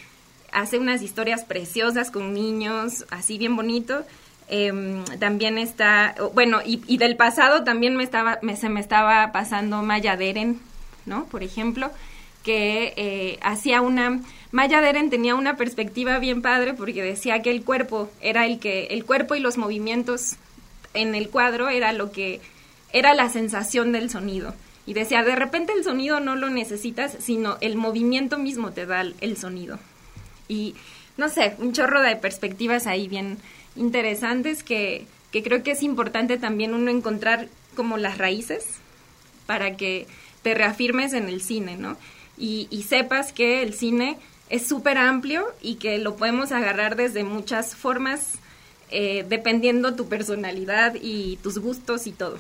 hace 0.53 0.78
unas 0.78 1.00
historias 1.00 1.44
preciosas 1.44 2.11
con 2.11 2.34
niños, 2.34 3.07
así 3.11 3.38
bien 3.38 3.57
bonito. 3.57 4.05
Em, 4.48 5.03
también 5.18 5.57
está, 5.57 6.14
bueno, 6.34 6.61
y, 6.62 6.98
del 6.98 7.16
pasado 7.16 7.64
también 7.64 7.96
me 7.96 8.05
estaba, 8.05 8.38
me, 8.42 8.57
se 8.57 8.68
me 8.68 8.80
estaba 8.80 9.32
pasando 9.32 9.82
Maya 9.82 10.18
Deren, 10.18 10.61
¿no? 11.07 11.24
Por 11.24 11.42
ejemplo, 11.42 11.90
que 12.43 12.93
eh, 12.97 13.38
hacía 13.43 13.80
una, 13.80 14.20
Maya 14.51 14.80
Deren 14.80 15.11
tenía 15.11 15.34
una 15.34 15.57
perspectiva 15.57 16.18
bien 16.18 16.43
padre 16.43 16.74
porque 16.74 17.03
decía 17.03 17.43
que 17.43 17.51
el 17.51 17.62
cuerpo 17.64 18.11
era 18.20 18.47
el 18.47 18.59
que, 18.59 18.86
el 18.86 19.05
cuerpo 19.05 19.34
y 19.34 19.40
los 19.40 19.59
movimientos 19.59 20.36
en 20.95 21.14
el 21.14 21.28
cuadro 21.30 21.68
era 21.68 21.93
lo 21.93 22.12
que, 22.12 22.40
era 22.93 23.14
la 23.14 23.28
sensación 23.28 23.93
del 23.93 24.11
sonido. 24.11 24.55
Y 24.84 24.95
decía, 24.95 25.22
de 25.22 25.36
repente 25.36 25.72
el 25.72 25.84
sonido 25.84 26.18
no 26.18 26.34
lo 26.34 26.51
necesitas, 26.51 27.16
sino 27.20 27.57
el 27.61 27.76
movimiento 27.76 28.38
mismo 28.38 28.72
te 28.72 28.84
da 28.84 29.03
el 29.20 29.36
sonido. 29.36 29.78
Y 30.49 30.74
no 31.16 31.28
sé, 31.28 31.55
un 31.59 31.72
chorro 31.72 32.01
de 32.03 32.16
perspectivas 32.16 32.86
ahí 32.86 33.07
bien 33.07 33.38
interesantes 33.76 34.62
que, 34.62 35.07
que 35.30 35.43
creo 35.43 35.62
que 35.62 35.72
es 35.72 35.82
importante 35.82 36.38
también 36.38 36.74
uno 36.74 36.90
encontrar 36.90 37.49
como 37.74 37.97
las 37.97 38.18
raíces 38.18 38.66
para 39.47 39.76
que 39.76 40.07
te 40.43 40.55
reafirmes 40.55 41.12
en 41.12 41.28
el 41.28 41.43
cine, 41.43 41.76
¿no? 41.76 41.97
Y, 42.39 42.68
y 42.70 42.85
sepas 42.85 43.33
que 43.33 43.62
el 43.62 43.74
cine 43.74 44.18
es 44.53 44.66
súper 44.66 44.99
amplio 44.99 45.47
y 45.62 45.76
que 45.76 45.99
lo 45.99 46.16
podemos 46.16 46.53
agarrar 46.53 46.95
desde 46.95 47.24
muchas 47.24 47.74
formas, 47.74 48.33
eh, 48.91 49.24
dependiendo 49.28 49.95
tu 49.95 50.09
personalidad 50.09 50.95
y 51.01 51.37
tus 51.43 51.59
gustos 51.59 52.07
y 52.07 52.12
todo. 52.12 52.37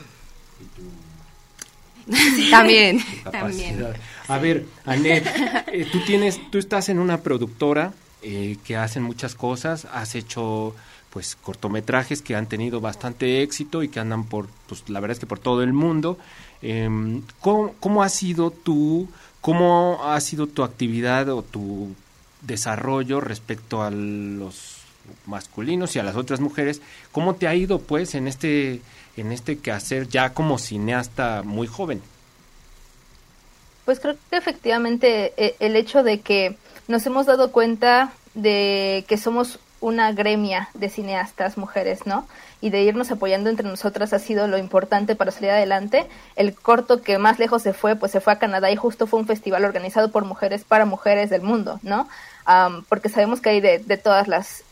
También. 2.50 3.00
También. 3.30 3.86
A 4.28 4.38
ver, 4.38 4.66
Anet, 4.84 5.26
eh, 5.72 5.86
tú 5.90 6.00
tienes, 6.04 6.38
tú 6.50 6.58
estás 6.58 6.90
en 6.90 6.98
una 6.98 7.22
productora 7.22 7.94
eh, 8.22 8.58
que 8.62 8.76
hacen 8.76 9.02
muchas 9.02 9.34
cosas, 9.34 9.86
has 9.86 10.14
hecho 10.14 10.74
pues 11.10 11.36
cortometrajes 11.36 12.22
que 12.22 12.36
han 12.36 12.46
tenido 12.46 12.80
bastante 12.80 13.42
éxito 13.42 13.82
y 13.82 13.88
que 13.88 14.00
andan 14.00 14.24
por, 14.24 14.48
pues 14.66 14.88
la 14.88 15.00
verdad 15.00 15.16
es 15.16 15.20
que 15.20 15.26
por 15.26 15.38
todo 15.38 15.62
el 15.62 15.72
mundo. 15.72 16.18
Em, 16.62 17.22
¿cómo, 17.40 18.02
ha 18.02 18.08
sido 18.08 18.50
tu, 18.50 19.08
cómo 19.42 20.00
ha 20.04 20.18
sido 20.20 20.46
tu 20.46 20.62
actividad 20.62 21.28
o 21.28 21.42
tu 21.42 21.94
desarrollo 22.40 23.20
respecto 23.20 23.82
a 23.82 23.90
los 23.90 24.78
masculinos 25.26 25.94
y 25.94 25.98
a 25.98 26.02
las 26.02 26.16
otras 26.16 26.40
mujeres? 26.40 26.80
¿Cómo 27.10 27.34
te 27.34 27.46
ha 27.48 27.54
ido 27.54 27.78
pues 27.78 28.14
en 28.14 28.26
este 28.26 28.80
en 29.18 29.30
este 29.30 29.58
quehacer 29.58 30.08
ya 30.08 30.32
como 30.32 30.56
cineasta 30.56 31.42
muy 31.44 31.66
joven? 31.66 32.00
Pues 33.84 34.00
creo 34.00 34.16
que 34.30 34.36
efectivamente 34.36 35.34
eh, 35.36 35.56
el 35.58 35.76
hecho 35.76 36.02
de 36.02 36.20
que 36.20 36.56
nos 36.88 37.04
hemos 37.04 37.26
dado 37.26 37.50
cuenta 37.50 38.12
de 38.34 39.04
que 39.08 39.18
somos 39.18 39.58
una 39.82 40.12
gremia 40.12 40.70
de 40.72 40.88
cineastas 40.88 41.58
mujeres, 41.58 42.06
¿no? 42.06 42.26
Y 42.62 42.70
de 42.70 42.82
irnos 42.82 43.10
apoyando 43.10 43.50
entre 43.50 43.68
nosotras 43.68 44.12
ha 44.12 44.18
sido 44.18 44.46
lo 44.46 44.56
importante 44.56 45.16
para 45.16 45.32
salir 45.32 45.50
adelante. 45.50 46.06
El 46.36 46.54
corto 46.54 47.02
que 47.02 47.18
más 47.18 47.38
lejos 47.38 47.62
se 47.62 47.74
fue, 47.74 47.96
pues 47.96 48.12
se 48.12 48.20
fue 48.20 48.32
a 48.32 48.38
Canadá 48.38 48.70
y 48.70 48.76
justo 48.76 49.06
fue 49.06 49.20
un 49.20 49.26
festival 49.26 49.64
organizado 49.64 50.10
por 50.10 50.24
mujeres 50.24 50.64
para 50.64 50.86
mujeres 50.86 51.28
del 51.28 51.42
mundo, 51.42 51.78
¿no? 51.82 52.08
porque 52.88 53.08
sabemos 53.08 53.40
que 53.40 53.50
hay 53.50 53.60
de, 53.60 53.78
de 53.78 53.96
todas 53.96 54.26
las 54.26 54.64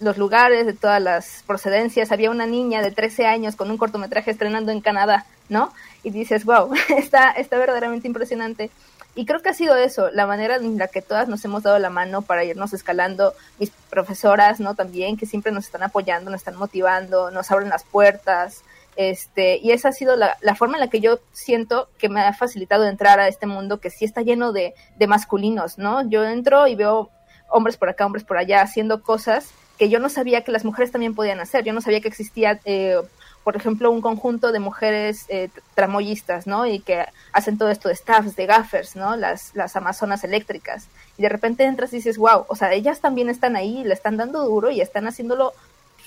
los 0.00 0.18
lugares, 0.18 0.66
de 0.66 0.72
todas 0.72 1.02
las 1.02 1.44
procedencias. 1.46 2.12
Había 2.12 2.30
una 2.30 2.46
niña 2.46 2.82
de 2.82 2.90
13 2.90 3.26
años 3.26 3.56
con 3.56 3.70
un 3.70 3.78
cortometraje 3.78 4.30
estrenando 4.30 4.72
en 4.72 4.80
Canadá, 4.80 5.26
¿no? 5.48 5.72
Y 6.02 6.10
dices, 6.10 6.44
wow, 6.44 6.72
está, 6.96 7.30
está 7.32 7.58
verdaderamente 7.58 8.08
impresionante. 8.08 8.70
Y 9.14 9.26
creo 9.26 9.40
que 9.40 9.50
ha 9.50 9.54
sido 9.54 9.76
eso, 9.76 10.10
la 10.10 10.26
manera 10.26 10.56
en 10.56 10.78
la 10.78 10.88
que 10.88 11.02
todas 11.02 11.28
nos 11.28 11.44
hemos 11.44 11.62
dado 11.62 11.78
la 11.78 11.90
mano 11.90 12.22
para 12.22 12.44
irnos 12.44 12.72
escalando, 12.72 13.34
mis 13.58 13.70
profesoras, 13.90 14.58
¿no? 14.58 14.74
También, 14.74 15.16
que 15.16 15.26
siempre 15.26 15.52
nos 15.52 15.66
están 15.66 15.82
apoyando, 15.82 16.30
nos 16.30 16.40
están 16.40 16.56
motivando, 16.56 17.30
nos 17.30 17.50
abren 17.50 17.68
las 17.68 17.84
puertas, 17.84 18.62
este, 18.96 19.56
y 19.58 19.70
esa 19.70 19.88
ha 19.88 19.92
sido 19.92 20.16
la, 20.16 20.36
forma 20.54 20.76
en 20.76 20.80
la 20.80 20.88
que 20.88 21.00
yo 21.00 21.18
siento 21.32 21.88
que 21.98 22.08
me 22.08 22.20
ha 22.20 22.32
facilitado 22.34 22.86
entrar 22.86 23.20
a 23.20 23.28
este 23.28 23.46
mundo 23.46 23.80
que 23.80 23.90
sí 23.90 24.04
está 24.04 24.20
lleno 24.22 24.52
de, 24.52 24.74
de 24.96 25.06
masculinos, 25.06 25.78
¿no? 25.78 26.08
Yo 26.08 26.24
entro 26.24 26.66
y 26.66 26.74
veo 26.74 27.10
hombres 27.48 27.76
por 27.76 27.88
acá, 27.88 28.04
hombres 28.06 28.24
por 28.24 28.36
allá, 28.36 28.60
haciendo 28.62 29.02
cosas 29.02 29.50
que 29.78 29.88
yo 29.88 29.98
no 29.98 30.08
sabía 30.08 30.44
que 30.44 30.52
las 30.52 30.64
mujeres 30.64 30.92
también 30.92 31.14
podían 31.14 31.40
hacer. 31.40 31.64
Yo 31.64 31.72
no 31.72 31.80
sabía 31.80 32.00
que 32.00 32.08
existía, 32.08 32.60
eh, 32.64 33.00
por 33.44 33.56
ejemplo, 33.56 33.90
un 33.90 34.00
conjunto 34.00 34.52
de 34.52 34.60
mujeres 34.60 35.26
eh, 35.28 35.48
tramoyistas, 35.74 36.46
¿no? 36.46 36.66
Y 36.66 36.80
que 36.80 37.04
hacen 37.32 37.58
todo 37.58 37.70
esto 37.70 37.88
de 37.88 37.96
staffs, 37.96 38.36
de 38.36 38.46
gaffers, 38.46 38.96
¿no? 38.96 39.16
Las, 39.16 39.54
las 39.54 39.74
amazonas 39.76 40.24
eléctricas. 40.24 40.86
Y 41.18 41.22
de 41.22 41.28
repente 41.28 41.64
entras 41.64 41.92
y 41.92 41.96
dices, 41.96 42.18
wow, 42.18 42.44
o 42.48 42.56
sea, 42.56 42.72
ellas 42.72 43.00
también 43.00 43.28
están 43.28 43.56
ahí, 43.56 43.84
le 43.84 43.94
están 43.94 44.16
dando 44.16 44.44
duro 44.44 44.70
y 44.70 44.80
están 44.80 45.06
haciéndolo 45.06 45.52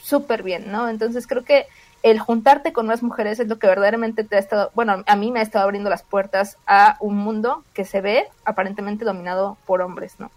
súper 0.01 0.43
bien, 0.43 0.71
¿no? 0.71 0.87
Entonces 0.87 1.27
creo 1.27 1.43
que 1.43 1.65
el 2.03 2.19
juntarte 2.19 2.71
con 2.71 2.85
más 2.85 3.01
mujeres 3.01 3.39
es 3.39 3.47
lo 3.47 3.57
que 3.57 3.65
verdaderamente 3.65 4.23
te 4.23 4.35
ha 4.35 4.39
estado, 4.39 4.69
bueno, 4.75 5.03
a 5.07 5.15
mí 5.15 5.31
me 5.31 5.39
ha 5.39 5.43
estado 5.43 5.65
abriendo 5.65 5.89
las 5.89 6.03
puertas 6.03 6.57
a 6.67 6.97
un 6.99 7.17
mundo 7.17 7.63
que 7.73 7.83
se 7.83 7.99
ve 7.99 8.25
aparentemente 8.45 9.05
dominado 9.05 9.57
por 9.65 9.81
hombres, 9.81 10.19
¿no? 10.19 10.29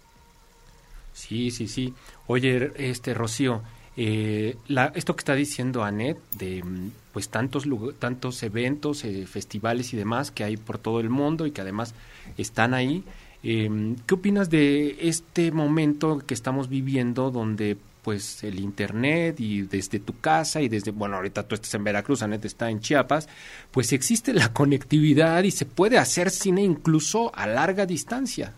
Sí, 1.13 1.51
sí, 1.51 1.67
sí. 1.67 1.93
Oye, 2.25 2.71
este 2.77 3.13
Rocío, 3.13 3.61
eh, 4.01 4.55
la, 4.69 4.93
esto 4.95 5.13
que 5.13 5.19
está 5.19 5.35
diciendo 5.35 5.83
Anet 5.83 6.17
de 6.37 6.63
mm, 6.63 6.91
pues 7.11 7.27
tantos 7.27 7.65
tantos 7.99 8.41
eventos, 8.43 9.03
eh, 9.03 9.27
festivales 9.27 9.93
y 9.93 9.97
demás 9.97 10.31
que 10.31 10.45
hay 10.45 10.55
por 10.55 10.77
todo 10.77 11.01
el 11.01 11.09
mundo 11.09 11.45
y 11.45 11.51
que 11.51 11.59
además 11.59 11.93
están 12.37 12.73
ahí. 12.73 13.03
Eh, 13.43 13.69
¿Qué 14.07 14.13
opinas 14.13 14.49
de 14.49 14.95
este 15.01 15.51
momento 15.51 16.19
que 16.25 16.33
estamos 16.33 16.69
viviendo 16.69 17.29
donde 17.29 17.75
pues 18.01 18.41
el 18.45 18.61
internet 18.61 19.37
y 19.41 19.63
desde 19.63 19.99
tu 19.99 20.17
casa 20.17 20.61
y 20.61 20.69
desde, 20.69 20.91
bueno, 20.91 21.17
ahorita 21.17 21.43
tú 21.43 21.55
estás 21.55 21.73
en 21.73 21.83
Veracruz, 21.83 22.21
Anet 22.21 22.45
está 22.45 22.69
en 22.69 22.79
Chiapas, 22.79 23.27
pues 23.69 23.91
existe 23.91 24.33
la 24.33 24.53
conectividad 24.53 25.43
y 25.43 25.51
se 25.51 25.65
puede 25.65 25.97
hacer 25.97 26.29
cine 26.29 26.63
incluso 26.63 27.35
a 27.35 27.47
larga 27.47 27.85
distancia. 27.85 28.53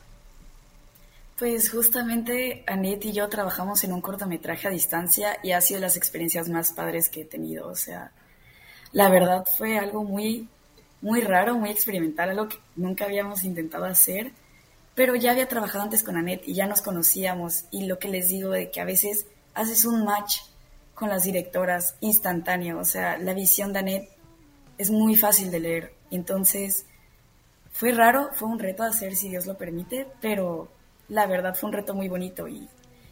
Pues 1.41 1.71
justamente 1.71 2.63
Anet 2.67 3.03
y 3.03 3.13
yo 3.13 3.27
trabajamos 3.27 3.83
en 3.83 3.93
un 3.93 4.01
cortometraje 4.01 4.67
a 4.67 4.69
distancia 4.69 5.39
y 5.41 5.53
ha 5.53 5.61
sido 5.61 5.79
las 5.79 5.97
experiencias 5.97 6.47
más 6.49 6.71
padres 6.71 7.09
que 7.09 7.21
he 7.21 7.25
tenido. 7.25 7.67
O 7.67 7.75
sea, 7.75 8.11
la 8.91 9.09
verdad 9.09 9.47
fue 9.57 9.79
algo 9.79 10.03
muy, 10.03 10.47
muy 11.01 11.21
raro, 11.21 11.55
muy 11.55 11.71
experimental, 11.71 12.29
algo 12.29 12.47
que 12.47 12.59
nunca 12.75 13.05
habíamos 13.05 13.43
intentado 13.43 13.85
hacer, 13.85 14.33
pero 14.93 15.15
ya 15.15 15.31
había 15.31 15.47
trabajado 15.47 15.83
antes 15.83 16.03
con 16.03 16.15
Anet 16.15 16.47
y 16.47 16.53
ya 16.53 16.67
nos 16.67 16.83
conocíamos 16.83 17.65
y 17.71 17.87
lo 17.87 17.97
que 17.97 18.09
les 18.09 18.27
digo 18.27 18.51
de 18.51 18.69
que 18.69 18.79
a 18.79 18.85
veces 18.85 19.25
haces 19.55 19.83
un 19.85 20.05
match 20.05 20.41
con 20.93 21.09
las 21.09 21.23
directoras 21.23 21.95
instantáneo. 22.01 22.77
O 22.77 22.85
sea, 22.85 23.17
la 23.17 23.33
visión 23.33 23.73
de 23.73 23.79
Annette 23.79 24.09
es 24.77 24.91
muy 24.91 25.15
fácil 25.15 25.49
de 25.49 25.59
leer. 25.59 25.93
Entonces, 26.11 26.85
fue 27.71 27.93
raro, 27.93 28.29
fue 28.31 28.47
un 28.47 28.59
reto 28.59 28.83
hacer 28.83 29.15
si 29.15 29.29
Dios 29.29 29.47
lo 29.47 29.57
permite, 29.57 30.05
pero 30.21 30.69
la 31.09 31.27
verdad 31.27 31.55
fue 31.55 31.69
un 31.69 31.73
reto 31.73 31.93
muy 31.93 32.09
bonito 32.09 32.47
y 32.47 32.67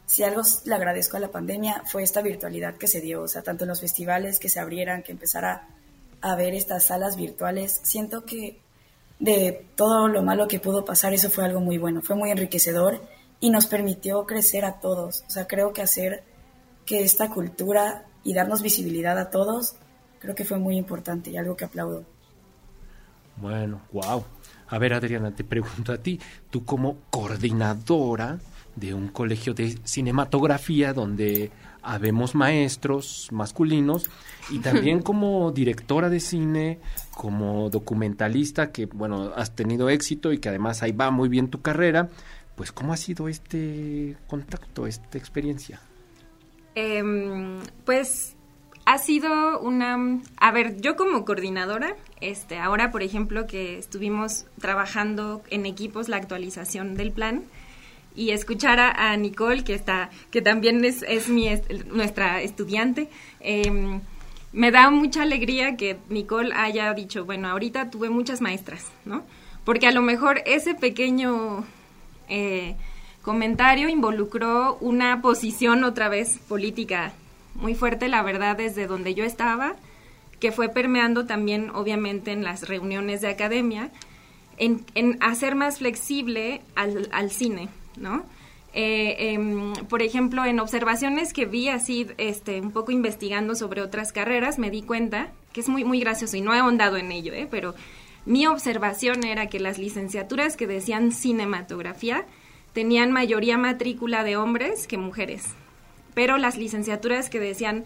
si 0.06 0.24
algo 0.24 0.42
le 0.66 0.74
agradezco 0.74 1.18
a 1.18 1.20
la 1.20 1.28
pandemia 1.28 1.84
fue 1.86 2.02
esta 2.02 2.22
virtualidad 2.22 2.76
que 2.76 2.88
se 2.88 3.00
dio, 3.00 3.22
o 3.22 3.28
sea, 3.28 3.44
tanto 3.44 3.66
en 3.66 3.70
los 3.70 3.82
festivales 3.82 4.40
que 4.40 4.50
se 4.50 4.60
abrieran, 4.60 5.04
que 5.04 5.12
empezara 5.12 5.68
a 6.22 6.36
ver 6.36 6.54
estas 6.54 6.86
salas 6.86 7.16
virtuales, 7.16 7.80
siento 7.84 8.26
que 8.26 8.60
de 9.20 9.68
todo 9.76 10.08
lo 10.08 10.24
malo 10.24 10.48
que 10.48 10.60
pudo 10.60 10.84
pasar, 10.86 11.14
eso 11.14 11.30
fue 11.30 11.46
algo 11.46 11.60
muy 11.60 11.78
bueno, 11.78 12.02
fue 12.02 12.16
muy 12.16 12.32
enriquecedor 12.32 13.02
y 13.40 13.50
nos 13.50 13.68
permitió 13.68 14.26
crecer 14.26 14.66
a 14.66 14.80
todos. 14.80 15.24
O 15.28 15.30
sea, 15.30 15.48
creo 15.48 15.74
que 15.74 15.82
hacer 15.82 16.24
que 16.86 17.04
esta 17.04 17.30
cultura 17.30 18.06
y 18.24 18.34
darnos 18.34 18.62
visibilidad 18.62 19.18
a 19.18 19.30
todos, 19.30 19.76
creo 20.20 20.36
que 20.36 20.46
fue 20.46 20.58
muy 20.58 20.78
importante 20.78 21.30
y 21.30 21.38
algo 21.38 21.56
que 21.56 21.66
aplaudo. 21.66 22.04
Bueno, 23.38 23.82
wow. 23.92 24.24
A 24.70 24.78
ver, 24.78 24.94
Adriana, 24.94 25.32
te 25.32 25.44
pregunto 25.44 25.92
a 25.92 25.98
ti, 25.98 26.20
tú 26.50 26.64
como 26.64 26.98
coordinadora 27.10 28.40
de 28.76 28.94
un 28.94 29.08
colegio 29.10 29.54
de 29.54 29.78
cinematografía 29.84 30.94
donde 30.94 31.52
habemos 31.82 32.36
maestros 32.36 33.30
masculinos 33.32 34.10
y 34.50 34.60
también 34.60 35.02
como 35.04 35.52
directora 35.52 36.10
de 36.10 36.20
cine, 36.20 36.80
como 37.16 37.70
documentalista 37.70 38.72
que, 38.72 38.86
bueno, 38.86 39.32
has 39.36 39.56
tenido 39.56 39.90
éxito 39.90 40.32
y 40.32 40.40
que 40.40 40.50
además 40.50 40.84
ahí 40.84 40.92
va 40.92 41.10
muy 41.10 41.30
bien 41.30 41.50
tu 41.50 41.62
carrera, 41.62 42.10
pues 42.56 42.72
¿cómo 42.72 42.94
ha 42.94 42.98
sido 42.98 43.28
este 43.28 44.18
contacto, 44.28 44.86
esta 44.86 45.18
experiencia? 45.18 45.80
Em, 46.76 47.60
pues 47.86 48.36
ha 48.90 48.98
sido 48.98 49.60
una... 49.60 50.20
A 50.38 50.52
ver, 50.52 50.82
yo 50.82 50.96
como 50.96 51.24
coordinadora, 51.24 51.96
este, 52.22 52.58
ahora 52.58 52.90
por 52.90 53.04
ejemplo 53.04 53.46
que 53.46 53.78
estuvimos 53.78 54.48
trabajando 54.60 55.44
en 55.52 55.68
equipos 55.68 56.10
la 56.10 56.18
actualización 56.18 56.96
del 56.96 57.12
plan 57.12 57.44
y 58.16 58.32
escuchar 58.32 58.80
a, 58.80 59.16
Nicole, 59.16 59.64
que 59.64 59.76
está, 59.76 60.10
que 60.32 60.42
también 60.42 60.84
es, 60.84 61.04
es 61.04 61.30
mi, 61.30 61.48
nuestra 61.92 62.42
estudiante, 62.42 63.10
em, 63.42 64.02
me 64.54 64.72
da 64.72 64.90
mucha 64.90 65.22
alegría 65.22 65.78
que 65.78 65.98
Nicole 66.10 66.52
haya 66.56 66.92
dicho, 66.96 67.26
bueno, 67.26 67.48
ahorita 67.48 67.92
tuve 67.92 68.10
muchas 68.10 68.42
maestras, 68.42 68.88
¿no? 69.06 69.22
Porque 69.66 69.86
a 69.86 69.92
lo 69.92 70.02
mejor 70.02 70.42
ese 70.48 70.74
pequeño 70.74 71.64
eh, 72.28 72.76
comentario 73.22 73.88
involucró 73.88 74.80
una 74.82 75.22
posición 75.22 75.84
otra 75.84 76.10
vez 76.10 76.40
política 76.48 77.14
muy 77.56 77.76
fuerte, 77.76 78.08
la 78.08 78.24
verdad, 78.24 78.58
desde 78.58 78.88
donde 78.88 79.14
yo 79.14 79.24
estaba, 79.24 79.76
que 80.40 80.52
fue 80.52 80.70
permeando 80.70 81.26
también, 81.26 81.70
obviamente, 81.72 82.32
en 82.32 82.44
las 82.44 82.68
reuniones 82.68 83.22
de 83.22 83.30
academia, 83.30 83.92
en, 84.58 84.86
hacer 85.22 85.56
más 85.56 85.80
flexible 85.80 86.62
al, 86.76 87.32
cine, 87.32 87.70
¿no? 87.98 88.24
Eh, 88.74 89.34
em, 89.34 89.74
por 89.88 90.02
ejemplo, 90.02 90.46
en 90.46 90.60
observaciones 90.60 91.34
que 91.34 91.46
vi 91.46 91.70
así, 91.70 92.08
este, 92.18 92.62
un 92.62 92.72
poco 92.72 92.92
investigando 92.92 93.56
sobre 93.56 93.82
otras 93.82 94.12
carreras, 94.12 94.60
me 94.60 94.70
di 94.70 94.84
cuenta 94.84 95.32
que 95.54 95.62
es 95.62 95.70
muy, 95.70 95.84
muy 95.84 96.00
gracioso 96.00 96.38
y 96.38 96.42
no 96.42 96.54
he 96.54 96.60
ahondado 96.60 96.98
en 96.98 97.12
ello, 97.12 97.34
¿eh? 97.34 97.48
pero 97.50 97.74
mi 98.26 98.46
observación 98.46 99.24
era 99.24 99.48
que 99.48 99.60
las 99.60 99.80
licenciaturas 99.80 100.56
que 100.56 100.68
decían 100.68 101.12
cinematografía 101.12 102.26
tenían 102.74 103.12
mayoría 103.12 103.58
matrícula 103.58 104.24
de 104.24 104.38
hombres 104.38 104.88
que 104.88 104.98
mujeres, 104.98 105.56
pero 106.14 106.38
las 106.38 106.58
licenciaturas 106.58 107.30
que 107.30 107.40
decían 107.40 107.86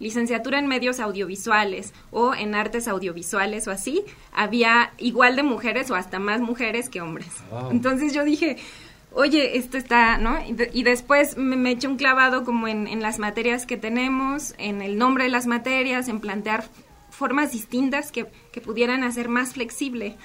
licenciatura 0.00 0.58
en 0.58 0.66
medios 0.66 1.00
audiovisuales 1.00 1.94
o 2.10 2.34
en 2.34 2.54
artes 2.54 2.88
audiovisuales 2.88 3.68
o 3.68 3.70
así, 3.70 4.04
había 4.32 4.92
igual 4.98 5.36
de 5.36 5.42
mujeres 5.42 5.90
o 5.90 5.94
hasta 5.94 6.18
más 6.18 6.40
mujeres 6.40 6.88
que 6.88 7.00
hombres. 7.00 7.30
Entonces 7.70 8.12
yo 8.12 8.24
dije, 8.24 8.56
oye, 9.12 9.56
esto 9.56 9.78
está, 9.78 10.18
¿no? 10.18 10.38
Y, 10.72 10.82
después 10.82 11.36
me, 11.36 11.70
eché 11.70 11.86
un 11.86 11.96
clavado 11.96 12.44
como 12.44 12.68
en, 12.68 13.00
las 13.00 13.18
materias 13.18 13.66
que 13.66 13.76
tenemos, 13.76 14.54
en 14.58 14.82
el 14.82 14.98
nombre 14.98 15.24
de 15.24 15.30
las 15.30 15.46
materias, 15.46 16.08
en 16.08 16.20
plantear 16.20 16.64
formas 17.10 17.52
distintas 17.52 18.10
que, 18.10 18.26
pudieran 18.64 19.04
hacer 19.04 19.28
más 19.28 19.52
flexible 19.52 20.16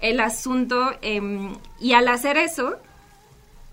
el 0.00 0.20
asunto. 0.20 0.90
Em, 1.02 1.54
y 1.80 1.92
al 1.92 2.08
hacer 2.08 2.36
eso, 2.36 2.76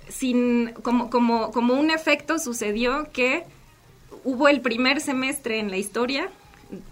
sin, 0.09 0.73
como, 0.81 1.09
como, 1.09 1.51
como 1.51 1.73
un 1.73 1.89
efecto 1.89 2.39
sucedió 2.39 3.09
que 3.11 3.43
hubo 4.23 4.47
el 4.47 4.61
primer 4.61 5.01
semestre 5.01 5.59
en 5.59 5.69
la 5.69 5.77
historia 5.77 6.29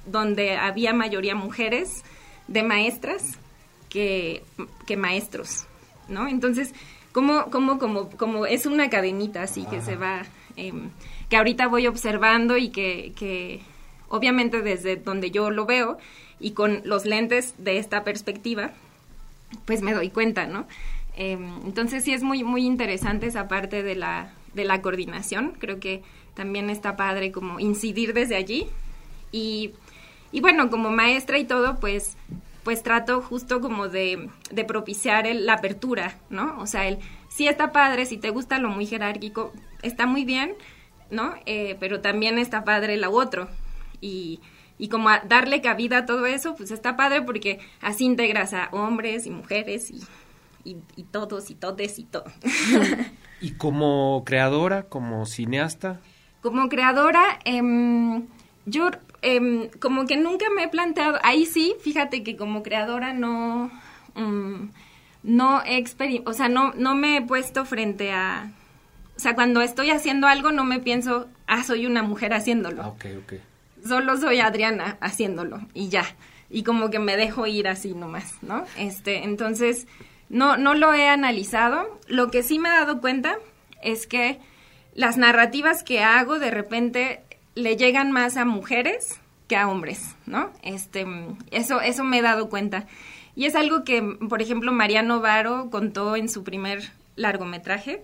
donde 0.06 0.58
había 0.58 0.94
mayoría 0.94 1.36
mujeres 1.36 2.04
de 2.48 2.64
maestras 2.64 3.38
que, 3.90 4.44
que 4.86 4.98
maestros, 4.98 5.66
¿no? 6.08 6.28
Entonces, 6.28 6.74
como, 7.12 7.46
como, 7.52 7.78
como, 7.78 8.10
como 8.10 8.46
es 8.46 8.66
una 8.66 8.90
cadenita 8.90 9.44
así 9.44 9.66
que 9.66 9.82
se 9.82 9.96
va, 9.96 10.24
em, 10.56 10.90
que 11.30 11.38
ahorita 11.38 11.68
voy 11.68 11.88
observando 11.88 12.58
y 12.58 12.70
que, 12.70 13.14
que 13.16 13.62
obviamente 14.10 14.62
desde 14.62 14.96
donde 14.96 15.32
yo 15.32 15.50
lo 15.50 15.66
veo 15.66 15.98
y 16.40 16.52
con 16.52 16.82
los 16.86 17.06
lentes 17.06 17.54
de 17.58 17.78
esta 17.78 18.04
perspectiva, 18.04 18.72
pues 19.66 19.82
me 19.82 19.94
doy 19.94 20.10
cuenta, 20.10 20.48
¿no? 20.48 20.68
Em, 21.24 21.62
entonces 21.66 22.04
sí 22.04 22.14
es 22.14 22.24
muy, 22.24 22.44
muy 22.44 22.66
interesante 22.66 23.28
esa 23.28 23.48
parte 23.48 23.84
de 23.84 23.96
la, 23.96 24.34
de 24.56 24.66
la 24.66 24.82
coordinación. 24.82 25.54
Creo 25.60 25.80
que 25.80 26.02
también 26.34 26.72
está 26.72 26.96
padre 26.96 27.32
como 27.32 27.60
incidir 27.60 28.16
desde 28.16 28.36
allí. 28.36 28.66
Y, 29.32 29.74
y 30.32 30.42
bueno, 30.42 30.72
como 30.72 30.90
maestra 30.90 31.38
y 31.38 31.46
todo, 31.46 31.80
pues, 31.80 32.18
pues 32.64 32.82
trato 32.82 33.22
justo 33.22 33.62
como 33.62 33.88
de, 33.88 34.30
de 34.50 34.64
propiciar 34.64 35.28
la 35.28 35.54
apertura, 35.54 36.18
¿no? 36.32 36.60
O 36.60 36.66
sea, 36.66 36.88
el 36.88 36.98
sí 37.30 37.48
está 37.48 37.72
padre, 37.72 38.08
si 38.08 38.18
te 38.18 38.32
gusta 38.32 38.58
lo 38.58 38.70
muy 38.70 38.88
jerárquico, 38.88 39.54
está 39.84 40.08
muy 40.08 40.26
bien, 40.26 40.56
¿no? 41.12 41.36
Eh, 41.46 41.78
pero 41.80 42.02
también 42.02 42.40
está 42.40 42.64
padre 42.64 42.98
lo 42.98 43.12
otro 43.12 43.48
y, 44.02 44.40
y 44.80 44.90
como 44.90 45.10
darle 45.28 45.62
cabida 45.62 46.00
a 46.00 46.06
todo 46.08 46.26
eso, 46.26 46.56
pues 46.56 46.72
está 46.72 46.96
padre 46.96 47.22
porque 47.22 47.60
así 47.80 48.06
integras 48.06 48.56
a 48.56 48.70
hombres 48.72 49.28
y 49.28 49.30
mujeres 49.30 49.92
y, 49.92 50.02
y, 50.64 51.04
todos 51.04 51.50
y 51.50 51.56
todes 51.56 52.00
y 52.00 52.04
todo. 52.04 52.26
¿Y 53.42 53.52
como 53.52 54.24
creadora, 54.26 54.84
como 54.84 55.26
cineasta? 55.26 56.00
Como 56.42 56.70
creadora, 56.70 57.40
em, 57.46 58.28
yo 58.66 58.92
em, 59.22 59.70
como 59.80 60.06
que 60.06 60.18
nunca 60.18 60.46
me 60.56 60.64
he 60.64 60.68
planteado, 60.68 61.20
ahí 61.24 61.46
sí, 61.46 61.76
fíjate 61.82 62.24
que 62.24 62.36
como 62.36 62.64
creadora 62.64 63.14
no, 63.14 63.72
mm, 64.16 64.70
no 65.24 65.62
he 65.66 65.84
o 66.26 66.34
sea, 66.34 66.50
no, 66.50 66.74
no 66.74 66.96
me 66.96 67.18
he 67.18 67.22
puesto 67.22 67.66
frente 67.66 68.12
a, 68.12 68.52
o 69.16 69.20
sea, 69.20 69.36
cuando 69.36 69.62
estoy 69.62 69.92
haciendo 69.92 70.28
algo 70.28 70.52
no 70.52 70.64
me 70.64 70.80
pienso, 70.80 71.28
ah, 71.48 71.64
soy 71.64 71.86
una 71.86 72.04
mujer 72.04 72.34
haciéndolo. 72.34 72.84
Ah, 72.84 72.88
ok, 72.88 73.06
ok 73.24 73.34
solo 73.86 74.18
soy 74.18 74.40
Adriana 74.40 74.98
haciéndolo 75.02 75.62
y 75.74 75.90
ya. 75.90 76.06
Y 76.50 76.64
como 76.64 76.90
que 76.90 77.00
me 77.00 77.16
dejo 77.16 77.48
ir 77.48 77.68
así 77.68 77.94
nomás, 77.94 78.36
¿no? 78.42 78.66
Este, 78.78 79.24
entonces, 79.24 79.88
no, 80.32 80.58
no 80.58 80.74
lo 80.74 80.94
he 80.94 81.08
analizado. 81.10 82.00
Lo 82.08 82.32
que 82.32 82.42
sí 82.42 82.58
me 82.58 82.70
he 82.70 82.72
dado 82.72 83.02
cuenta 83.02 83.38
es 83.84 84.08
que 84.08 84.40
las 84.96 85.18
narrativas 85.18 85.84
que 85.84 86.02
hago 86.02 86.40
de 86.40 86.52
repente 86.52 87.22
le 87.54 87.76
llegan 87.76 88.12
más 88.12 88.38
a 88.38 88.46
mujeres 88.46 89.20
que 89.48 89.58
a 89.58 89.68
hombres, 89.68 90.16
¿no? 90.26 90.52
Este, 90.64 91.06
eso, 91.52 91.82
eso 91.82 92.04
me 92.06 92.20
he 92.20 92.22
dado 92.22 92.50
cuenta. 92.50 92.88
Y 93.36 93.46
es 93.46 93.56
algo 93.56 93.84
que, 93.84 94.02
por 94.02 94.42
ejemplo, 94.42 94.72
Mariano 94.72 95.20
Varo 95.20 95.70
contó 95.70 96.16
en 96.16 96.30
su 96.30 96.44
primer 96.44 96.92
largometraje, 97.18 98.02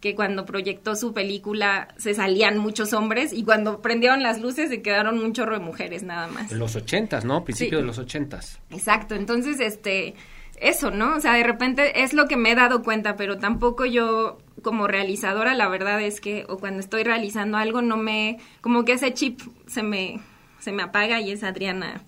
que 0.00 0.14
cuando 0.14 0.46
proyectó 0.46 0.94
su 0.94 1.12
película 1.12 1.88
se 1.96 2.14
salían 2.14 2.58
muchos 2.58 2.92
hombres 2.92 3.32
y 3.32 3.42
cuando 3.42 3.80
prendieron 3.80 4.22
las 4.22 4.40
luces 4.40 4.68
se 4.68 4.82
quedaron 4.82 5.18
un 5.18 5.32
chorro 5.32 5.58
de 5.58 5.64
mujeres 5.64 6.02
nada 6.02 6.28
más. 6.28 6.52
Los 6.52 6.76
ochentas, 6.76 7.24
¿no? 7.24 7.42
Principio 7.42 7.78
de 7.78 7.84
los 7.84 7.98
ochentas. 7.98 8.60
Exacto, 8.70 9.14
entonces, 9.14 9.58
este, 9.60 10.14
eso, 10.60 10.90
¿no? 10.90 11.16
O 11.16 11.20
sea, 11.20 11.34
de 11.34 11.44
repente 11.44 12.02
es 12.02 12.12
lo 12.12 12.26
que 12.26 12.36
me 12.36 12.52
he 12.52 12.54
dado 12.54 12.82
cuenta, 12.82 13.16
pero 13.16 13.38
tampoco 13.38 13.84
yo 13.84 14.38
como 14.62 14.86
realizadora, 14.86 15.54
la 15.54 15.68
verdad 15.68 16.00
es 16.00 16.20
que, 16.20 16.46
o 16.48 16.58
cuando 16.58 16.80
estoy 16.80 17.04
realizando 17.04 17.58
algo, 17.58 17.82
no 17.82 17.96
me, 17.96 18.38
como 18.60 18.84
que 18.84 18.92
ese 18.92 19.12
chip 19.12 19.40
se 19.66 19.82
me, 19.82 20.20
se 20.58 20.72
me 20.72 20.82
apaga 20.82 21.20
y 21.20 21.30
es 21.30 21.44
Adriana, 21.44 22.02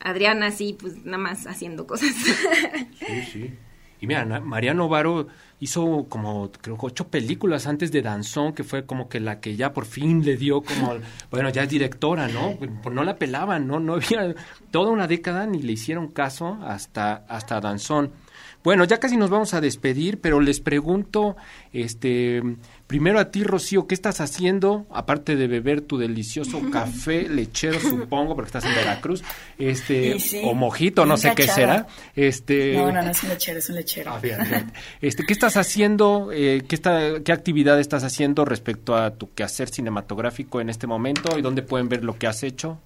Adriana 0.00 0.50
sí, 0.50 0.76
pues 0.78 1.04
nada 1.04 1.18
más 1.18 1.46
haciendo 1.46 1.86
cosas. 1.86 2.10
Sí, 3.06 3.22
sí. 3.32 3.54
Y 4.00 4.06
mira, 4.06 4.24
Mariano 4.40 4.88
Varo 4.88 5.26
hizo 5.60 6.06
como, 6.08 6.50
creo, 6.50 6.76
ocho 6.80 7.08
películas 7.08 7.66
antes 7.66 7.92
de 7.92 8.00
Danzón, 8.00 8.54
que 8.54 8.64
fue 8.64 8.86
como 8.86 9.08
que 9.08 9.20
la 9.20 9.40
que 9.40 9.56
ya 9.56 9.72
por 9.72 9.84
fin 9.84 10.24
le 10.24 10.36
dio 10.36 10.62
como, 10.62 10.94
bueno, 11.30 11.50
ya 11.50 11.64
es 11.64 11.68
directora, 11.68 12.28
¿no? 12.28 12.56
Pues 12.56 12.94
no 12.94 13.04
la 13.04 13.16
pelaban, 13.16 13.66
¿no? 13.66 13.78
No 13.78 13.94
había 13.94 14.34
toda 14.70 14.90
una 14.90 15.06
década 15.06 15.46
ni 15.46 15.60
le 15.60 15.72
hicieron 15.72 16.08
caso 16.08 16.58
hasta, 16.64 17.24
hasta 17.28 17.60
Danzón. 17.60 18.10
Bueno, 18.62 18.84
ya 18.84 18.98
casi 18.98 19.16
nos 19.16 19.30
vamos 19.30 19.54
a 19.54 19.60
despedir, 19.60 20.20
pero 20.20 20.38
les 20.40 20.60
pregunto, 20.60 21.36
este, 21.72 22.42
primero 22.86 23.18
a 23.18 23.30
ti, 23.30 23.42
Rocío, 23.42 23.86
¿qué 23.86 23.94
estás 23.94 24.20
haciendo? 24.20 24.86
Aparte 24.90 25.34
de 25.34 25.46
beber 25.46 25.80
tu 25.80 25.96
delicioso 25.96 26.60
café 26.70 27.26
lechero, 27.28 27.80
supongo, 27.80 28.34
porque 28.34 28.48
estás 28.48 28.64
en 28.66 28.74
Veracruz, 28.74 29.22
este, 29.58 30.18
o 30.44 30.52
mojito, 30.54 31.06
no 31.06 31.16
sé 31.16 31.32
qué 31.34 31.48
será. 31.48 31.86
Este, 32.14 32.74
no, 32.74 32.92
no, 32.92 33.00
no 33.00 33.10
es 33.10 33.22
un 33.22 33.30
lechero, 33.30 33.58
es 33.58 33.70
un 33.70 33.76
lechero. 33.76 34.12
Ah, 34.12 34.20
este, 35.00 35.24
¿qué 35.24 35.32
estás 35.32 35.56
haciendo? 35.56 36.30
Eh, 36.30 36.62
¿qué, 36.68 36.74
está, 36.74 37.22
¿Qué 37.24 37.32
actividad 37.32 37.80
estás 37.80 38.04
haciendo 38.04 38.44
respecto 38.44 38.94
a 38.94 39.14
tu 39.14 39.32
quehacer 39.32 39.70
cinematográfico 39.70 40.60
en 40.60 40.68
este 40.68 40.86
momento 40.86 41.38
y 41.38 41.42
dónde 41.42 41.62
pueden 41.62 41.88
ver 41.88 42.04
lo 42.04 42.18
que 42.18 42.26
has 42.26 42.42
hecho? 42.42 42.78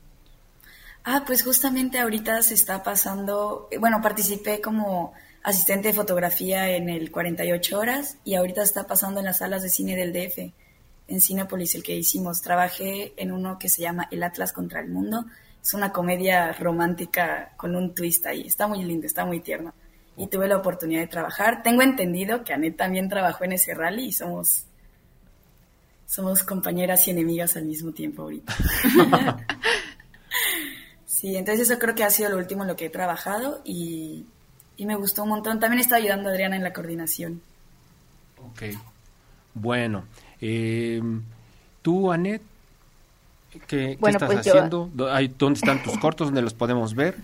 Ah, 1.03 1.25
pues 1.27 1.43
justamente 1.43 1.99
ahorita 1.99 2.41
se 2.43 2.55
está 2.55 2.83
pasando, 2.83 3.68
eh, 3.70 3.79
bueno, 3.79 4.01
participé 4.01 4.61
como 4.61 5.12
asistente 5.45 5.88
de 5.88 5.95
fotografía 5.95 6.70
en 6.70 6.88
el 6.88 7.12
48 7.12 7.78
horas 7.78 8.16
y 8.24 8.34
ahorita 8.34 8.62
está 8.62 8.86
pasando 8.86 9.20
en 9.20 9.26
las 9.26 9.38
salas 9.38 9.62
de 9.62 9.68
cine 9.68 9.95
del 9.95 10.12
DF, 10.12 10.53
en 11.07 11.20
Cinepolis, 11.20 11.74
el 11.74 11.82
que 11.82 11.95
hicimos. 11.95 12.40
Trabajé 12.40 13.12
en 13.18 13.30
uno 13.30 13.59
que 13.59 13.68
se 13.68 13.82
llama 13.82 14.09
El 14.11 14.22
Atlas 14.22 14.55
contra 14.55 14.80
el 14.80 14.88
Mundo. 14.88 15.26
Es 15.62 15.74
una 15.74 15.92
comedia 15.92 16.53
romántica 16.53 17.53
con 17.59 17.76
un 17.76 17.95
twist 17.95 18.24
ahí. 18.24 18.47
Está 18.47 18.66
muy 18.66 18.82
lindo, 18.84 19.07
está 19.07 19.26
muy 19.26 19.40
tierno. 19.40 19.74
Y 20.16 20.28
tuve 20.28 20.49
la 20.49 20.57
oportunidad 20.57 21.03
de 21.03 21.09
trabajar. 21.09 21.62
Tengo 21.62 21.82
entendido 21.82 22.42
que 22.42 22.55
Anet 22.55 22.78
también 22.78 23.11
trabajó 23.11 23.45
en 23.45 23.53
ese 23.53 23.74
rally 23.74 24.07
y 24.07 24.12
somos, 24.12 24.64
somos 26.07 26.42
compañeras 26.42 27.07
y 27.07 27.11
enemigas 27.11 27.55
al 27.57 27.66
mismo 27.66 27.92
tiempo 27.92 28.22
ahorita. 28.22 28.55
sí, 31.05 31.36
entonces 31.36 31.68
eso 31.68 31.78
creo 31.78 31.95
que 31.95 32.05
ha 32.05 32.11
sido 32.11 32.30
lo 32.30 32.38
último 32.38 32.62
en 32.62 32.68
lo 32.68 32.76
que 32.76 32.86
he 32.86 32.90
trabajado 32.90 33.61
y 33.62 34.24
y 34.77 34.87
me 34.87 34.97
gustó 34.97 35.22
un 35.22 35.31
montón. 35.31 35.61
También 35.61 35.81
está 35.81 35.97
ayudando 35.97 36.29
Adriana 36.29 36.57
en 36.57 36.62
la 36.62 36.72
coordinación. 36.72 37.41
Ok. 38.51 38.62
Bueno, 39.55 40.05
eh, 40.41 41.01
tú, 41.83 42.11
Anet, 42.11 42.43
¿qué, 43.66 43.93
estás 43.93 44.25
pues 44.25 44.39
haciendo? 44.39 44.91
¿Dónde 44.93 45.59
están 45.59 45.83
tus 45.83 45.97
cortos? 45.99 46.29
¿Dónde 46.29 46.43
los 46.43 46.55
podemos 46.55 46.95
ver? 46.95 47.16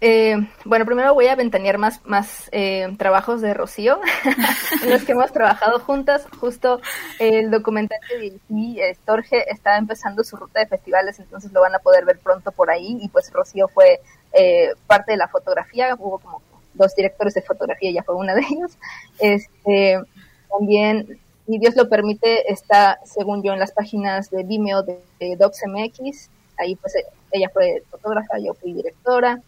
Eh, 0.00 0.36
bueno, 0.64 0.86
primero 0.86 1.12
voy 1.12 1.26
a 1.26 1.34
ventanear 1.34 1.76
más, 1.76 2.04
más 2.04 2.48
eh, 2.52 2.94
trabajos 2.98 3.40
de 3.40 3.52
Rocío, 3.52 4.00
en 4.82 4.90
los 4.90 5.02
que 5.02 5.12
hemos 5.12 5.32
trabajado 5.32 5.80
juntas. 5.80 6.24
Justo 6.40 6.80
el 7.18 7.50
documental 7.50 7.98
que 8.08 8.18
dirigí, 8.18 8.80
Torge, 9.04 9.50
está 9.50 9.76
empezando 9.76 10.22
su 10.22 10.36
ruta 10.36 10.60
de 10.60 10.66
festivales, 10.66 11.18
entonces 11.18 11.52
lo 11.52 11.60
van 11.60 11.74
a 11.74 11.80
poder 11.80 12.04
ver 12.04 12.20
pronto 12.20 12.52
por 12.52 12.70
ahí. 12.70 12.98
Y 13.00 13.08
pues 13.08 13.32
Rocío 13.32 13.66
fue 13.68 14.00
eh, 14.32 14.70
parte 14.86 15.12
de 15.12 15.18
la 15.18 15.28
fotografía, 15.28 15.96
hubo 15.98 16.18
como 16.18 16.42
dos 16.74 16.94
directores 16.94 17.34
de 17.34 17.42
fotografía, 17.42 17.90
ya 17.90 18.04
fue 18.04 18.14
una 18.14 18.34
de 18.34 18.42
ellos. 18.42 18.78
Este, 19.18 20.00
también, 20.48 21.18
si 21.46 21.58
Dios 21.58 21.74
lo 21.74 21.88
permite, 21.88 22.52
está, 22.52 23.00
según 23.04 23.42
yo, 23.42 23.52
en 23.52 23.58
las 23.58 23.72
páginas 23.72 24.30
de 24.30 24.44
Vimeo 24.44 24.82
de, 24.82 25.00
DocsMX, 25.36 26.30
ahí 26.56 26.76
pues 26.76 26.94
ella 27.32 27.48
fue 27.52 27.82
fotógrafa, 27.90 28.38
yo 28.38 28.54
fui 28.54 28.72
directora. 28.72 29.42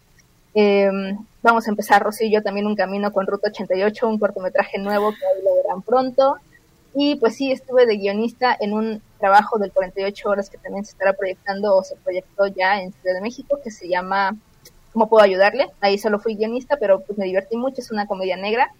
Em, 0.53 1.17
vamos 1.41 1.67
a 1.67 1.71
empezar, 1.71 2.03
Rocío 2.03 2.27
y 2.27 2.31
yo, 2.31 2.43
también 2.43 2.67
un 2.67 2.75
camino 2.75 3.11
con 3.11 3.25
Ruta 3.25 3.49
88, 3.49 4.07
un 4.07 4.19
cortometraje 4.19 4.79
nuevo 4.79 5.11
que 5.11 5.25
ahí 5.25 5.43
lo 5.43 5.55
verán 5.55 5.81
pronto. 5.81 6.37
Y 6.93 7.15
pues 7.15 7.35
sí, 7.35 7.51
estuve 7.51 7.85
de 7.85 7.97
guionista 7.97 8.55
en 8.59 8.73
un 8.73 9.01
trabajo 9.19 9.57
del 9.57 9.71
48 9.71 10.29
horas 10.29 10.49
que 10.49 10.57
también 10.57 10.83
se 10.83 10.91
estará 10.91 11.13
proyectando 11.13 11.75
o 11.77 11.83
se 11.83 11.95
proyectó 11.95 12.47
ya 12.47 12.81
en 12.81 12.91
Ciudad 12.91 13.15
de 13.15 13.21
México, 13.21 13.59
que 13.63 13.71
se 13.71 13.87
llama 13.87 14.35
¿Cómo 14.91 15.07
puedo 15.07 15.23
ayudarle? 15.23 15.69
Ahí 15.79 15.97
solo 15.97 16.19
fui 16.19 16.35
guionista, 16.35 16.75
pero 16.77 16.99
pues 16.99 17.17
me 17.17 17.25
divertí 17.25 17.55
mucho, 17.55 17.79
es 17.79 17.91
una 17.91 18.07
comedia 18.07 18.35
negra. 18.35 18.71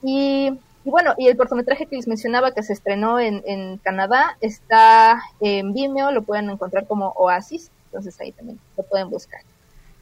Y, 0.00 0.56
bueno, 0.84 1.14
y 1.18 1.26
el 1.26 1.36
cortometraje 1.36 1.86
que 1.86 1.96
les 1.96 2.06
mencionaba 2.06 2.52
que 2.52 2.62
se 2.62 2.72
estrenó 2.72 3.18
en, 3.18 3.42
en 3.46 3.78
Canadá 3.78 4.36
está 4.40 5.20
en 5.40 5.72
Vimeo, 5.72 6.12
lo 6.12 6.22
pueden 6.22 6.48
encontrar 6.48 6.86
como 6.86 7.08
Oasis, 7.16 7.72
entonces 7.86 8.20
ahí 8.20 8.30
también 8.30 8.60
lo 8.76 8.84
pueden 8.84 9.10
buscar. 9.10 9.40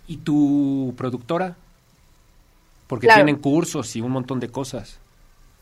¿Y 0.07 0.19
tu 0.19 0.95
productora? 0.97 1.57
Porque 2.87 3.09
tienen 3.09 3.37
cursos 3.37 3.97
y 3.97 4.01
un 4.01 4.13
montón 4.13 4.41
de 4.41 4.49
cosas. 4.49 4.99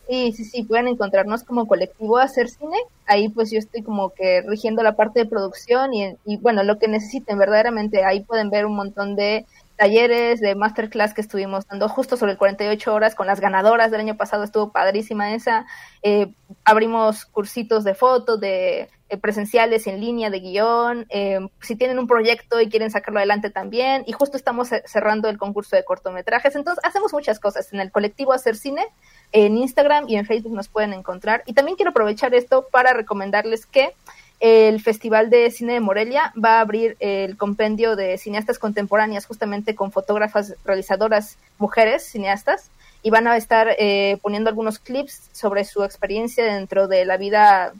Sí, 0.09 0.33
sí, 0.33 0.43
sí, 0.43 0.63
pueden 0.63 0.89
encontrarnos 0.89 1.43
como 1.43 1.65
colectivo 1.65 2.17
a 2.17 2.23
hacer 2.23 2.49
cine. 2.49 2.77
Ahí 3.05 3.29
pues 3.29 3.51
yo 3.51 3.59
estoy 3.59 3.83
como 3.83 4.09
que 4.09 4.41
rigiendo 4.41 4.83
la 4.83 4.97
parte 4.97 5.21
de 5.21 5.25
producción 5.25 5.93
y, 5.93 6.17
y 6.25 6.37
bueno, 6.37 6.63
lo 6.63 6.77
que 6.77 6.89
necesiten 6.89 7.37
verdaderamente. 7.37 8.03
Ahí 8.03 8.19
pueden 8.21 8.49
ver 8.49 8.65
un 8.65 8.75
montón 8.75 9.15
de 9.15 9.45
talleres 9.75 10.39
de 10.39 10.55
masterclass 10.55 11.13
que 11.13 11.21
estuvimos 11.21 11.67
dando 11.67 11.89
justo 11.89 12.17
sobre 12.17 12.33
el 12.33 12.37
48 12.37 12.93
horas 12.93 13.15
con 13.15 13.27
las 13.27 13.39
ganadoras 13.39 13.91
del 13.91 14.01
año 14.01 14.15
pasado, 14.15 14.43
estuvo 14.43 14.71
padrísima 14.71 15.33
esa. 15.33 15.65
Eh, 16.03 16.33
abrimos 16.63 17.25
cursitos 17.25 17.83
de 17.83 17.95
fotos, 17.95 18.39
de 18.39 18.89
eh, 19.13 19.17
presenciales 19.17 19.85
en 19.87 20.01
línea, 20.01 20.29
de 20.29 20.39
guion. 20.39 21.05
Eh, 21.09 21.39
si 21.61 21.75
tienen 21.75 21.99
un 21.99 22.07
proyecto 22.07 22.59
y 22.59 22.69
quieren 22.69 22.89
sacarlo 22.89 23.19
adelante 23.19 23.49
también. 23.49 24.03
Y 24.07 24.11
justo 24.11 24.37
estamos 24.37 24.69
cerrando 24.85 25.29
el 25.29 25.37
concurso 25.37 25.75
de 25.75 25.85
cortometrajes. 25.85 26.55
Entonces, 26.55 26.83
hacemos 26.83 27.13
muchas 27.13 27.39
cosas 27.39 27.71
en 27.73 27.79
el 27.79 27.91
colectivo 27.91 28.33
Hacer 28.33 28.55
Cine. 28.55 28.85
En 29.31 29.57
Instagram 29.57 30.05
y 30.07 30.15
en 30.15 30.25
Facebook 30.25 30.53
nos 30.53 30.67
pueden 30.67 30.93
encontrar. 30.93 31.43
Y 31.45 31.53
también 31.53 31.75
quiero 31.75 31.91
aprovechar 31.91 32.33
esto 32.33 32.67
para 32.71 32.93
recomendarles 32.93 33.65
que 33.65 33.93
el 34.39 34.81
Festival 34.81 35.29
de 35.29 35.49
Cine 35.51 35.73
de 35.73 35.79
Morelia 35.79 36.33
va 36.43 36.57
a 36.57 36.61
abrir 36.61 36.97
el 36.99 37.37
compendio 37.37 37.95
de 37.95 38.17
cineastas 38.17 38.59
contemporáneas 38.59 39.25
justamente 39.25 39.73
con 39.73 39.91
fotógrafas 39.91 40.55
realizadoras 40.65 41.37
mujeres 41.59 42.03
cineastas 42.03 42.69
y 43.03 43.09
van 43.09 43.27
a 43.27 43.37
estar 43.37 43.75
eh, 43.77 44.17
poniendo 44.21 44.49
algunos 44.49 44.79
clips 44.79 45.29
sobre 45.31 45.65
su 45.65 45.83
experiencia 45.83 46.43
dentro 46.43 46.87
de 46.87 47.05
la 47.05 47.17
vida 47.17 47.73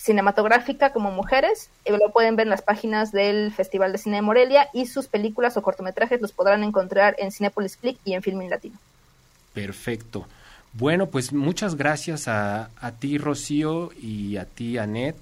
cinematográfica 0.00 0.92
como 0.92 1.10
mujeres. 1.10 1.68
Y 1.84 1.90
lo 1.90 2.10
pueden 2.12 2.36
ver 2.36 2.46
en 2.46 2.50
las 2.50 2.62
páginas 2.62 3.12
del 3.12 3.52
Festival 3.52 3.92
de 3.92 3.98
Cine 3.98 4.16
de 4.16 4.22
Morelia 4.22 4.68
y 4.72 4.86
sus 4.86 5.08
películas 5.08 5.56
o 5.56 5.62
cortometrajes 5.62 6.20
los 6.20 6.32
podrán 6.32 6.64
encontrar 6.64 7.16
en 7.18 7.32
Cinepolis 7.32 7.76
Click 7.76 7.98
y 8.04 8.14
en 8.14 8.22
Filmin 8.22 8.50
Latino. 8.50 8.78
Perfecto. 9.52 10.26
Bueno, 10.72 11.06
pues 11.06 11.32
muchas 11.32 11.74
gracias 11.74 12.28
a, 12.28 12.70
a 12.80 12.92
ti, 12.92 13.18
Rocío, 13.18 13.90
y 14.00 14.36
a 14.36 14.44
ti, 14.44 14.78
Anet 14.78 15.16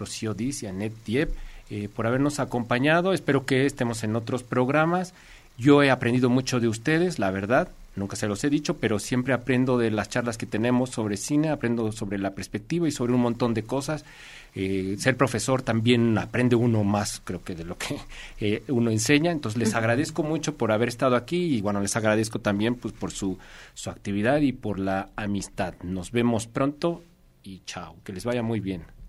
Rocío 0.00 0.34
Diz 0.34 0.62
y 0.62 0.66
Annette 0.66 1.04
Diep, 1.04 1.30
eh, 1.70 1.88
por 1.94 2.06
habernos 2.06 2.40
acompañado. 2.40 3.12
Espero 3.12 3.46
que 3.46 3.66
estemos 3.66 4.02
en 4.02 4.16
otros 4.16 4.42
programas. 4.42 5.14
Yo 5.60 5.82
he 5.82 5.90
aprendido 5.90 6.30
mucho 6.30 6.58
de 6.58 6.68
ustedes, 6.68 7.18
la 7.18 7.30
verdad, 7.30 7.68
nunca 7.94 8.16
se 8.16 8.26
los 8.26 8.42
he 8.44 8.48
dicho, 8.48 8.78
pero 8.78 8.98
siempre 8.98 9.34
aprendo 9.34 9.76
de 9.76 9.90
las 9.90 10.08
charlas 10.08 10.38
que 10.38 10.46
tenemos 10.46 10.88
sobre 10.88 11.18
cine, 11.18 11.50
aprendo 11.50 11.92
sobre 11.92 12.16
la 12.16 12.30
perspectiva 12.30 12.88
y 12.88 12.90
sobre 12.90 13.12
un 13.12 13.20
montón 13.20 13.52
de 13.52 13.64
cosas. 13.64 14.06
Eh, 14.54 14.96
ser 14.98 15.18
profesor 15.18 15.60
también 15.60 16.16
aprende 16.16 16.56
uno 16.56 16.82
más, 16.82 17.20
creo 17.22 17.44
que 17.44 17.54
de 17.54 17.64
lo 17.64 17.76
que 17.76 17.98
eh, 18.40 18.62
uno 18.68 18.90
enseña. 18.90 19.32
Entonces 19.32 19.58
les 19.58 19.74
agradezco 19.74 20.22
mucho 20.22 20.56
por 20.56 20.72
haber 20.72 20.88
estado 20.88 21.14
aquí 21.14 21.54
y 21.54 21.60
bueno, 21.60 21.82
les 21.82 21.94
agradezco 21.94 22.38
también 22.38 22.76
pues, 22.76 22.94
por 22.94 23.10
su, 23.10 23.36
su 23.74 23.90
actividad 23.90 24.40
y 24.40 24.52
por 24.52 24.78
la 24.78 25.10
amistad. 25.14 25.74
Nos 25.82 26.10
vemos 26.10 26.46
pronto 26.46 27.02
y 27.42 27.60
chao, 27.66 27.96
que 28.02 28.14
les 28.14 28.24
vaya 28.24 28.42
muy 28.42 28.60
bien. 28.60 28.99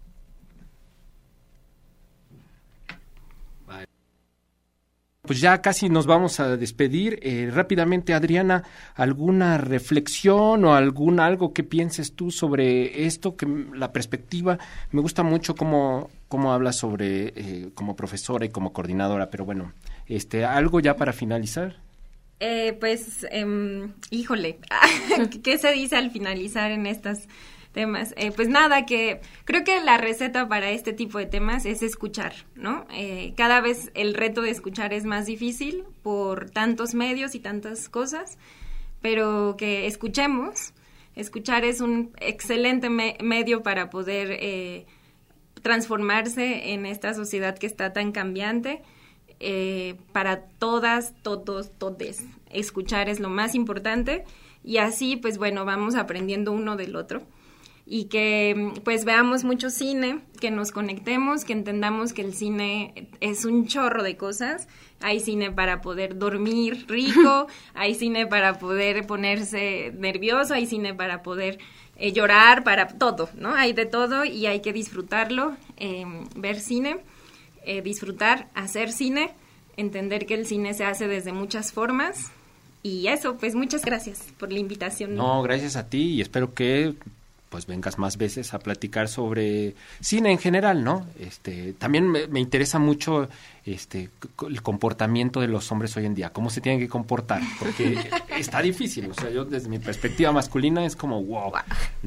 Pues 5.24 5.40
ya 5.40 5.62
casi 5.62 5.88
nos 5.88 6.08
vamos 6.08 6.40
a 6.40 6.58
despedir. 6.58 7.20
Eh, 7.22 7.50
rápidamente, 7.54 8.14
Adriana, 8.14 8.64
¿alguna 8.96 9.60
reflexión 9.60 10.66
o 10.66 10.74
algún 10.74 11.20
algo 11.20 11.54
que 11.54 11.64
pienses 11.64 12.16
tú 12.16 12.32
sobre 12.32 13.06
esto? 13.06 13.38
Que 13.38 13.46
la 13.74 13.92
perspectiva, 13.92 14.58
me 14.92 15.02
gusta 15.02 15.22
mucho 15.22 15.56
cómo 15.56 16.10
cómo 16.32 16.54
hablas 16.54 16.78
sobre 16.78 17.34
eh, 17.36 17.70
como 17.76 17.98
profesora 17.98 18.46
y 18.46 18.50
como 18.50 18.72
coordinadora, 18.72 19.30
pero 19.30 19.44
bueno, 19.44 19.74
este, 20.08 20.46
algo 20.46 20.80
ya 20.80 20.96
para 20.96 21.12
finalizar. 21.12 21.76
Eh, 22.40 22.76
pues, 22.80 23.28
em, 23.30 23.94
híjole, 24.10 24.58
¿qué 25.44 25.58
se 25.58 25.74
dice 25.74 25.98
al 25.98 26.10
finalizar 26.10 26.72
en 26.72 26.88
estos 26.88 27.28
temas? 27.72 28.14
Eh, 28.18 28.32
pues 28.32 28.48
nada, 28.48 28.86
que 28.86 29.22
creo 29.46 29.64
que 29.64 29.80
la 29.82 29.98
receta 29.98 30.48
para 30.48 30.72
este 30.72 30.94
tipo 30.94 31.18
de 31.18 31.26
temas 31.26 31.66
es 31.66 31.82
escuchar, 31.82 32.34
¿no? 32.56 32.86
Eh, 32.94 33.34
cada 33.38 33.62
vez 33.62 33.92
el 33.94 34.14
reto 34.14 34.42
de 34.42 34.52
escuchar 34.52 34.94
es 34.94 35.06
más 35.06 35.26
difícil 35.26 35.84
por 36.04 36.50
tantos 36.50 36.94
medios 36.94 37.36
y 37.36 37.40
tantas 37.40 37.90
cosas, 37.90 38.38
pero 39.02 39.56
que 39.58 39.88
escuchemos. 39.88 40.74
Escuchar 41.16 41.66
es 41.66 41.82
un 41.82 42.12
excelente 42.22 42.90
medio 42.90 43.64
para 43.64 43.90
poder 43.90 44.86
transformarse 45.62 46.72
en 46.72 46.86
esta 46.86 47.14
sociedad 47.14 47.58
que 47.58 47.68
está 47.68 47.94
tan 47.94 48.12
cambiante 48.12 48.82
eh, 49.40 49.96
para 50.12 50.44
todas, 50.44 51.14
todos, 51.24 51.72
todes. 51.78 52.24
Escuchar 52.50 53.10
es 53.10 53.20
lo 53.20 53.30
más 53.30 53.56
importante 53.56 54.24
y 54.64 54.78
así, 54.78 55.16
pues 55.16 55.38
bueno, 55.38 55.66
vamos 55.66 55.96
aprendiendo 55.96 56.52
uno 56.52 56.76
del 56.76 56.96
otro 56.96 57.24
y 57.94 58.06
que 58.06 58.72
pues 58.86 59.04
veamos 59.04 59.44
mucho 59.44 59.70
cine, 59.70 60.22
que 60.40 60.50
nos 60.50 60.72
conectemos, 60.72 61.44
que 61.44 61.52
entendamos 61.52 62.14
que 62.14 62.22
el 62.22 62.34
cine 62.34 63.10
es 63.20 63.44
un 63.44 63.68
chorro 63.68 64.02
de 64.02 64.16
cosas. 64.16 64.70
Hay 65.02 65.20
cine 65.20 65.52
para 65.52 65.82
poder 65.82 66.18
dormir 66.18 66.86
rico, 66.88 67.48
hay 67.74 67.96
cine 67.96 68.28
para 68.28 68.60
poder 68.60 69.06
ponerse 69.06 69.92
nervioso, 69.98 70.54
hay 70.54 70.68
cine 70.68 70.94
para 70.94 71.22
poder 71.22 71.60
eh, 71.98 72.14
llorar, 72.14 72.64
para 72.64 72.88
todo, 72.88 73.30
¿no? 73.36 73.54
Hay 73.56 73.74
de 73.74 73.86
todo 73.86 74.24
y 74.24 74.46
hay 74.46 74.62
que 74.62 74.72
disfrutarlo, 74.72 75.58
eh, 75.76 76.06
ver 76.38 76.62
cine 76.62 77.02
eh, 77.66 77.82
disfrutar, 77.82 78.48
hacer 78.56 78.94
cine, 78.94 79.32
entender 79.76 80.26
que 80.28 80.36
el 80.36 80.48
cine 80.48 80.74
se 80.76 80.86
hace 80.86 81.10
desde 81.10 81.34
muchas 81.34 81.74
formas. 81.74 82.32
Y 82.84 83.08
eso, 83.08 83.36
pues 83.36 83.54
muchas 83.54 83.84
gracias 83.84 84.28
por 84.40 84.50
la 84.50 84.60
invitación. 84.60 85.14
No, 85.14 85.42
gracias 85.44 85.76
a 85.76 85.90
ti 85.90 86.14
y 86.14 86.22
espero 86.22 86.54
que 86.54 86.96
pues 87.52 87.68
vengas 87.68 88.00
más 88.00 88.18
veces 88.18 88.54
a 88.54 88.60
platicar 88.60 89.10
sobre 89.10 89.76
cine 90.00 90.32
en 90.32 90.38
general, 90.38 90.86
¿no? 90.86 91.06
Este, 91.20 91.74
también 91.74 92.10
me, 92.10 92.40
interesa 92.40 92.80
mucho 92.80 93.28
este 93.66 94.10
el 94.48 94.62
comportamiento 94.62 95.42
de 95.42 95.50
los 95.50 95.70
hombres 95.70 95.96
hoy 95.98 96.06
en 96.06 96.16
día, 96.16 96.30
cómo 96.30 96.50
se 96.50 96.62
tienen 96.62 96.80
que 96.80 96.88
comportar, 96.88 97.42
porque 97.60 98.00
está 98.40 98.62
difícil, 98.62 99.12
o 99.12 99.14
sea, 99.14 99.30
yo 99.30 99.44
desde 99.44 99.68
mi 99.68 99.80
perspectiva 99.80 100.32
masculina 100.32 100.86
es 100.86 100.96
como, 100.96 101.22
wow, 101.22 101.52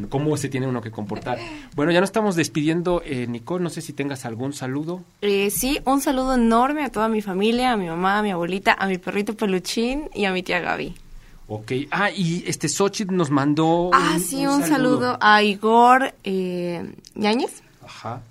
cómo 0.08 0.34
se 0.38 0.48
tiene 0.48 0.66
uno 0.66 0.80
que 0.80 0.90
comportar. 0.90 1.38
Bueno, 1.76 1.92
ya 1.92 2.00
nos 2.00 2.08
estamos 2.08 2.36
despidiendo, 2.36 3.02
eh, 3.04 3.26
Nicole, 3.26 3.62
no 3.62 3.68
sé 3.68 3.82
si 3.82 3.92
tengas 3.92 4.24
algún 4.24 4.54
saludo. 4.54 5.04
Eh, 5.20 5.50
sí, 5.50 5.78
un 5.84 6.00
saludo 6.00 6.34
enorme 6.34 6.84
a 6.84 6.90
toda 6.90 7.08
mi 7.08 7.20
familia, 7.20 7.72
a 7.72 7.76
mi 7.76 7.86
mamá, 7.86 8.20
a 8.20 8.22
mi 8.22 8.30
abuelita, 8.30 8.72
a 8.78 8.86
mi 8.86 8.96
perrito 8.96 9.36
peluchín 9.36 10.08
y 10.14 10.24
a 10.24 10.32
mi 10.32 10.42
tía 10.42 10.60
Gaby. 10.60 11.03
Ok, 11.46 11.72
ah, 11.90 12.10
y 12.10 12.42
este 12.46 12.68
Xochitl 12.68 13.14
nos 13.14 13.30
mandó. 13.30 13.90
Ah, 13.92 14.18
sí, 14.18 14.46
un, 14.46 14.62
saludo. 14.62 15.18
a 15.20 15.42
Igor 15.42 16.14
eh, 16.24 16.94
Ñañez. 17.14 17.62
Ajá. 17.84 18.22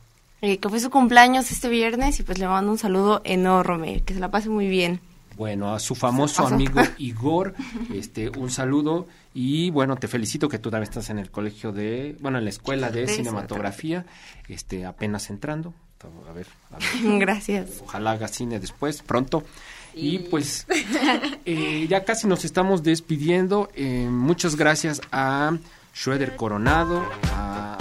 Eh, 0.41 0.57
que 0.57 0.67
fue 0.67 0.79
su 0.79 0.89
cumpleaños 0.89 1.51
este 1.51 1.69
viernes 1.69 2.19
y 2.19 2.23
pues 2.23 2.37
le 2.37 2.47
mando 2.47 2.71
un 2.71 2.77
saludo 2.77 3.21
enorme, 3.23 4.01
que 4.01 4.13
se 4.13 4.19
la 4.19 4.29
pase 4.29 4.49
muy 4.49 4.67
bien. 4.67 4.99
Bueno, 5.37 5.73
a 5.73 5.79
su 5.79 5.95
famoso 5.95 6.45
amigo 6.45 6.81
Igor, 6.97 7.55
este, 7.93 8.29
un 8.29 8.51
saludo 8.51 9.07
y 9.33 9.69
bueno, 9.69 9.95
te 9.95 10.07
felicito 10.07 10.49
que 10.49 10.59
tú 10.59 10.69
también 10.69 10.89
estás 10.89 11.09
en 11.09 11.19
el 11.19 11.31
colegio 11.31 11.71
de, 11.71 12.17
bueno, 12.19 12.39
en 12.39 12.43
la 12.43 12.49
escuela 12.49 12.91
de, 12.91 13.07
cinematografía, 13.07 14.05
este, 14.49 14.85
apenas 14.85 15.29
entrando. 15.29 15.73
A 16.29 16.33
ver, 16.33 16.47
a 16.71 16.77
ver. 16.77 17.19
Gracias. 17.19 17.81
Ojalá 17.81 18.11
haga 18.11 18.27
cine 18.27 18.59
después, 18.59 19.01
pronto. 19.01 19.43
Y 19.93 20.19
pues 20.19 20.65
eh, 21.45 21.87
ya 21.89 22.03
casi 22.03 22.27
nos 22.27 22.45
estamos 22.45 22.83
despidiendo. 22.83 23.69
Eh, 23.75 24.07
muchas 24.09 24.55
gracias 24.55 25.01
a 25.11 25.57
Schroeder 25.95 26.35
Coronado, 26.35 27.03
a 27.31 27.77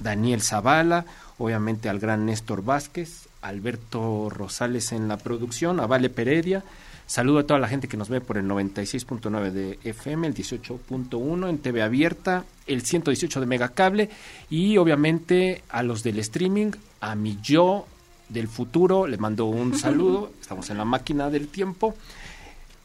Daniel 0.00 0.42
Zavala, 0.42 1.04
obviamente 1.38 1.88
al 1.88 1.98
gran 1.98 2.26
Néstor 2.26 2.64
Vázquez, 2.64 3.28
Alberto 3.42 4.30
Rosales 4.30 4.92
en 4.92 5.08
la 5.08 5.16
producción, 5.16 5.80
a 5.80 5.86
Vale 5.86 6.08
Peredia. 6.08 6.62
Saludo 7.06 7.38
a 7.38 7.46
toda 7.46 7.60
la 7.60 7.68
gente 7.68 7.86
que 7.86 7.96
nos 7.96 8.08
ve 8.08 8.20
por 8.20 8.36
el 8.36 8.46
96.9 8.46 9.50
de 9.52 9.78
FM, 9.84 10.26
el 10.26 10.34
18.1 10.34 11.48
en 11.48 11.58
TV 11.58 11.82
Abierta, 11.82 12.44
el 12.66 12.82
118 12.82 13.38
de 13.38 13.46
Megacable 13.46 14.10
y 14.50 14.76
obviamente 14.76 15.62
a 15.68 15.84
los 15.84 16.02
del 16.02 16.18
streaming, 16.18 16.72
a 17.00 17.14
mi 17.14 17.38
yo, 17.40 17.86
del 18.28 18.48
futuro, 18.48 19.06
le 19.06 19.16
mando 19.16 19.46
un 19.46 19.78
saludo, 19.78 20.32
estamos 20.40 20.70
en 20.70 20.78
la 20.78 20.84
máquina 20.84 21.30
del 21.30 21.48
tiempo. 21.48 21.94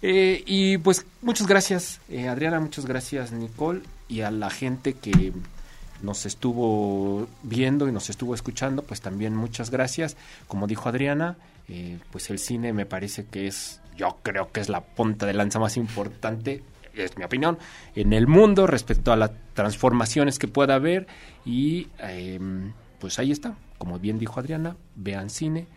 Eh, 0.01 0.43
y 0.47 0.79
pues 0.79 1.05
muchas 1.21 1.45
gracias 1.45 2.01
eh, 2.09 2.27
Adriana, 2.27 2.59
muchas 2.59 2.87
gracias 2.87 3.31
Nicole 3.31 3.83
y 4.09 4.21
a 4.21 4.31
la 4.31 4.49
gente 4.49 4.93
que 4.95 5.31
nos 6.01 6.25
estuvo 6.25 7.27
viendo 7.43 7.87
y 7.87 7.91
nos 7.91 8.09
estuvo 8.09 8.33
escuchando, 8.33 8.81
pues 8.83 9.01
también 9.01 9.35
muchas 9.35 9.69
gracias. 9.69 10.17
Como 10.47 10.67
dijo 10.67 10.89
Adriana, 10.89 11.37
eh, 11.67 11.99
pues 12.11 12.29
el 12.29 12.39
cine 12.39 12.73
me 12.73 12.85
parece 12.85 13.25
que 13.25 13.47
es, 13.47 13.79
yo 13.95 14.17
creo 14.23 14.51
que 14.51 14.59
es 14.59 14.69
la 14.69 14.81
punta 14.81 15.25
de 15.25 15.33
lanza 15.33 15.59
más 15.59 15.77
importante, 15.77 16.63
es 16.93 17.17
mi 17.17 17.23
opinión, 17.23 17.57
en 17.95 18.13
el 18.13 18.27
mundo 18.27 18.67
respecto 18.67 19.13
a 19.13 19.15
las 19.15 19.31
transformaciones 19.53 20.39
que 20.39 20.47
pueda 20.47 20.75
haber 20.75 21.07
y 21.45 21.87
em, 21.99 22.73
pues 23.01 23.19
ahí 23.19 23.31
está 23.31 23.57
como 23.81 23.97
bien 23.97 24.19
dijo 24.19 24.39
Adriana, 24.39 24.77
vean 24.95 25.31
cine, 25.31 25.67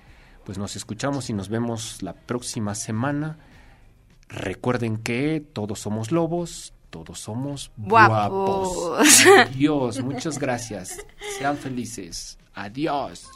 pues 0.45 0.59
nos 0.59 0.77
escuchamos 0.77 1.31
y 1.31 1.33
nos 1.33 1.49
vemos 1.49 2.03
la 2.03 2.13
próxima 2.13 2.75
semana. 2.75 3.39
Recuerden 4.29 4.99
que 4.99 5.41
todos 5.41 5.81
somos 5.81 6.13
lobos, 6.13 6.75
todos 6.91 7.19
somos 7.19 7.71
guapos. 7.79 9.01
Adiós, 9.39 10.05
muchas 10.05 10.39
gracias. 10.39 10.99
Sean 11.39 11.57
felices. 11.57 12.37
Adiós. 12.53 13.31